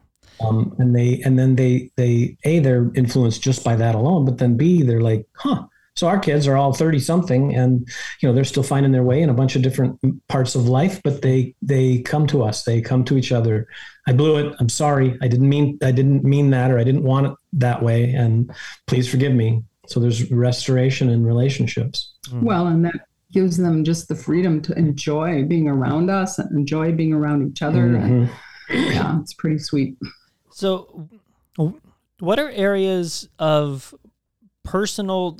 Um, 0.41 0.75
and 0.79 0.93
they 0.93 1.21
and 1.23 1.39
then 1.39 1.55
they 1.55 1.91
they 1.95 2.37
a 2.43 2.59
they're 2.59 2.91
influenced 2.95 3.41
just 3.41 3.63
by 3.63 3.75
that 3.77 3.95
alone, 3.95 4.25
but 4.25 4.37
then 4.37 4.57
b 4.57 4.83
they're 4.83 5.01
like, 5.01 5.25
huh. 5.35 5.63
So 5.95 6.07
our 6.07 6.19
kids 6.19 6.45
are 6.47 6.57
all 6.57 6.73
thirty 6.73 6.99
something, 6.99 7.55
and 7.55 7.87
you 8.19 8.27
know 8.27 8.35
they're 8.35 8.43
still 8.43 8.63
finding 8.63 8.91
their 8.91 9.03
way 9.03 9.21
in 9.21 9.29
a 9.29 9.33
bunch 9.33 9.55
of 9.55 9.61
different 9.61 9.97
parts 10.27 10.53
of 10.55 10.67
life, 10.67 11.01
but 11.03 11.21
they 11.21 11.55
they 11.61 11.99
come 11.99 12.27
to 12.27 12.43
us. 12.43 12.63
They 12.63 12.81
come 12.81 13.05
to 13.05 13.17
each 13.17 13.31
other. 13.31 13.67
I 14.07 14.13
blew 14.13 14.37
it. 14.37 14.55
I'm 14.59 14.69
sorry. 14.69 15.17
I 15.21 15.27
didn't 15.27 15.47
mean 15.47 15.77
I 15.81 15.91
didn't 15.91 16.23
mean 16.23 16.49
that, 16.49 16.69
or 16.69 16.79
I 16.79 16.83
didn't 16.83 17.03
want 17.03 17.27
it 17.27 17.33
that 17.53 17.81
way. 17.81 18.11
And 18.11 18.51
please 18.87 19.09
forgive 19.09 19.33
me. 19.33 19.63
So 19.87 19.99
there's 19.99 20.29
restoration 20.31 21.09
in 21.09 21.23
relationships. 21.23 22.13
Mm. 22.27 22.43
Well, 22.43 22.67
and 22.67 22.83
that 22.85 23.07
gives 23.31 23.57
them 23.57 23.83
just 23.83 24.07
the 24.07 24.15
freedom 24.15 24.61
to 24.63 24.73
enjoy 24.77 25.43
being 25.43 25.67
around 25.67 26.09
us 26.09 26.39
and 26.39 26.51
enjoy 26.51 26.91
being 26.91 27.13
around 27.13 27.49
each 27.49 27.61
other. 27.61 27.83
Mm-hmm. 27.83 28.03
And 28.03 28.29
yeah, 28.69 29.19
it's 29.21 29.33
pretty 29.33 29.59
sweet. 29.59 29.97
So, 30.51 31.07
what 32.19 32.39
are 32.39 32.49
areas 32.49 33.29
of 33.39 33.93
personal 34.63 35.37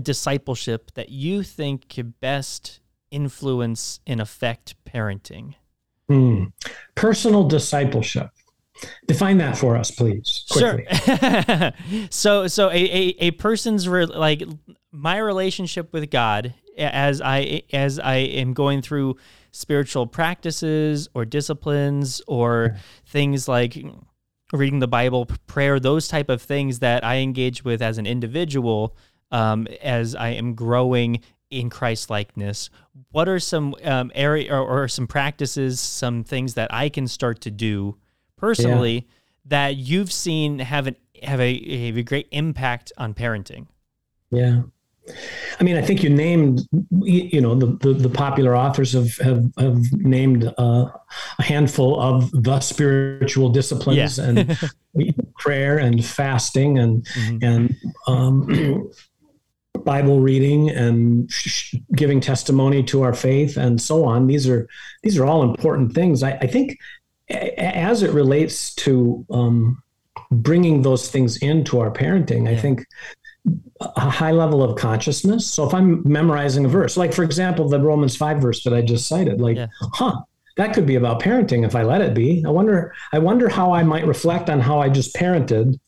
discipleship 0.00 0.92
that 0.94 1.08
you 1.08 1.42
think 1.42 1.88
could 1.88 2.20
best 2.20 2.80
influence 3.10 4.00
and 4.06 4.20
affect 4.20 4.74
parenting? 4.84 5.54
Mm. 6.10 6.52
Personal 6.94 7.48
discipleship. 7.48 8.30
Define 9.06 9.38
that 9.38 9.56
for 9.56 9.76
us, 9.76 9.90
please. 9.90 10.44
Quickly. 10.50 10.86
Sure. 10.90 11.72
so, 12.10 12.46
so 12.48 12.70
a, 12.70 12.74
a, 12.74 13.16
a 13.20 13.30
person's 13.32 13.88
re- 13.88 14.06
like 14.06 14.42
my 14.90 15.18
relationship 15.18 15.92
with 15.92 16.10
God 16.10 16.54
as 16.76 17.20
I 17.22 17.62
as 17.72 17.98
I 17.98 18.16
am 18.16 18.52
going 18.52 18.82
through 18.82 19.16
spiritual 19.52 20.06
practices 20.06 21.08
or 21.14 21.24
disciplines 21.24 22.20
or 22.26 22.76
things 23.06 23.46
like 23.46 23.78
reading 24.52 24.80
the 24.80 24.88
Bible, 24.88 25.26
prayer, 25.46 25.78
those 25.78 26.08
type 26.08 26.28
of 26.28 26.42
things 26.42 26.80
that 26.80 27.04
I 27.04 27.16
engage 27.16 27.64
with 27.64 27.80
as 27.80 27.98
an 27.98 28.06
individual 28.06 28.96
um, 29.30 29.66
as 29.82 30.14
I 30.14 30.30
am 30.30 30.54
growing 30.54 31.20
in 31.50 31.70
Christ 31.70 32.10
likeness. 32.10 32.70
What 33.10 33.28
are 33.28 33.38
some 33.38 33.74
um, 33.84 34.10
area 34.14 34.52
or, 34.52 34.82
or, 34.82 34.88
some 34.88 35.06
practices, 35.06 35.80
some 35.80 36.24
things 36.24 36.54
that 36.54 36.72
I 36.72 36.88
can 36.88 37.06
start 37.06 37.40
to 37.42 37.50
do 37.50 37.96
personally 38.36 38.94
yeah. 38.94 39.00
that 39.46 39.76
you've 39.76 40.10
seen 40.10 40.58
have 40.58 40.86
an 40.88 40.96
have 41.22 41.40
a, 41.40 41.86
have 41.86 41.96
a 41.96 42.02
great 42.02 42.28
impact 42.32 42.92
on 42.98 43.14
parenting? 43.14 43.66
Yeah. 44.30 44.62
I 45.60 45.62
mean, 45.62 45.76
I 45.76 45.82
think 45.82 46.02
you 46.02 46.08
named, 46.08 46.66
you 47.02 47.40
know, 47.40 47.54
the, 47.54 47.66
the, 47.80 47.92
the 47.92 48.08
popular 48.08 48.56
authors 48.56 48.94
have, 48.94 49.16
have, 49.18 49.44
have 49.58 49.92
named 49.92 50.52
uh, 50.56 50.86
a 51.38 51.42
handful 51.42 52.00
of 52.00 52.30
the 52.42 52.58
spiritual 52.60 53.50
disciplines 53.50 54.18
yeah. 54.18 54.24
and 54.24 54.58
prayer 55.38 55.78
and 55.78 56.02
fasting 56.04 56.78
and, 56.78 57.04
mm-hmm. 57.06 57.44
and, 57.44 57.76
um, 58.06 58.90
Bible 59.78 60.20
reading 60.20 60.70
and 60.70 61.30
giving 61.94 62.20
testimony 62.20 62.82
to 62.84 63.02
our 63.02 63.14
faith 63.14 63.56
and 63.56 63.80
so 63.80 64.04
on. 64.04 64.26
These 64.26 64.48
are 64.48 64.68
these 65.02 65.18
are 65.18 65.26
all 65.26 65.42
important 65.42 65.92
things. 65.92 66.22
I, 66.22 66.32
I 66.32 66.46
think 66.46 66.78
as 67.28 68.02
it 68.02 68.12
relates 68.12 68.74
to 68.74 69.24
um, 69.30 69.82
bringing 70.30 70.82
those 70.82 71.10
things 71.10 71.36
into 71.38 71.80
our 71.80 71.90
parenting. 71.90 72.48
I 72.48 72.56
think 72.56 72.86
a 73.80 74.10
high 74.10 74.30
level 74.30 74.62
of 74.62 74.76
consciousness. 74.76 75.46
So 75.46 75.66
if 75.66 75.74
I'm 75.74 76.02
memorizing 76.10 76.64
a 76.64 76.68
verse, 76.68 76.96
like 76.96 77.12
for 77.12 77.22
example, 77.22 77.68
the 77.68 77.80
Romans 77.80 78.16
5 78.16 78.38
verse 78.38 78.64
that 78.64 78.72
I 78.72 78.80
just 78.80 79.06
cited, 79.06 79.40
like, 79.40 79.56
yeah. 79.56 79.66
huh, 79.80 80.20
that 80.56 80.72
could 80.72 80.86
be 80.86 80.94
about 80.94 81.20
parenting 81.20 81.66
if 81.66 81.74
I 81.74 81.82
let 81.82 82.00
it 82.00 82.14
be. 82.14 82.42
I 82.46 82.50
wonder, 82.50 82.94
I 83.12 83.18
wonder 83.18 83.48
how 83.48 83.72
I 83.72 83.82
might 83.82 84.06
reflect 84.06 84.48
on 84.48 84.60
how 84.60 84.78
I 84.78 84.88
just 84.88 85.14
parented 85.14 85.78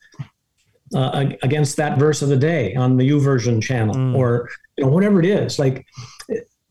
uh, 0.94 1.30
against 1.42 1.76
that 1.76 1.98
verse 1.98 2.22
of 2.22 2.28
the 2.28 2.36
day 2.36 2.74
on 2.74 2.96
the 2.96 3.08
YouVersion 3.08 3.62
channel 3.62 3.94
mm. 3.94 4.16
or, 4.16 4.48
you 4.76 4.84
know, 4.84 4.90
whatever 4.90 5.18
it 5.20 5.26
is. 5.26 5.58
Like 5.58 5.86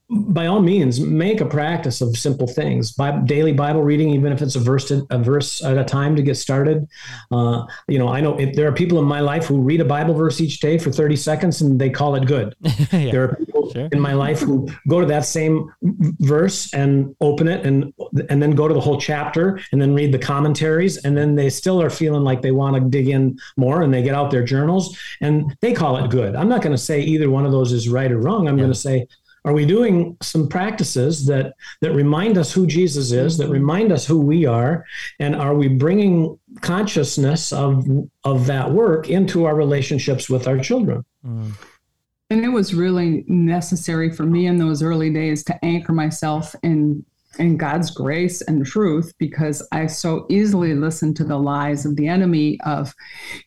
by 0.09 0.45
all 0.45 0.61
means, 0.61 0.99
make 0.99 1.41
a 1.41 1.45
practice 1.45 1.99
of 1.99 2.15
simple 2.15 2.45
things. 2.45 2.91
By 2.91 3.19
daily 3.21 3.53
Bible 3.53 3.81
reading, 3.81 4.09
even 4.09 4.31
if 4.31 4.41
it's 4.41 4.55
a 4.55 4.59
verse 4.59 4.87
to, 4.89 5.05
a 5.09 5.17
verse 5.17 5.63
at 5.63 5.79
a 5.79 5.83
time 5.83 6.15
to 6.15 6.21
get 6.21 6.35
started. 6.35 6.87
Uh, 7.31 7.65
you 7.87 7.97
know, 7.97 8.09
I 8.09 8.21
know 8.21 8.37
if 8.37 8.55
there 8.55 8.67
are 8.67 8.71
people 8.71 8.99
in 8.99 9.05
my 9.05 9.19
life 9.19 9.47
who 9.47 9.59
read 9.61 9.81
a 9.81 9.85
Bible 9.85 10.13
verse 10.13 10.39
each 10.39 10.59
day 10.59 10.77
for 10.77 10.91
30 10.91 11.15
seconds 11.15 11.61
and 11.61 11.81
they 11.81 11.89
call 11.89 12.13
it 12.15 12.27
good. 12.27 12.55
yeah, 12.61 13.11
there 13.11 13.23
are 13.23 13.35
people 13.35 13.71
sure. 13.71 13.89
in 13.91 13.99
my 13.99 14.13
life 14.13 14.39
who 14.41 14.67
go 14.87 14.99
to 14.99 15.07
that 15.07 15.25
same 15.25 15.71
verse 15.81 16.71
and 16.73 17.15
open 17.19 17.47
it 17.47 17.65
and 17.65 17.91
and 18.29 18.41
then 18.41 18.51
go 18.51 18.67
to 18.67 18.73
the 18.73 18.81
whole 18.81 18.99
chapter 18.99 19.59
and 19.71 19.81
then 19.81 19.95
read 19.95 20.11
the 20.11 20.19
commentaries 20.19 20.97
and 20.97 21.17
then 21.17 21.35
they 21.35 21.49
still 21.49 21.81
are 21.81 21.89
feeling 21.89 22.23
like 22.23 22.43
they 22.43 22.51
want 22.51 22.75
to 22.75 22.89
dig 22.89 23.09
in 23.09 23.37
more 23.57 23.81
and 23.81 23.91
they 23.91 24.03
get 24.03 24.13
out 24.13 24.29
their 24.29 24.43
journals 24.43 24.97
and 25.21 25.55
they 25.61 25.73
call 25.73 25.97
it 25.97 26.11
good. 26.11 26.35
I'm 26.35 26.49
not 26.49 26.61
going 26.61 26.75
to 26.75 26.81
say 26.81 27.01
either 27.01 27.31
one 27.31 27.45
of 27.45 27.51
those 27.51 27.71
is 27.71 27.89
right 27.89 28.11
or 28.11 28.19
wrong. 28.19 28.47
I'm 28.47 28.57
yeah. 28.57 28.63
going 28.63 28.73
to 28.73 28.79
say 28.79 29.07
are 29.45 29.53
we 29.53 29.65
doing 29.65 30.17
some 30.21 30.49
practices 30.49 31.25
that 31.27 31.53
that 31.81 31.91
remind 31.91 32.37
us 32.37 32.51
who 32.51 32.65
Jesus 32.65 33.11
is, 33.11 33.37
that 33.37 33.45
mm-hmm. 33.45 33.53
remind 33.53 33.91
us 33.91 34.05
who 34.05 34.19
we 34.19 34.45
are, 34.45 34.83
and 35.19 35.35
are 35.35 35.53
we 35.53 35.67
bringing 35.67 36.37
consciousness 36.61 37.53
of 37.53 37.87
of 38.23 38.47
that 38.47 38.71
work 38.71 39.09
into 39.09 39.45
our 39.45 39.55
relationships 39.55 40.29
with 40.29 40.47
our 40.47 40.57
children? 40.57 41.05
Mm. 41.25 41.51
And 42.31 42.43
it 42.43 42.49
was 42.49 42.73
really 42.73 43.23
necessary 43.27 44.09
for 44.09 44.23
me 44.23 44.47
in 44.47 44.57
those 44.57 44.81
early 44.81 45.11
days 45.11 45.43
to 45.43 45.63
anchor 45.63 45.93
myself 45.93 46.55
in 46.63 47.05
in 47.37 47.57
God's 47.57 47.91
grace 47.91 48.41
and 48.41 48.65
truth 48.65 49.13
because 49.17 49.65
I 49.71 49.87
so 49.87 50.25
easily 50.29 50.73
listen 50.73 51.13
to 51.15 51.23
the 51.23 51.37
lies 51.37 51.85
of 51.85 51.95
the 51.95 52.07
enemy 52.07 52.59
of 52.65 52.93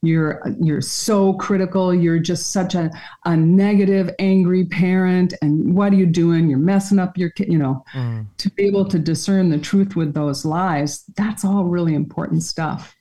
you're 0.02 0.42
you're 0.60 0.80
so 0.80 1.34
critical, 1.34 1.94
you're 1.94 2.18
just 2.18 2.52
such 2.52 2.74
a, 2.74 2.90
a 3.24 3.36
negative, 3.36 4.10
angry 4.18 4.64
parent, 4.66 5.34
and 5.42 5.74
what 5.74 5.92
are 5.92 5.96
you 5.96 6.06
doing? 6.06 6.48
You're 6.48 6.58
messing 6.58 6.98
up 6.98 7.16
your 7.16 7.30
kid, 7.30 7.52
you 7.52 7.58
know. 7.58 7.84
Mm. 7.94 8.26
To 8.38 8.50
be 8.50 8.64
able 8.64 8.86
to 8.86 8.98
discern 8.98 9.50
the 9.50 9.58
truth 9.58 9.96
with 9.96 10.14
those 10.14 10.44
lies, 10.44 11.04
that's 11.16 11.44
all 11.44 11.64
really 11.64 11.94
important 11.94 12.42
stuff. 12.42 12.94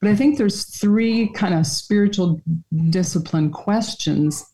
But 0.00 0.10
I 0.10 0.16
think 0.16 0.38
there's 0.38 0.64
three 0.64 1.28
kind 1.28 1.54
of 1.54 1.66
spiritual 1.66 2.40
discipline 2.90 3.50
questions 3.50 4.46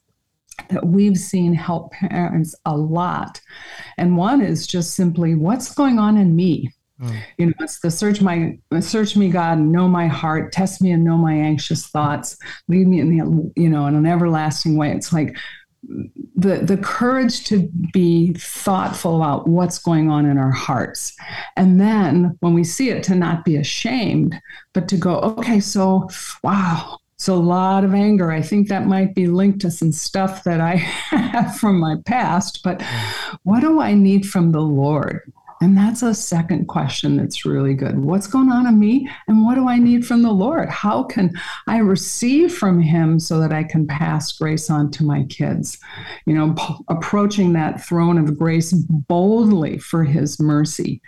that 0.68 0.86
we've 0.86 1.18
seen 1.18 1.54
help 1.54 1.92
parents 1.92 2.54
a 2.64 2.76
lot. 2.76 3.40
And 3.98 4.16
one 4.16 4.40
is 4.40 4.66
just 4.66 4.94
simply 4.94 5.34
what's 5.34 5.74
going 5.74 5.98
on 5.98 6.16
in 6.16 6.34
me? 6.34 6.70
Mm. 7.00 7.20
You 7.36 7.46
know, 7.46 7.52
it's 7.60 7.80
the 7.80 7.90
search 7.90 8.22
my 8.22 8.58
search 8.80 9.16
me, 9.16 9.28
God, 9.28 9.58
know 9.58 9.86
my 9.86 10.06
heart, 10.06 10.52
test 10.52 10.80
me 10.80 10.92
and 10.92 11.04
know 11.04 11.18
my 11.18 11.34
anxious 11.34 11.86
thoughts, 11.86 12.38
lead 12.68 12.86
me 12.86 13.00
in 13.00 13.16
the 13.16 13.52
you 13.60 13.68
know 13.68 13.86
in 13.86 13.94
an 13.94 14.06
everlasting 14.06 14.76
way. 14.76 14.92
It's 14.92 15.12
like 15.12 15.36
the 16.36 16.58
the 16.62 16.76
courage 16.76 17.44
to 17.44 17.68
be 17.92 18.32
thoughtful 18.34 19.16
about 19.16 19.46
what's 19.46 19.78
going 19.78 20.10
on 20.10 20.26
in 20.26 20.38
our 20.38 20.50
hearts 20.50 21.16
and 21.56 21.80
then 21.80 22.36
when 22.40 22.54
we 22.54 22.64
see 22.64 22.90
it 22.90 23.02
to 23.04 23.14
not 23.14 23.44
be 23.44 23.56
ashamed 23.56 24.34
but 24.72 24.88
to 24.88 24.96
go 24.96 25.18
okay 25.18 25.60
so 25.60 26.08
wow 26.42 26.98
it's 27.16 27.28
a 27.28 27.34
lot 27.34 27.82
of 27.82 27.94
anger. 27.94 28.30
I 28.30 28.42
think 28.42 28.68
that 28.68 28.86
might 28.86 29.14
be 29.14 29.26
linked 29.26 29.60
to 29.62 29.70
some 29.70 29.90
stuff 29.90 30.44
that 30.44 30.60
I 30.60 30.74
have 30.76 31.56
from 31.56 31.80
my 31.80 31.96
past, 32.04 32.60
but 32.62 32.82
what 33.42 33.60
do 33.60 33.80
I 33.80 33.94
need 33.94 34.28
from 34.28 34.52
the 34.52 34.60
Lord? 34.60 35.32
And 35.62 35.74
that's 35.74 36.02
a 36.02 36.12
second 36.12 36.66
question 36.66 37.16
that's 37.16 37.46
really 37.46 37.72
good. 37.72 37.98
What's 37.98 38.26
going 38.26 38.52
on 38.52 38.66
in 38.66 38.78
me? 38.78 39.08
And 39.28 39.46
what 39.46 39.54
do 39.54 39.66
I 39.66 39.78
need 39.78 40.06
from 40.06 40.22
the 40.22 40.30
Lord? 40.30 40.68
How 40.68 41.04
can 41.04 41.32
I 41.66 41.78
receive 41.78 42.54
from 42.54 42.82
Him 42.82 43.18
so 43.18 43.40
that 43.40 43.52
I 43.54 43.64
can 43.64 43.86
pass 43.86 44.32
grace 44.32 44.68
on 44.68 44.90
to 44.90 45.02
my 45.02 45.24
kids? 45.24 45.78
You 46.26 46.34
know, 46.34 46.52
p- 46.52 46.84
approaching 46.88 47.54
that 47.54 47.82
throne 47.82 48.18
of 48.18 48.38
grace 48.38 48.74
boldly 48.74 49.78
for 49.78 50.04
His 50.04 50.38
mercy. 50.38 51.00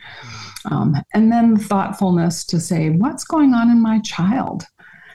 Um, 0.71 0.97
and 1.13 1.31
then 1.31 1.59
thoughtfulness 1.59 2.47
to 2.47 2.59
say, 2.59 2.89
what's 2.89 3.25
going 3.25 3.53
on 3.53 3.71
in 3.71 3.83
my 3.83 4.01
child? 4.01 4.65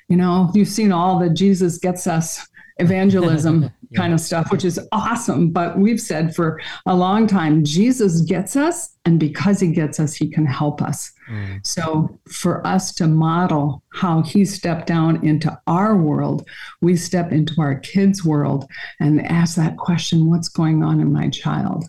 You 0.09 0.17
know, 0.17 0.51
you've 0.53 0.67
seen 0.67 0.91
all 0.91 1.19
the 1.19 1.29
Jesus 1.29 1.77
gets 1.77 2.07
us 2.07 2.47
evangelism 2.77 3.63
yeah. 3.89 3.99
kind 3.99 4.13
of 4.13 4.19
stuff, 4.19 4.51
which 4.51 4.65
is 4.65 4.79
awesome. 4.91 5.51
But 5.51 5.77
we've 5.77 6.01
said 6.01 6.35
for 6.35 6.61
a 6.85 6.95
long 6.95 7.27
time, 7.27 7.63
Jesus 7.63 8.21
gets 8.21 8.55
us, 8.55 8.95
and 9.05 9.19
because 9.19 9.59
he 9.59 9.67
gets 9.67 9.99
us, 9.99 10.13
he 10.13 10.29
can 10.29 10.45
help 10.45 10.81
us. 10.81 11.11
Mm. 11.29 11.65
So 11.65 12.19
for 12.27 12.65
us 12.65 12.93
to 12.95 13.07
model 13.07 13.83
how 13.93 14.21
he 14.21 14.45
stepped 14.45 14.87
down 14.87 15.25
into 15.25 15.57
our 15.67 15.95
world, 15.95 16.47
we 16.81 16.95
step 16.95 17.31
into 17.31 17.53
our 17.59 17.75
kids' 17.75 18.25
world 18.25 18.65
and 18.99 19.25
ask 19.27 19.55
that 19.55 19.77
question 19.77 20.29
what's 20.29 20.49
going 20.49 20.83
on 20.83 20.99
in 20.99 21.13
my 21.13 21.29
child? 21.29 21.85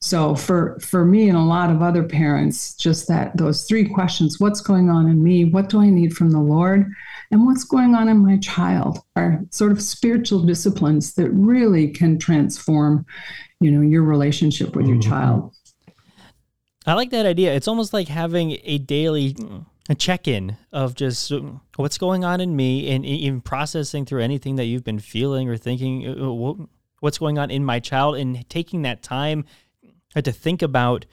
So 0.00 0.34
for 0.34 0.78
for 0.80 1.04
me 1.04 1.30
and 1.30 1.38
a 1.38 1.42
lot 1.42 1.70
of 1.70 1.80
other 1.80 2.02
parents, 2.02 2.74
just 2.74 3.08
that 3.08 3.34
those 3.36 3.64
three 3.64 3.88
questions, 3.88 4.38
what's 4.38 4.60
going 4.60 4.90
on 4.90 5.08
in 5.08 5.22
me? 5.22 5.46
What 5.46 5.70
do 5.70 5.80
I 5.80 5.88
need 5.88 6.14
from 6.14 6.30
the 6.30 6.40
Lord? 6.40 6.92
And 7.30 7.46
what's 7.46 7.64
going 7.64 7.94
on 7.94 8.08
in 8.08 8.18
my 8.18 8.36
child 8.38 8.98
are 9.16 9.40
sort 9.50 9.72
of 9.72 9.82
spiritual 9.82 10.40
disciplines 10.40 11.14
that 11.14 11.30
really 11.30 11.88
can 11.88 12.18
transform 12.18 13.04
you 13.60 13.70
know 13.70 13.80
your 13.80 14.02
relationship 14.02 14.76
with 14.76 14.86
your 14.86 14.96
mm-hmm. 14.96 15.10
child 15.10 15.54
i 16.86 16.94
like 16.94 17.10
that 17.10 17.26
idea 17.26 17.54
it's 17.54 17.68
almost 17.68 17.92
like 17.92 18.08
having 18.08 18.58
a 18.64 18.78
daily 18.78 19.34
a 19.88 19.94
check-in 19.94 20.56
of 20.72 20.94
just 20.94 21.30
what's 21.76 21.98
going 21.98 22.24
on 22.24 22.40
in 22.40 22.56
me 22.56 22.90
and 22.90 23.04
even 23.04 23.40
processing 23.40 24.06
through 24.06 24.22
anything 24.22 24.56
that 24.56 24.64
you've 24.64 24.84
been 24.84 24.98
feeling 24.98 25.48
or 25.48 25.56
thinking 25.56 26.06
uh, 26.06 26.64
what's 27.00 27.18
going 27.18 27.38
on 27.38 27.50
in 27.50 27.64
my 27.64 27.78
child 27.78 28.16
and 28.16 28.48
taking 28.48 28.82
that 28.82 29.02
time 29.02 29.44
to 30.14 30.32
think 30.32 30.62
about 30.62 31.04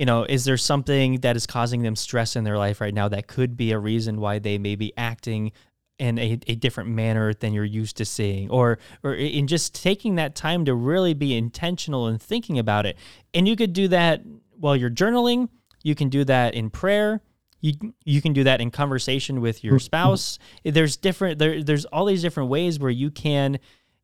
you 0.00 0.06
know, 0.06 0.24
is 0.24 0.46
there 0.46 0.56
something 0.56 1.20
that 1.20 1.36
is 1.36 1.46
causing 1.46 1.82
them 1.82 1.94
stress 1.94 2.34
in 2.34 2.42
their 2.42 2.56
life 2.56 2.80
right 2.80 2.94
now 2.94 3.06
that 3.08 3.26
could 3.26 3.54
be 3.54 3.70
a 3.72 3.78
reason 3.78 4.18
why 4.18 4.38
they 4.38 4.56
may 4.56 4.74
be 4.74 4.94
acting 4.96 5.52
in 5.98 6.18
a, 6.18 6.38
a 6.46 6.54
different 6.54 6.88
manner 6.88 7.34
than 7.34 7.52
you're 7.52 7.66
used 7.66 7.98
to 7.98 8.06
seeing? 8.06 8.48
Or 8.48 8.78
or 9.04 9.12
in 9.12 9.46
just 9.46 9.74
taking 9.74 10.14
that 10.14 10.34
time 10.34 10.64
to 10.64 10.74
really 10.74 11.12
be 11.12 11.36
intentional 11.36 12.06
and 12.06 12.20
thinking 12.20 12.58
about 12.58 12.86
it. 12.86 12.96
And 13.34 13.46
you 13.46 13.56
could 13.56 13.74
do 13.74 13.88
that 13.88 14.22
while 14.56 14.74
you're 14.74 14.88
journaling. 14.88 15.50
You 15.82 15.94
can 15.94 16.08
do 16.08 16.24
that 16.24 16.54
in 16.54 16.70
prayer. 16.70 17.20
You 17.60 17.74
you 18.06 18.22
can 18.22 18.32
do 18.32 18.44
that 18.44 18.62
in 18.62 18.70
conversation 18.70 19.42
with 19.42 19.62
your 19.62 19.74
mm-hmm. 19.74 19.84
spouse. 19.84 20.38
There's 20.64 20.96
different 20.96 21.38
there, 21.38 21.62
there's 21.62 21.84
all 21.84 22.06
these 22.06 22.22
different 22.22 22.48
ways 22.48 22.78
where 22.78 22.90
you 22.90 23.10
can 23.10 23.58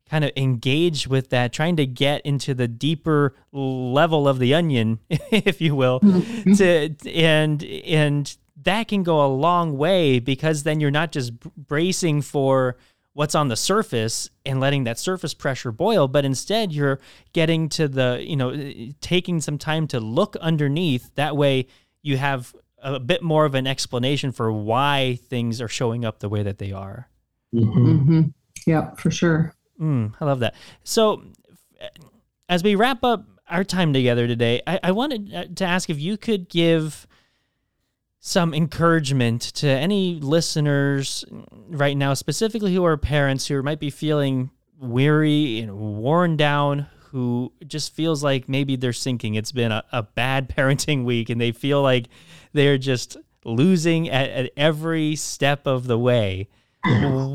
kind 0.09 0.23
of 0.23 0.31
engage 0.35 1.07
with 1.07 1.29
that, 1.29 1.53
trying 1.53 1.75
to 1.77 1.85
get 1.85 2.21
into 2.21 2.53
the 2.53 2.67
deeper 2.67 3.35
level 3.51 4.27
of 4.27 4.39
the 4.39 4.53
onion, 4.53 4.99
if 5.09 5.61
you 5.61 5.75
will, 5.75 5.99
mm-hmm. 5.99 6.53
to 6.53 6.95
and 7.11 7.63
and 7.63 8.37
that 8.63 8.87
can 8.87 9.03
go 9.03 9.25
a 9.25 9.27
long 9.27 9.77
way 9.77 10.19
because 10.19 10.63
then 10.63 10.79
you're 10.79 10.91
not 10.91 11.11
just 11.11 11.39
bracing 11.39 12.21
for 12.21 12.75
what's 13.13 13.33
on 13.33 13.47
the 13.47 13.55
surface 13.55 14.29
and 14.45 14.59
letting 14.59 14.83
that 14.83 14.99
surface 14.99 15.33
pressure 15.33 15.71
boil 15.71 16.07
but 16.07 16.23
instead 16.23 16.71
you're 16.71 16.99
getting 17.33 17.67
to 17.67 17.87
the 17.87 18.23
you 18.27 18.35
know 18.35 18.53
taking 19.01 19.41
some 19.41 19.57
time 19.57 19.87
to 19.87 19.99
look 19.99 20.35
underneath 20.35 21.09
that 21.15 21.35
way 21.35 21.65
you 22.03 22.17
have 22.17 22.55
a 22.83 22.99
bit 22.99 23.23
more 23.23 23.45
of 23.45 23.55
an 23.55 23.65
explanation 23.65 24.31
for 24.31 24.51
why 24.51 25.17
things 25.29 25.59
are 25.61 25.67
showing 25.67 26.05
up 26.05 26.19
the 26.19 26.29
way 26.29 26.43
that 26.43 26.59
they 26.59 26.71
are 26.71 27.09
mm-hmm. 27.53 27.87
Mm-hmm. 27.87 28.21
yeah 28.67 28.93
for 28.95 29.09
sure 29.09 29.53
Mm, 29.79 30.13
I 30.19 30.25
love 30.25 30.39
that. 30.39 30.55
So, 30.83 31.23
as 32.49 32.63
we 32.63 32.75
wrap 32.75 33.03
up 33.03 33.25
our 33.49 33.63
time 33.63 33.93
together 33.93 34.27
today, 34.27 34.61
I, 34.65 34.79
I 34.83 34.91
wanted 34.91 35.33
uh, 35.33 35.45
to 35.55 35.65
ask 35.65 35.89
if 35.89 35.99
you 35.99 36.17
could 36.17 36.49
give 36.49 37.07
some 38.19 38.53
encouragement 38.53 39.41
to 39.41 39.67
any 39.67 40.19
listeners 40.19 41.23
right 41.67 41.95
now, 41.95 42.13
specifically 42.13 42.73
who 42.73 42.83
are 42.83 42.97
parents 42.97 43.47
who 43.47 43.61
might 43.61 43.79
be 43.79 43.89
feeling 43.89 44.49
weary 44.79 45.59
and 45.59 45.77
worn 45.77 46.35
down, 46.35 46.87
who 47.11 47.53
just 47.65 47.93
feels 47.93 48.23
like 48.23 48.49
maybe 48.49 48.75
they're 48.75 48.93
sinking. 48.93 49.35
It's 49.35 49.51
been 49.51 49.71
a, 49.71 49.83
a 49.91 50.03
bad 50.03 50.49
parenting 50.55 51.05
week 51.05 51.29
and 51.29 51.39
they 51.39 51.51
feel 51.51 51.81
like 51.81 52.07
they're 52.53 52.77
just 52.77 53.17
losing 53.45 54.09
at, 54.09 54.29
at 54.29 54.51
every 54.57 55.15
step 55.15 55.65
of 55.65 55.87
the 55.87 55.97
way 55.97 56.49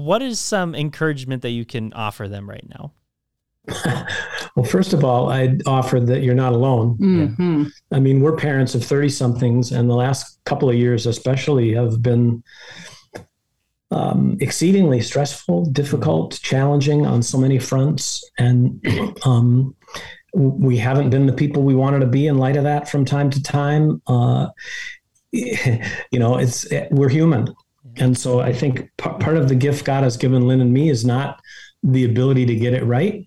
what 0.04 0.22
is 0.22 0.40
some 0.40 0.74
encouragement 0.74 1.42
that 1.42 1.50
you 1.50 1.64
can 1.64 1.92
offer 1.92 2.28
them 2.28 2.48
right 2.48 2.66
now? 2.68 2.92
well, 4.56 4.66
first 4.66 4.92
of 4.92 5.04
all, 5.04 5.30
I'd 5.30 5.66
offer 5.66 6.00
that 6.00 6.22
you're 6.22 6.34
not 6.34 6.52
alone. 6.52 6.98
Mm-hmm. 6.98 7.64
I 7.92 8.00
mean, 8.00 8.20
we're 8.20 8.36
parents 8.36 8.74
of 8.74 8.84
30 8.84 9.08
somethings, 9.08 9.72
and 9.72 9.88
the 9.88 9.94
last 9.94 10.42
couple 10.44 10.68
of 10.68 10.76
years, 10.76 11.06
especially, 11.06 11.74
have 11.74 12.02
been 12.02 12.42
um, 13.92 14.38
exceedingly 14.40 15.00
stressful, 15.00 15.66
difficult, 15.66 16.40
challenging 16.42 17.06
on 17.06 17.22
so 17.22 17.38
many 17.38 17.58
fronts. 17.58 18.28
And 18.38 18.84
um, 19.24 19.76
we 20.34 20.76
haven't 20.78 21.10
been 21.10 21.26
the 21.26 21.32
people 21.32 21.62
we 21.62 21.74
wanted 21.74 22.00
to 22.00 22.06
be 22.06 22.26
in 22.26 22.38
light 22.38 22.56
of 22.56 22.64
that 22.64 22.88
from 22.88 23.04
time 23.04 23.30
to 23.30 23.42
time. 23.42 24.00
Uh, 24.06 24.48
you 25.32 26.18
know, 26.18 26.38
it's 26.38 26.66
we're 26.90 27.08
human, 27.08 27.48
and 27.96 28.16
so 28.16 28.40
I 28.40 28.52
think 28.52 28.90
p- 28.96 29.10
part 29.20 29.36
of 29.36 29.48
the 29.48 29.54
gift 29.54 29.84
God 29.84 30.04
has 30.04 30.16
given 30.16 30.46
Lynn 30.46 30.60
and 30.60 30.72
me 30.72 30.88
is 30.88 31.04
not 31.04 31.40
the 31.82 32.04
ability 32.04 32.46
to 32.46 32.54
get 32.54 32.74
it 32.74 32.84
right, 32.84 33.24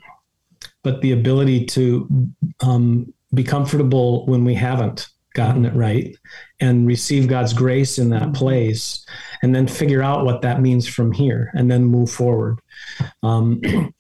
but 0.83 1.01
the 1.01 1.11
ability 1.11 1.65
to 1.65 2.29
um, 2.61 3.13
be 3.33 3.43
comfortable 3.43 4.25
when 4.25 4.45
we 4.45 4.53
haven't 4.53 5.07
gotten 5.33 5.65
it 5.65 5.75
right 5.75 6.15
and 6.59 6.87
receive 6.87 7.27
God's 7.27 7.53
grace 7.53 7.99
in 7.99 8.09
that 8.09 8.33
place 8.33 9.05
and 9.43 9.53
then 9.53 9.67
figure 9.67 10.01
out 10.01 10.25
what 10.25 10.41
that 10.41 10.61
means 10.61 10.87
from 10.87 11.11
here 11.11 11.51
and 11.53 11.69
then 11.69 11.83
move 11.83 12.09
forward. 12.09 12.59
Um, 13.21 13.61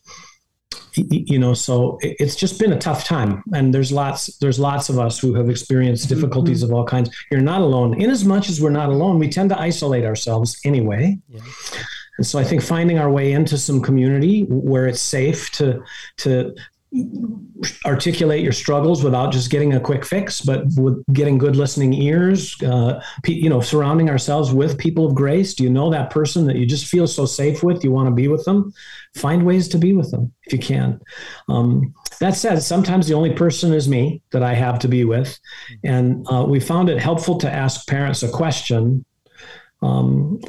you 0.97 1.39
know 1.39 1.53
so 1.53 1.97
it's 2.01 2.35
just 2.35 2.59
been 2.59 2.73
a 2.73 2.79
tough 2.79 3.03
time 3.03 3.43
and 3.53 3.73
there's 3.73 3.91
lots 3.91 4.37
there's 4.37 4.59
lots 4.59 4.89
of 4.89 4.99
us 4.99 5.19
who 5.19 5.33
have 5.33 5.49
experienced 5.49 6.05
mm-hmm. 6.05 6.15
difficulties 6.15 6.63
mm-hmm. 6.63 6.71
of 6.71 6.77
all 6.77 6.85
kinds 6.85 7.09
you're 7.31 7.41
not 7.41 7.61
alone 7.61 7.99
in 8.01 8.09
as 8.09 8.25
much 8.25 8.49
as 8.49 8.61
we're 8.61 8.69
not 8.69 8.89
alone 8.89 9.19
we 9.19 9.29
tend 9.29 9.49
to 9.49 9.59
isolate 9.59 10.05
ourselves 10.05 10.59
anyway 10.65 11.17
yeah. 11.29 11.41
and 12.17 12.25
so 12.25 12.39
i 12.39 12.43
think 12.43 12.61
finding 12.61 12.97
our 12.99 13.09
way 13.09 13.31
into 13.31 13.57
some 13.57 13.81
community 13.81 14.43
where 14.43 14.87
it's 14.87 15.01
safe 15.01 15.51
to 15.51 15.81
to 16.17 16.55
articulate 17.85 18.41
your 18.41 18.51
struggles 18.51 19.03
without 19.03 19.31
just 19.31 19.49
getting 19.49 19.73
a 19.73 19.79
quick 19.79 20.05
fix, 20.05 20.41
but 20.41 20.65
with 20.77 21.03
getting 21.13 21.37
good 21.37 21.55
listening 21.55 21.93
ears, 21.93 22.61
uh, 22.63 23.01
you 23.25 23.49
know, 23.49 23.61
surrounding 23.61 24.09
ourselves 24.09 24.53
with 24.53 24.77
people 24.77 25.05
of 25.05 25.15
grace. 25.15 25.53
Do 25.53 25.63
you 25.63 25.69
know 25.69 25.89
that 25.89 26.09
person 26.09 26.45
that 26.47 26.57
you 26.57 26.65
just 26.65 26.87
feel 26.87 27.07
so 27.07 27.25
safe 27.25 27.63
with? 27.63 27.83
You 27.83 27.91
want 27.91 28.07
to 28.07 28.13
be 28.13 28.27
with 28.27 28.45
them? 28.45 28.73
Find 29.15 29.45
ways 29.45 29.67
to 29.69 29.77
be 29.77 29.93
with 29.93 30.11
them 30.11 30.33
if 30.43 30.53
you 30.53 30.59
can. 30.59 31.01
Um, 31.47 31.93
that 32.19 32.35
said, 32.35 32.61
sometimes 32.61 33.07
the 33.07 33.13
only 33.13 33.33
person 33.33 33.73
is 33.73 33.87
me 33.87 34.21
that 34.31 34.43
I 34.43 34.53
have 34.53 34.79
to 34.79 34.87
be 34.87 35.05
with. 35.05 35.39
And 35.83 36.25
uh, 36.31 36.45
we 36.47 36.59
found 36.59 36.89
it 36.89 36.99
helpful 36.99 37.37
to 37.39 37.51
ask 37.51 37.87
parents 37.87 38.23
a 38.23 38.29
question 38.29 39.05
um, 39.81 40.39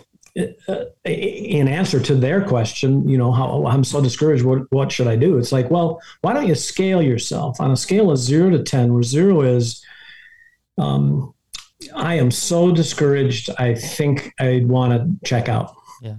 in 1.04 1.66
answer 1.66 1.98
to 1.98 2.14
their 2.14 2.44
question, 2.44 3.08
you 3.08 3.16
know, 3.16 3.32
how 3.32 3.66
I'm 3.66 3.84
so 3.84 4.02
discouraged. 4.02 4.44
What 4.44 4.70
what 4.70 4.92
should 4.92 5.06
I 5.06 5.16
do? 5.16 5.38
It's 5.38 5.52
like, 5.52 5.70
well, 5.70 6.00
why 6.20 6.34
don't 6.34 6.46
you 6.46 6.54
scale 6.54 7.00
yourself 7.00 7.60
on 7.60 7.70
a 7.70 7.76
scale 7.76 8.10
of 8.10 8.18
zero 8.18 8.50
to 8.50 8.62
ten, 8.62 8.92
where 8.92 9.02
zero 9.02 9.40
is, 9.42 9.82
um, 10.76 11.34
I 11.94 12.14
am 12.16 12.30
so 12.30 12.70
discouraged. 12.70 13.48
I 13.58 13.74
think 13.74 14.32
I'd 14.38 14.68
want 14.68 14.92
to 14.92 15.28
check 15.28 15.48
out. 15.48 15.74
Yeah. 16.02 16.16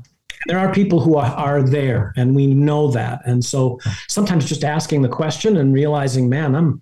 There 0.48 0.58
are 0.58 0.74
people 0.74 1.00
who 1.00 1.16
are, 1.16 1.26
are 1.26 1.62
there, 1.62 2.14
and 2.16 2.36
we 2.36 2.48
know 2.48 2.90
that. 2.92 3.22
And 3.26 3.44
so 3.44 3.80
sometimes 4.08 4.48
just 4.48 4.64
asking 4.64 5.04
the 5.04 5.10
question 5.10 5.58
and 5.58 5.74
realizing, 5.74 6.28
man, 6.28 6.56
I'm 6.56 6.82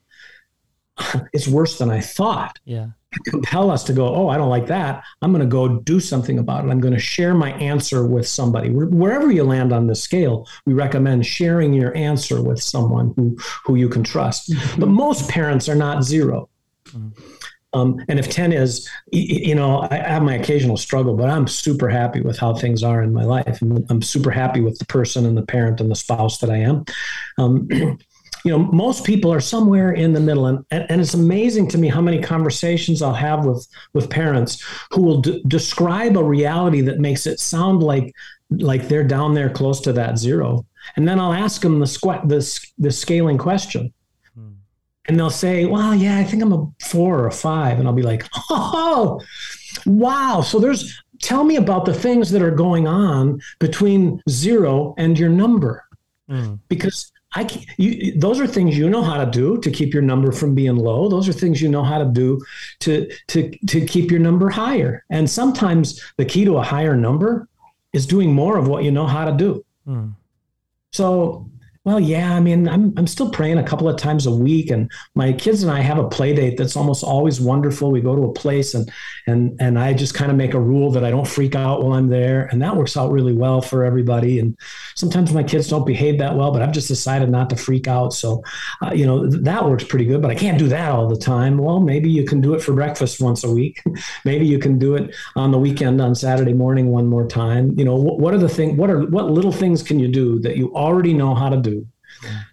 it's 1.33 1.49
worse 1.49 1.77
than 1.79 1.89
I 1.89 1.99
thought. 1.99 2.59
Yeah 2.63 2.87
compel 3.25 3.71
us 3.71 3.83
to 3.85 3.93
go, 3.93 4.13
oh, 4.13 4.29
I 4.29 4.37
don't 4.37 4.49
like 4.49 4.67
that. 4.67 5.03
I'm 5.21 5.31
going 5.31 5.43
to 5.43 5.49
go 5.49 5.79
do 5.79 5.99
something 5.99 6.39
about 6.39 6.65
it. 6.65 6.69
I'm 6.69 6.79
going 6.79 6.93
to 6.93 6.99
share 6.99 7.33
my 7.33 7.51
answer 7.53 8.05
with 8.05 8.27
somebody. 8.27 8.69
Wherever 8.69 9.31
you 9.31 9.43
land 9.43 9.73
on 9.73 9.87
the 9.87 9.95
scale, 9.95 10.47
we 10.65 10.73
recommend 10.73 11.25
sharing 11.25 11.73
your 11.73 11.95
answer 11.95 12.41
with 12.41 12.61
someone 12.61 13.13
who, 13.15 13.37
who 13.63 13.75
you 13.75 13.89
can 13.89 14.03
trust. 14.03 14.51
Mm-hmm. 14.51 14.79
But 14.79 14.89
most 14.89 15.29
parents 15.29 15.69
are 15.69 15.75
not 15.75 16.03
0 16.03 16.49
mm-hmm. 16.85 17.09
um, 17.73 18.03
and 18.09 18.19
if 18.19 18.29
10 18.29 18.53
is, 18.53 18.89
you 19.11 19.55
know, 19.55 19.87
I 19.89 19.97
have 19.97 20.23
my 20.23 20.35
occasional 20.35 20.77
struggle, 20.77 21.15
but 21.15 21.29
I'm 21.29 21.47
super 21.47 21.89
happy 21.89 22.21
with 22.21 22.37
how 22.37 22.53
things 22.53 22.83
are 22.83 23.01
in 23.01 23.13
my 23.13 23.23
life. 23.23 23.61
And 23.61 23.85
I'm 23.89 24.01
super 24.01 24.31
happy 24.31 24.61
with 24.61 24.79
the 24.79 24.85
person 24.85 25.25
and 25.25 25.37
the 25.37 25.45
parent 25.45 25.81
and 25.81 25.89
the 25.89 25.95
spouse 25.95 26.39
that 26.39 26.49
I 26.49 26.57
am. 26.57 26.85
Um, 27.37 27.67
you 28.45 28.51
know, 28.51 28.59
most 28.59 29.03
people 29.03 29.33
are 29.33 29.41
somewhere 29.41 29.93
in 29.93 30.13
the 30.13 30.19
middle. 30.19 30.45
And, 30.45 30.63
and 30.69 31.01
it's 31.01 31.15
amazing 31.15 31.67
to 31.69 31.79
me 31.79 31.87
how 31.87 31.99
many 31.99 32.21
conversations 32.21 33.01
I'll 33.01 33.11
have 33.11 33.43
with, 33.43 33.67
with 33.93 34.07
parents 34.07 34.63
who 34.91 35.01
will 35.01 35.21
d- 35.21 35.43
describe 35.47 36.15
a 36.15 36.23
reality 36.23 36.81
that 36.81 36.99
makes 36.99 37.25
it 37.25 37.39
sound 37.39 37.81
like, 37.81 38.13
like 38.51 38.87
they're 38.87 39.03
down 39.03 39.33
there 39.33 39.49
close 39.49 39.81
to 39.81 39.93
that 39.93 40.19
zero. 40.19 40.63
And 40.95 41.07
then 41.07 41.19
I'll 41.19 41.33
ask 41.33 41.59
them 41.59 41.79
the, 41.79 41.87
squ- 41.87 42.29
the, 42.29 42.69
the 42.77 42.91
scaling 42.91 43.39
question. 43.39 43.91
Hmm. 44.35 44.51
And 45.07 45.19
they'll 45.19 45.31
say, 45.31 45.65
well, 45.65 45.95
yeah, 45.95 46.19
I 46.19 46.23
think 46.23 46.43
I'm 46.43 46.53
a 46.53 46.71
four 46.79 47.17
or 47.17 47.25
a 47.25 47.31
five. 47.31 47.79
And 47.79 47.87
I'll 47.87 47.95
be 47.95 48.03
like, 48.03 48.27
oh, 48.51 49.19
wow. 49.87 50.41
So 50.41 50.59
there's, 50.59 51.01
tell 51.19 51.43
me 51.43 51.55
about 51.55 51.85
the 51.85 51.95
things 51.95 52.29
that 52.29 52.43
are 52.43 52.51
going 52.51 52.87
on 52.87 53.41
between 53.57 54.21
zero 54.29 54.93
and 54.99 55.17
your 55.17 55.29
number. 55.29 55.83
Mm. 56.29 56.59
Because 56.69 57.11
I 57.35 57.47
you, 57.77 58.17
those 58.17 58.39
are 58.39 58.47
things 58.47 58.77
you 58.77 58.89
know 58.89 59.03
how 59.03 59.23
to 59.23 59.29
do 59.29 59.57
to 59.59 59.69
keep 59.69 59.93
your 59.93 60.01
number 60.01 60.31
from 60.31 60.55
being 60.55 60.77
low. 60.77 61.09
Those 61.09 61.27
are 61.27 61.33
things 61.33 61.61
you 61.61 61.69
know 61.69 61.83
how 61.83 61.97
to 61.97 62.05
do 62.05 62.41
to 62.79 63.11
to 63.27 63.51
to 63.67 63.85
keep 63.85 64.09
your 64.09 64.21
number 64.21 64.49
higher. 64.49 65.03
And 65.09 65.29
sometimes 65.29 66.01
the 66.17 66.25
key 66.25 66.45
to 66.45 66.57
a 66.57 66.63
higher 66.63 66.95
number 66.95 67.47
is 67.91 68.07
doing 68.07 68.33
more 68.33 68.57
of 68.57 68.67
what 68.67 68.83
you 68.83 68.91
know 68.91 69.05
how 69.05 69.25
to 69.25 69.33
do. 69.33 69.65
Hmm. 69.85 70.09
So 70.93 71.49
well, 71.85 71.99
yeah, 71.99 72.35
I 72.35 72.39
mean, 72.39 72.67
I'm 72.67 72.91
I'm 72.97 73.05
still 73.05 73.29
praying 73.29 73.59
a 73.59 73.63
couple 73.63 73.87
of 73.87 73.95
times 73.95 74.25
a 74.25 74.31
week, 74.31 74.71
and 74.71 74.91
my 75.13 75.31
kids 75.31 75.61
and 75.61 75.71
I 75.71 75.81
have 75.81 75.99
a 75.99 76.09
play 76.09 76.33
date 76.33 76.57
that's 76.57 76.75
almost 76.75 77.03
always 77.03 77.39
wonderful. 77.39 77.91
We 77.91 78.01
go 78.01 78.15
to 78.15 78.23
a 78.23 78.33
place, 78.33 78.73
and 78.73 78.91
and 79.27 79.55
and 79.61 79.77
I 79.77 79.93
just 79.93 80.15
kind 80.15 80.31
of 80.31 80.37
make 80.37 80.55
a 80.55 80.59
rule 80.59 80.89
that 80.93 81.05
I 81.05 81.11
don't 81.11 81.27
freak 81.27 81.53
out 81.53 81.83
while 81.83 81.93
I'm 81.93 82.09
there, 82.09 82.47
and 82.47 82.59
that 82.63 82.75
works 82.75 82.97
out 82.97 83.11
really 83.11 83.33
well 83.33 83.61
for 83.61 83.83
everybody. 83.83 84.39
And 84.39 84.57
sometimes 84.95 85.31
my 85.31 85.43
kids 85.43 85.67
don't 85.67 85.85
behave 85.85 86.17
that 86.17 86.35
well, 86.35 86.51
but 86.51 86.63
I've 86.63 86.71
just 86.71 86.87
decided 86.87 87.29
not 87.29 87.51
to 87.51 87.55
freak 87.55 87.87
out, 87.87 88.15
so 88.15 88.43
uh, 88.81 88.91
you 88.91 89.05
know 89.05 89.29
that 89.29 89.63
works 89.63 89.83
pretty 89.83 90.05
good. 90.05 90.23
But 90.23 90.31
I 90.31 90.35
can't 90.35 90.57
do 90.57 90.67
that 90.69 90.89
all 90.89 91.07
the 91.07 91.15
time. 91.15 91.59
Well, 91.59 91.81
maybe 91.81 92.09
you 92.09 92.25
can 92.25 92.41
do 92.41 92.55
it 92.55 92.63
for 92.63 92.73
breakfast 92.73 93.21
once 93.21 93.43
a 93.43 93.51
week. 93.51 93.83
maybe 94.25 94.47
you 94.47 94.57
can 94.57 94.79
do 94.79 94.95
it 94.95 95.13
on 95.35 95.51
the 95.51 95.59
weekend 95.59 96.01
on 96.01 96.15
Saturday 96.15 96.53
morning 96.53 96.87
one 96.89 97.05
more 97.05 97.27
time. 97.27 97.77
You 97.77 97.85
know, 97.85 97.95
what, 97.95 98.17
what 98.17 98.33
are 98.33 98.39
the 98.39 98.49
things? 98.49 98.75
What 98.75 98.89
are 98.89 99.05
what 99.05 99.29
little 99.29 99.51
things 99.51 99.83
can 99.83 99.99
you 99.99 100.07
do 100.07 100.39
that 100.39 100.57
you 100.57 100.73
already 100.73 101.13
know 101.13 101.35
how 101.35 101.49
to 101.49 101.57
do? 101.57 101.74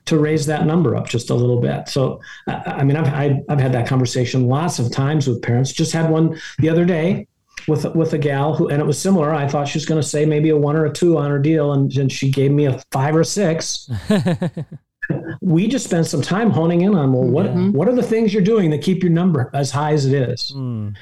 To 0.06 0.18
raise 0.18 0.46
that 0.46 0.66
number 0.66 0.96
up 0.96 1.08
just 1.08 1.30
a 1.30 1.34
little 1.34 1.60
bit. 1.60 1.88
So, 1.88 2.20
I 2.46 2.84
mean, 2.84 2.96
I've, 2.96 3.40
I've 3.48 3.60
had 3.60 3.72
that 3.72 3.86
conversation 3.86 4.46
lots 4.46 4.78
of 4.78 4.90
times 4.90 5.26
with 5.26 5.42
parents. 5.42 5.72
Just 5.72 5.92
had 5.92 6.10
one 6.10 6.38
the 6.58 6.68
other 6.68 6.84
day 6.84 7.26
with 7.68 7.84
with 7.94 8.12
a 8.12 8.18
gal 8.18 8.54
who, 8.54 8.68
and 8.68 8.80
it 8.80 8.84
was 8.84 8.98
similar. 8.98 9.32
I 9.32 9.48
thought 9.48 9.68
she 9.68 9.78
was 9.78 9.86
going 9.86 10.00
to 10.00 10.06
say 10.06 10.24
maybe 10.24 10.50
a 10.50 10.56
one 10.56 10.76
or 10.76 10.86
a 10.86 10.92
two 10.92 11.18
on 11.18 11.30
her 11.30 11.38
deal, 11.38 11.72
and, 11.72 11.94
and 11.96 12.10
she 12.10 12.30
gave 12.30 12.50
me 12.50 12.66
a 12.66 12.82
five 12.90 13.14
or 13.14 13.24
six. 13.24 13.90
we 15.40 15.68
just 15.68 15.84
spent 15.84 16.06
some 16.06 16.22
time 16.22 16.50
honing 16.50 16.82
in 16.82 16.94
on 16.94 17.12
well, 17.12 17.24
what 17.24 17.46
mm-hmm. 17.46 17.72
what 17.72 17.88
are 17.88 17.94
the 17.94 18.02
things 18.02 18.32
you're 18.32 18.42
doing 18.42 18.70
that 18.70 18.82
keep 18.82 19.02
your 19.02 19.12
number 19.12 19.50
as 19.54 19.70
high 19.70 19.92
as 19.92 20.06
it 20.06 20.14
is? 20.14 20.52
Mm. 20.54 20.96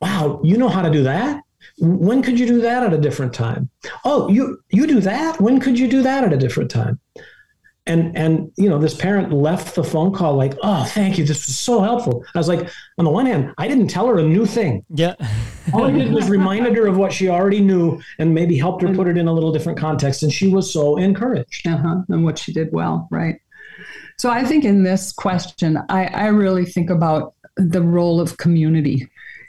Wow, 0.00 0.40
you 0.44 0.56
know 0.56 0.68
how 0.68 0.82
to 0.82 0.90
do 0.90 1.02
that. 1.04 1.42
When 1.78 2.22
could 2.22 2.38
you 2.38 2.46
do 2.46 2.60
that 2.62 2.82
at 2.82 2.92
a 2.92 2.98
different 2.98 3.34
time? 3.34 3.70
Oh, 4.04 4.28
you 4.28 4.62
you 4.70 4.86
do 4.86 5.00
that. 5.00 5.40
When 5.40 5.60
could 5.60 5.78
you 5.78 5.88
do 5.88 6.02
that 6.02 6.24
at 6.24 6.32
a 6.32 6.36
different 6.36 6.70
time? 6.70 7.00
And 7.86 8.16
and 8.16 8.50
you 8.56 8.68
know 8.68 8.78
this 8.78 8.94
parent 8.94 9.32
left 9.32 9.74
the 9.74 9.84
phone 9.84 10.12
call 10.12 10.34
like 10.34 10.54
oh 10.62 10.84
thank 10.84 11.18
you 11.18 11.24
this 11.24 11.46
was 11.46 11.56
so 11.56 11.80
helpful. 11.80 12.24
I 12.34 12.38
was 12.38 12.48
like 12.48 12.68
on 12.98 13.04
the 13.04 13.10
one 13.10 13.26
hand 13.26 13.54
i 13.58 13.68
didn't 13.68 13.88
tell 13.88 14.06
her 14.06 14.18
a 14.18 14.22
new 14.22 14.46
thing. 14.46 14.84
Yeah. 14.90 15.14
All 15.72 15.84
i 15.84 15.90
did 15.90 16.12
was 16.12 16.28
reminded 16.28 16.76
her 16.76 16.86
of 16.86 16.96
what 16.96 17.12
she 17.12 17.28
already 17.28 17.60
knew 17.60 18.00
and 18.18 18.34
maybe 18.34 18.56
helped 18.56 18.82
her 18.82 18.94
put 18.94 19.08
it 19.08 19.16
in 19.16 19.28
a 19.28 19.32
little 19.32 19.52
different 19.52 19.78
context 19.78 20.22
and 20.22 20.32
she 20.32 20.48
was 20.48 20.72
so 20.72 20.96
encouraged. 20.96 21.66
Uh-huh. 21.66 22.02
and 22.08 22.24
what 22.24 22.38
she 22.38 22.52
did 22.52 22.72
well 22.72 23.08
right. 23.10 23.40
So 24.18 24.30
i 24.30 24.44
think 24.44 24.64
in 24.64 24.82
this 24.82 25.12
question 25.12 25.78
i 25.88 26.06
i 26.06 26.26
really 26.26 26.64
think 26.64 26.90
about 26.90 27.34
the 27.56 27.82
role 27.82 28.20
of 28.20 28.36
community 28.36 29.08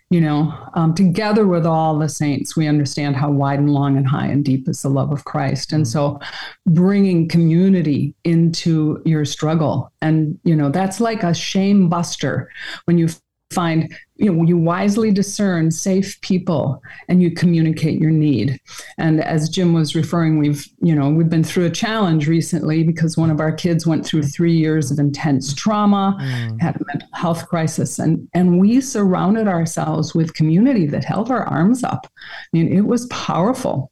you 0.10 0.22
know, 0.22 0.54
um, 0.74 0.94
together 0.94 1.46
with 1.46 1.66
all 1.66 2.00
the 2.00 2.08
saints, 2.08 2.56
we 2.56 2.68
understand 2.68 3.16
how 3.16 3.30
wide 3.30 3.60
and 3.60 3.74
long 3.74 3.98
and 3.98 4.08
high 4.08 4.28
and 4.28 4.46
deep 4.46 4.68
is 4.70 4.82
the 4.82 4.90
love 4.90 5.12
of 5.12 5.26
Christ. 5.26 5.74
And 5.74 5.86
so 5.86 6.20
bringing 6.66 7.28
community 7.28 8.16
into 8.24 9.02
your 9.06 9.26
struggle. 9.26 9.92
And, 10.02 10.40
you 10.44 10.56
know, 10.56 10.70
that's 10.70 11.02
like 11.02 11.24
a 11.24 11.34
shame 11.34 11.90
buster 11.90 12.50
when 12.86 12.98
you 12.98 13.10
find 13.52 13.96
you 14.16 14.32
know 14.32 14.44
you 14.44 14.58
wisely 14.58 15.12
discern 15.12 15.72
safe 15.72 16.20
people 16.22 16.82
and 17.08 17.22
you 17.22 17.32
communicate 17.32 18.00
your 18.00 18.12
need. 18.12 18.60
And 18.98 19.24
as 19.24 19.50
jim 19.50 19.74
was 19.74 19.96
referring 19.96 20.38
we've 20.38 20.68
you 20.82 20.96
know 20.96 21.10
we've 21.10 21.30
been 21.30 21.44
through 21.44 21.66
a 21.66 21.70
challenge 21.70 22.28
recently 22.28 22.84
because 22.84 23.18
one 23.18 23.30
of 23.30 23.40
our 23.40 23.52
kids 23.52 23.88
went 23.88 24.06
through 24.06 24.24
three 24.24 24.56
years 24.56 24.92
of 24.92 25.00
intense 25.00 25.54
trauma 25.54 26.18
mm. 26.20 26.62
had 26.62 26.76
a 26.76 26.86
mental 26.86 27.10
health 27.14 27.48
crisis 27.48 28.00
and 28.00 28.28
and 28.34 28.60
we 28.60 28.82
surrounded 28.82 29.48
ourselves 29.48 30.14
with 30.14 30.34
community 30.34 30.86
that 30.88 31.04
held 31.04 31.32
our 31.32 31.46
arms 31.46 31.84
up. 31.84 32.08
I 32.18 32.58
mean 32.58 32.72
it 32.72 32.86
was 32.86 33.06
powerful. 33.08 33.92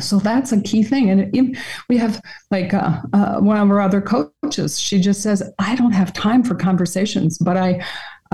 So 0.00 0.18
that's 0.18 0.50
a 0.50 0.60
key 0.60 0.82
thing. 0.82 1.10
And 1.10 1.34
it, 1.36 1.56
we 1.88 1.96
have 1.98 2.20
like 2.50 2.74
uh, 2.74 3.00
uh, 3.12 3.38
one 3.38 3.58
of 3.58 3.70
our 3.70 3.80
other 3.80 4.00
coaches 4.00 4.78
she 4.78 5.00
just 5.00 5.22
says 5.22 5.42
i 5.58 5.74
don't 5.74 5.92
have 5.92 6.12
time 6.12 6.42
for 6.42 6.54
conversations 6.54 7.38
but 7.38 7.56
i 7.56 7.84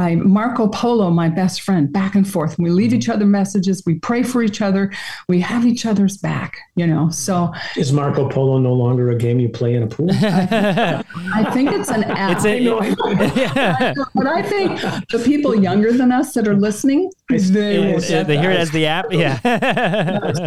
I 0.00 0.16
Marco 0.16 0.68
Polo, 0.68 1.10
my 1.10 1.28
best 1.28 1.62
friend, 1.62 1.92
back 1.92 2.14
and 2.14 2.28
forth. 2.28 2.58
We 2.58 2.70
leave 2.70 2.92
each 2.92 3.08
other 3.08 3.26
messages. 3.26 3.82
We 3.86 3.98
pray 3.98 4.22
for 4.22 4.42
each 4.42 4.60
other. 4.60 4.92
We 5.28 5.40
have 5.40 5.66
each 5.66 5.86
other's 5.86 6.16
back. 6.16 6.58
You 6.76 6.86
know. 6.86 7.10
So 7.10 7.52
is 7.76 7.92
Marco 7.92 8.28
Polo 8.28 8.58
no 8.58 8.72
longer 8.72 9.10
a 9.10 9.16
game 9.16 9.40
you 9.40 9.48
play 9.48 9.74
in 9.74 9.82
a 9.82 9.86
pool? 9.86 10.08
I, 10.10 11.04
I 11.34 11.50
think 11.52 11.72
it's 11.72 11.90
an 11.90 12.04
app. 12.04 12.36
It's 12.36 12.44
a, 12.44 12.60
but 14.14 14.26
I 14.26 14.42
think 14.42 14.80
the 15.10 15.22
people 15.24 15.54
younger 15.54 15.92
than 15.92 16.12
us 16.12 16.32
that 16.34 16.48
are 16.48 16.56
listening, 16.56 17.10
they, 17.28 17.98
yeah, 18.08 18.22
they 18.22 18.38
hear 18.38 18.50
it 18.50 18.58
as 18.58 18.70
the 18.70 18.86
app. 18.86 19.06
Yeah. 19.10 19.38
yeah, 19.44 20.40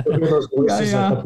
yeah. 0.82 1.22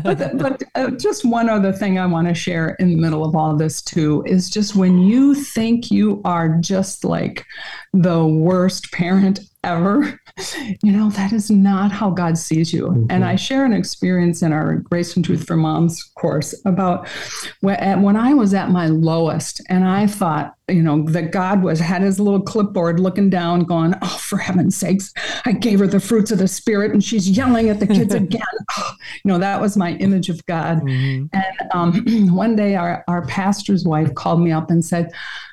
but, 0.00 0.38
but 0.38 0.62
uh, 0.74 0.90
just 0.92 1.24
one 1.24 1.48
other 1.48 1.72
thing 1.72 1.98
I 1.98 2.06
want 2.06 2.28
to 2.28 2.34
share 2.34 2.76
in 2.78 2.88
the 2.88 2.96
middle 2.96 3.24
of 3.24 3.34
all 3.34 3.56
this 3.56 3.82
too 3.82 4.22
is 4.26 4.50
just 4.50 4.76
when 4.76 4.98
you 4.98 5.34
think 5.34 5.90
you 5.90 6.20
are 6.24 6.56
just 6.60 7.04
like 7.04 7.44
the 7.92 8.24
worst 8.24 8.92
parent 8.92 9.40
ever. 9.64 10.20
You 10.82 10.92
know, 10.92 11.08
that 11.12 11.32
is 11.32 11.50
not 11.50 11.90
how 11.90 12.10
God 12.10 12.36
sees 12.36 12.70
you. 12.70 12.88
Mm-hmm. 12.88 13.06
And 13.08 13.24
I 13.24 13.36
share 13.36 13.64
an 13.64 13.72
experience 13.72 14.42
in 14.42 14.52
our 14.52 14.74
Grace 14.74 15.16
and 15.16 15.24
Truth 15.24 15.46
for 15.46 15.56
Moms 15.56 16.02
course 16.14 16.54
about 16.66 17.08
when 17.62 18.16
I 18.16 18.34
was 18.34 18.52
at 18.52 18.70
my 18.70 18.88
lowest 18.88 19.62
and 19.70 19.88
I 19.88 20.06
thought, 20.06 20.55
you 20.68 20.82
know, 20.82 21.02
that 21.04 21.30
God 21.30 21.62
was 21.62 21.78
had 21.78 22.02
his 22.02 22.18
little 22.18 22.40
clipboard 22.40 22.98
looking 22.98 23.30
down, 23.30 23.64
going, 23.64 23.94
Oh, 24.02 24.18
for 24.20 24.36
heaven's 24.36 24.76
sakes, 24.76 25.12
I 25.44 25.52
gave 25.52 25.78
her 25.78 25.86
the 25.86 26.00
fruits 26.00 26.32
of 26.32 26.38
the 26.38 26.48
spirit 26.48 26.92
and 26.92 27.02
she's 27.02 27.30
yelling 27.30 27.68
at 27.68 27.78
the 27.78 27.86
kids 27.86 28.14
again. 28.14 28.42
Oh, 28.76 28.92
you 29.24 29.28
know, 29.30 29.38
that 29.38 29.60
was 29.60 29.76
my 29.76 29.92
image 29.94 30.28
of 30.28 30.44
God. 30.46 30.80
Mm-hmm. 30.80 31.26
And 31.32 31.70
um, 31.72 32.34
one 32.34 32.56
day 32.56 32.74
our, 32.74 33.04
our 33.06 33.24
pastor's 33.26 33.84
wife 33.84 34.14
called 34.14 34.40
me 34.40 34.50
up 34.50 34.70
and 34.70 34.84
said, 34.84 35.12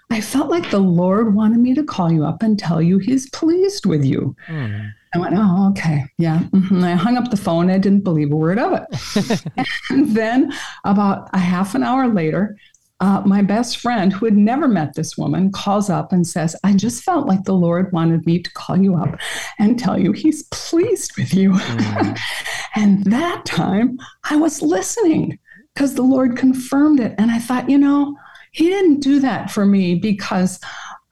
I 0.09 0.22
felt 0.22 0.49
like 0.49 0.70
the 0.70 0.80
Lord 0.80 1.34
wanted 1.36 1.59
me 1.59 1.74
to 1.76 1.84
call 1.84 2.11
you 2.11 2.26
up 2.26 2.43
and 2.43 2.57
tell 2.57 2.82
you 2.82 2.97
he's 2.97 3.30
pleased 3.30 3.86
with 3.86 4.03
you. 4.03 4.36
Mm. 4.47 4.93
I 5.14 5.18
went, 5.20 5.36
oh, 5.38 5.70
okay. 5.72 6.05
Yeah. 6.18 6.39
Mm-hmm. 6.51 6.84
I 6.84 6.93
hung 6.93 7.18
up 7.18 7.30
the 7.30 7.38
phone. 7.38 7.70
I 7.70 7.78
didn't 7.78 8.03
believe 8.03 8.32
a 8.32 8.36
word 8.36 8.57
of 8.57 8.74
it. 8.74 9.45
and 9.89 10.16
then 10.16 10.51
about 10.84 11.30
a 11.34 11.39
half 11.39 11.76
an 11.76 11.84
hour 11.84 12.07
later, 12.07 12.57
uh, 13.03 13.21
my 13.25 13.41
best 13.41 13.79
friend, 13.79 14.13
who 14.13 14.23
had 14.23 14.37
never 14.37 14.65
met 14.65 14.93
this 14.93 15.17
woman, 15.17 15.51
calls 15.51 15.89
up 15.89 16.13
and 16.13 16.25
says, 16.25 16.55
I 16.63 16.71
just 16.71 17.03
felt 17.03 17.27
like 17.27 17.43
the 17.43 17.53
Lord 17.53 17.91
wanted 17.91 18.25
me 18.25 18.41
to 18.41 18.51
call 18.53 18.77
you 18.77 18.95
up 18.95 19.19
and 19.59 19.77
tell 19.77 19.99
you 19.99 20.13
he's 20.13 20.43
pleased 20.43 21.17
with 21.17 21.33
you. 21.33 21.51
Mm. 21.51 22.19
and 22.75 23.03
that 23.03 23.43
time 23.43 23.99
I 24.23 24.37
was 24.37 24.61
listening 24.61 25.37
because 25.73 25.95
the 25.95 26.01
Lord 26.01 26.37
confirmed 26.37 27.01
it. 27.01 27.13
And 27.17 27.29
I 27.29 27.39
thought, 27.39 27.69
you 27.69 27.77
know, 27.77 28.15
he 28.53 28.69
didn't 28.69 29.01
do 29.01 29.19
that 29.19 29.51
for 29.51 29.65
me 29.65 29.95
because 29.95 30.61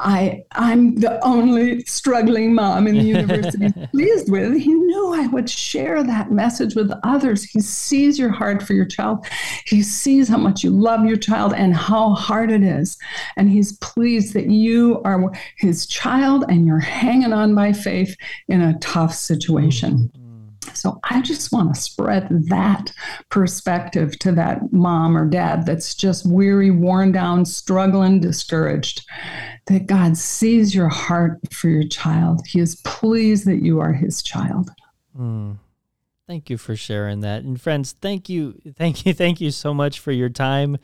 I 0.04 0.43
I'm 0.54 0.95
the 0.95 1.24
only 1.24 1.84
struggling 1.86 2.56
mom 2.56 2.88
in 2.88 2.95
the 2.95 3.04
university 3.04 3.72
pleased 3.91 4.32
with. 4.32 4.58
He 4.58 4.74
knew 4.74 5.14
I 5.14 5.28
would 5.28 5.49
share 5.49 6.04
that 6.04 6.32
message 6.32 6.76
with 6.76 6.91
others. 7.04 7.43
He 7.43 7.60
sees 7.60 8.18
your 8.18 8.32
heart 8.32 8.64
for 8.64 8.74
your 8.74 8.86
child. 8.86 9.26
He 9.66 9.84
sees 9.84 10.28
how 10.28 10.38
much 10.38 10.64
you 10.64 10.72
love 10.72 11.06
your 11.06 11.18
child 11.18 11.54
and 11.54 11.76
how 11.76 12.16
hard 12.16 12.52
it 12.52 12.64
is. 12.64 12.97
And 13.38 13.49
he's 13.49 13.78
pleased 13.78 14.34
that 14.34 14.47
you 14.47 15.02
are 15.04 15.32
his 15.58 15.86
child 15.86 16.45
and 16.49 16.66
you're 16.66 16.80
hanging 16.80 17.32
on 17.32 17.54
by 17.54 17.72
faith 17.72 18.16
in 18.47 18.62
a 18.62 18.78
tough 18.80 19.14
situation. 19.14 19.93
Mm-hmm. 19.93 20.20
So 20.74 20.99
I 21.03 21.22
just 21.22 21.51
want 21.51 21.74
to 21.74 21.82
spread 21.82 22.28
that 22.49 22.91
perspective 23.30 24.18
to 24.20 24.32
that 24.34 24.72
mom 24.72 25.18
or 25.18 25.28
dad 25.28 25.66
that's 25.66 25.95
just 25.95 26.26
weary, 26.26 26.72
worn 26.72 27.12
down, 27.12 27.45
struggling, 27.45 28.20
discouraged. 28.20 29.05
That 29.68 29.86
God 29.86 30.18
sees 30.18 30.74
your 30.74 30.89
heart 30.89 31.39
for 31.51 31.70
your 31.70 31.88
child. 31.88 32.41
He 32.47 32.59
is 32.59 32.76
pleased 32.78 33.45
that 33.45 33.64
you 33.64 33.80
are 33.80 33.93
his 33.93 34.22
child. 34.22 34.70
Mm. 35.18 35.57
Thank 36.28 36.49
you 36.49 36.57
for 36.57 36.76
sharing 36.76 37.22
that. 37.22 37.43
And 37.43 37.59
friends, 37.59 37.95
thank 38.01 38.30
you, 38.30 38.59
thank 38.78 39.05
you, 39.05 39.14
thank 39.14 39.41
you 39.41 39.51
so 39.51 39.74
much 39.74 39.99
for 39.99 40.12
your 40.12 40.30
time 40.30 40.78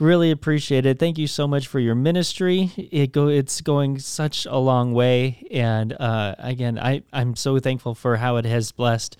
really 0.00 0.30
appreciate 0.30 0.86
it. 0.86 0.98
Thank 0.98 1.18
you 1.18 1.26
so 1.26 1.46
much 1.46 1.68
for 1.68 1.78
your 1.78 1.94
ministry. 1.94 2.72
It 2.76 3.12
go 3.12 3.28
it's 3.28 3.60
going 3.60 3.98
such 3.98 4.46
a 4.46 4.56
long 4.56 4.92
way, 4.94 5.46
and 5.50 5.92
uh, 5.92 6.34
again, 6.38 6.78
I 6.78 7.02
I'm 7.12 7.36
so 7.36 7.58
thankful 7.58 7.94
for 7.94 8.16
how 8.16 8.36
it 8.36 8.44
has 8.44 8.72
blessed 8.72 9.16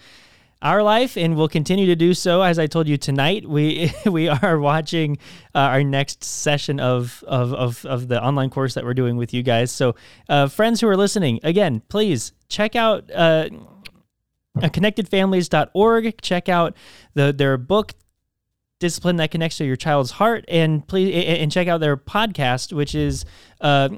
our 0.63 0.83
life 0.83 1.17
and 1.17 1.37
will 1.37 1.49
continue 1.49 1.87
to 1.87 1.97
do 1.97 2.13
so. 2.13 2.43
As 2.43 2.59
I 2.59 2.67
told 2.67 2.87
you 2.87 2.97
tonight, 2.97 3.49
we 3.49 3.93
we 4.07 4.29
are 4.29 4.59
watching 4.59 5.19
uh, 5.55 5.59
our 5.59 5.85
next 5.85 6.25
session 6.25 6.81
of, 6.81 7.23
of, 7.27 7.53
of 7.55 7.85
of 7.85 8.09
the 8.09 8.23
online 8.23 8.51
course 8.51 8.75
that 8.75 8.85
we're 8.85 8.95
doing 8.95 9.17
with 9.17 9.33
you 9.33 9.43
guys. 9.43 9.71
So, 9.71 9.95
uh, 10.29 10.49
friends 10.49 10.81
who 10.81 10.89
are 10.89 10.97
listening, 10.97 11.41
again, 11.43 11.83
please 11.89 12.33
check 12.49 12.75
out. 12.75 13.11
Uh, 13.15 13.49
connectedfamilies.org 14.57 16.21
check 16.21 16.49
out 16.49 16.77
the 17.15 17.33
their 17.33 17.57
book 17.57 17.93
discipline 18.81 19.17
that 19.17 19.31
connects 19.31 19.59
to 19.59 19.65
your 19.65 19.77
child's 19.77 20.11
heart. 20.11 20.45
And 20.49 20.87
please 20.87 21.25
and 21.25 21.53
check 21.53 21.69
out 21.69 21.79
their 21.79 21.97
podcast 21.97 22.73
which 22.73 22.97
is 22.97 23.25
uh, 23.61 23.91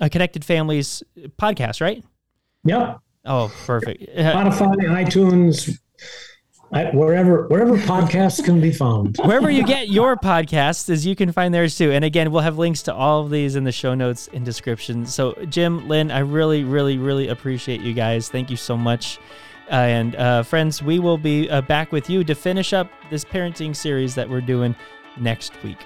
a 0.00 0.08
connected 0.08 0.44
families 0.44 1.02
podcast 1.38 1.80
right? 1.80 2.04
Yep. 2.64 3.00
Oh 3.24 3.52
perfect. 3.66 4.04
Spotify 4.16 4.76
itunes 4.76 5.76
wherever 6.70 7.46
wherever 7.48 7.76
podcasts 7.78 8.44
can 8.44 8.60
be 8.60 8.72
found. 8.72 9.16
Wherever 9.24 9.50
you 9.50 9.64
get 9.64 9.88
your 9.88 10.16
podcasts 10.16 10.90
is 10.90 11.06
you 11.06 11.14
can 11.14 11.32
find 11.32 11.54
theirs 11.54 11.76
too. 11.76 11.92
And 11.92 12.04
again 12.04 12.30
we'll 12.30 12.42
have 12.42 12.58
links 12.58 12.82
to 12.82 12.94
all 12.94 13.22
of 13.22 13.30
these 13.30 13.56
in 13.56 13.64
the 13.64 13.72
show 13.72 13.94
notes 13.94 14.28
and 14.32 14.44
description. 14.44 15.06
So 15.06 15.32
jim 15.48 15.88
lynn 15.88 16.10
i 16.10 16.18
really 16.18 16.64
really 16.64 16.98
really 16.98 17.28
appreciate 17.28 17.80
you 17.80 17.94
guys. 17.94 18.28
Thank 18.28 18.50
you 18.50 18.56
so 18.56 18.76
much 18.76 19.18
and 19.68 20.14
uh, 20.16 20.42
friends, 20.42 20.82
we 20.82 20.98
will 20.98 21.18
be 21.18 21.48
uh, 21.50 21.60
back 21.62 21.92
with 21.92 22.08
you 22.08 22.24
to 22.24 22.34
finish 22.34 22.72
up 22.72 22.90
this 23.10 23.24
parenting 23.24 23.74
series 23.74 24.14
that 24.14 24.28
we're 24.28 24.40
doing 24.40 24.74
next 25.18 25.52
week. 25.62 25.78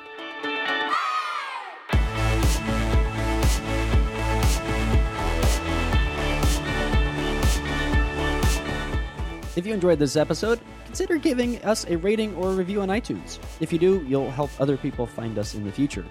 If 9.56 9.66
you 9.66 9.74
enjoyed 9.74 9.98
this 9.98 10.16
episode, 10.16 10.60
consider 10.86 11.18
giving 11.18 11.62
us 11.64 11.84
a 11.86 11.96
rating 11.96 12.34
or 12.36 12.52
a 12.52 12.54
review 12.54 12.80
on 12.80 12.88
iTunes. 12.88 13.38
If 13.60 13.72
you 13.72 13.78
do, 13.78 14.04
you'll 14.08 14.30
help 14.30 14.50
other 14.58 14.76
people 14.76 15.06
find 15.06 15.38
us 15.38 15.54
in 15.54 15.64
the 15.64 15.72
future. 15.72 16.06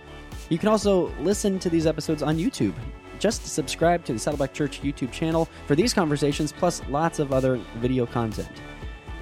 You 0.50 0.58
can 0.58 0.68
also 0.68 1.08
listen 1.20 1.58
to 1.60 1.70
these 1.70 1.88
episodes 1.88 2.22
on 2.22 2.38
YouTube 2.38 2.74
just 3.20 3.46
subscribe 3.46 4.06
to 4.06 4.14
the 4.14 4.20
Saddleback 4.20 4.54
Church 4.54 4.82
YouTube 4.82 5.12
channel 5.12 5.48
for 5.68 5.76
these 5.76 5.94
conversations, 5.94 6.52
plus 6.52 6.82
lots 6.90 7.20
of 7.20 7.32
other 7.32 7.58
video 7.78 8.06
content. 8.06 8.50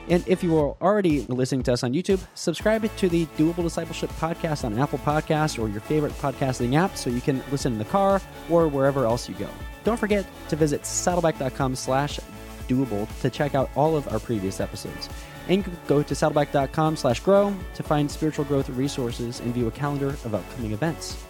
And 0.09 0.25
if 0.27 0.41
you 0.41 0.57
are 0.57 0.75
already 0.81 1.21
listening 1.23 1.63
to 1.63 1.73
us 1.73 1.83
on 1.83 1.93
YouTube, 1.93 2.19
subscribe 2.33 2.89
to 2.95 3.09
the 3.09 3.25
Doable 3.37 3.63
Discipleship 3.63 4.09
podcast 4.11 4.63
on 4.63 4.77
Apple 4.79 4.99
Podcasts 4.99 5.61
or 5.61 5.67
your 5.67 5.81
favorite 5.81 6.13
podcasting 6.13 6.75
app 6.75 6.95
so 6.95 7.09
you 7.09 7.19
can 7.19 7.43
listen 7.51 7.73
in 7.73 7.79
the 7.79 7.85
car 7.85 8.21
or 8.49 8.67
wherever 8.69 9.05
else 9.05 9.27
you 9.27 9.35
go. 9.35 9.49
Don't 9.83 9.97
forget 9.97 10.25
to 10.49 10.55
visit 10.55 10.85
saddleback.com 10.85 11.75
slash 11.75 12.19
doable 12.69 13.07
to 13.21 13.29
check 13.29 13.55
out 13.55 13.69
all 13.75 13.97
of 13.97 14.07
our 14.11 14.19
previous 14.19 14.59
episodes. 14.59 15.09
And 15.49 15.65
go 15.87 16.03
to 16.03 16.13
saddleback.com 16.13 16.95
slash 16.97 17.19
grow 17.21 17.55
to 17.75 17.83
find 17.83 18.09
spiritual 18.09 18.45
growth 18.45 18.69
resources 18.69 19.39
and 19.39 19.53
view 19.53 19.67
a 19.67 19.71
calendar 19.71 20.09
of 20.09 20.35
upcoming 20.35 20.71
events. 20.71 21.21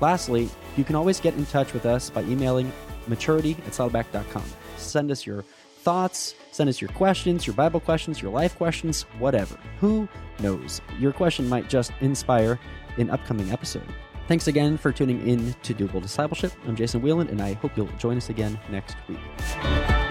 Lastly, 0.00 0.48
you 0.76 0.84
can 0.84 0.96
always 0.96 1.20
get 1.20 1.34
in 1.34 1.46
touch 1.46 1.72
with 1.72 1.86
us 1.86 2.10
by 2.10 2.22
emailing 2.22 2.72
maturity 3.06 3.56
at 3.66 3.72
saddleback.com. 3.72 4.44
Send 4.76 5.10
us 5.10 5.26
your 5.26 5.42
thoughts, 5.86 6.34
send 6.50 6.68
us 6.68 6.80
your 6.80 6.90
questions, 6.90 7.46
your 7.46 7.54
Bible 7.54 7.80
questions, 7.80 8.20
your 8.20 8.32
life 8.32 8.56
questions, 8.56 9.02
whatever. 9.18 9.56
Who 9.80 10.08
knows? 10.40 10.80
Your 10.98 11.12
question 11.12 11.48
might 11.48 11.68
just 11.68 11.92
inspire 12.00 12.58
an 12.96 13.10
upcoming 13.10 13.52
episode. 13.52 13.86
Thanks 14.26 14.48
again 14.48 14.76
for 14.76 14.90
tuning 14.90 15.26
in 15.26 15.54
to 15.62 15.74
Doable 15.74 16.02
Discipleship. 16.02 16.52
I'm 16.66 16.74
Jason 16.74 17.00
Whelan, 17.00 17.28
and 17.28 17.40
I 17.40 17.52
hope 17.52 17.76
you'll 17.76 17.86
join 17.98 18.16
us 18.16 18.30
again 18.30 18.58
next 18.68 18.96
week. 19.08 20.05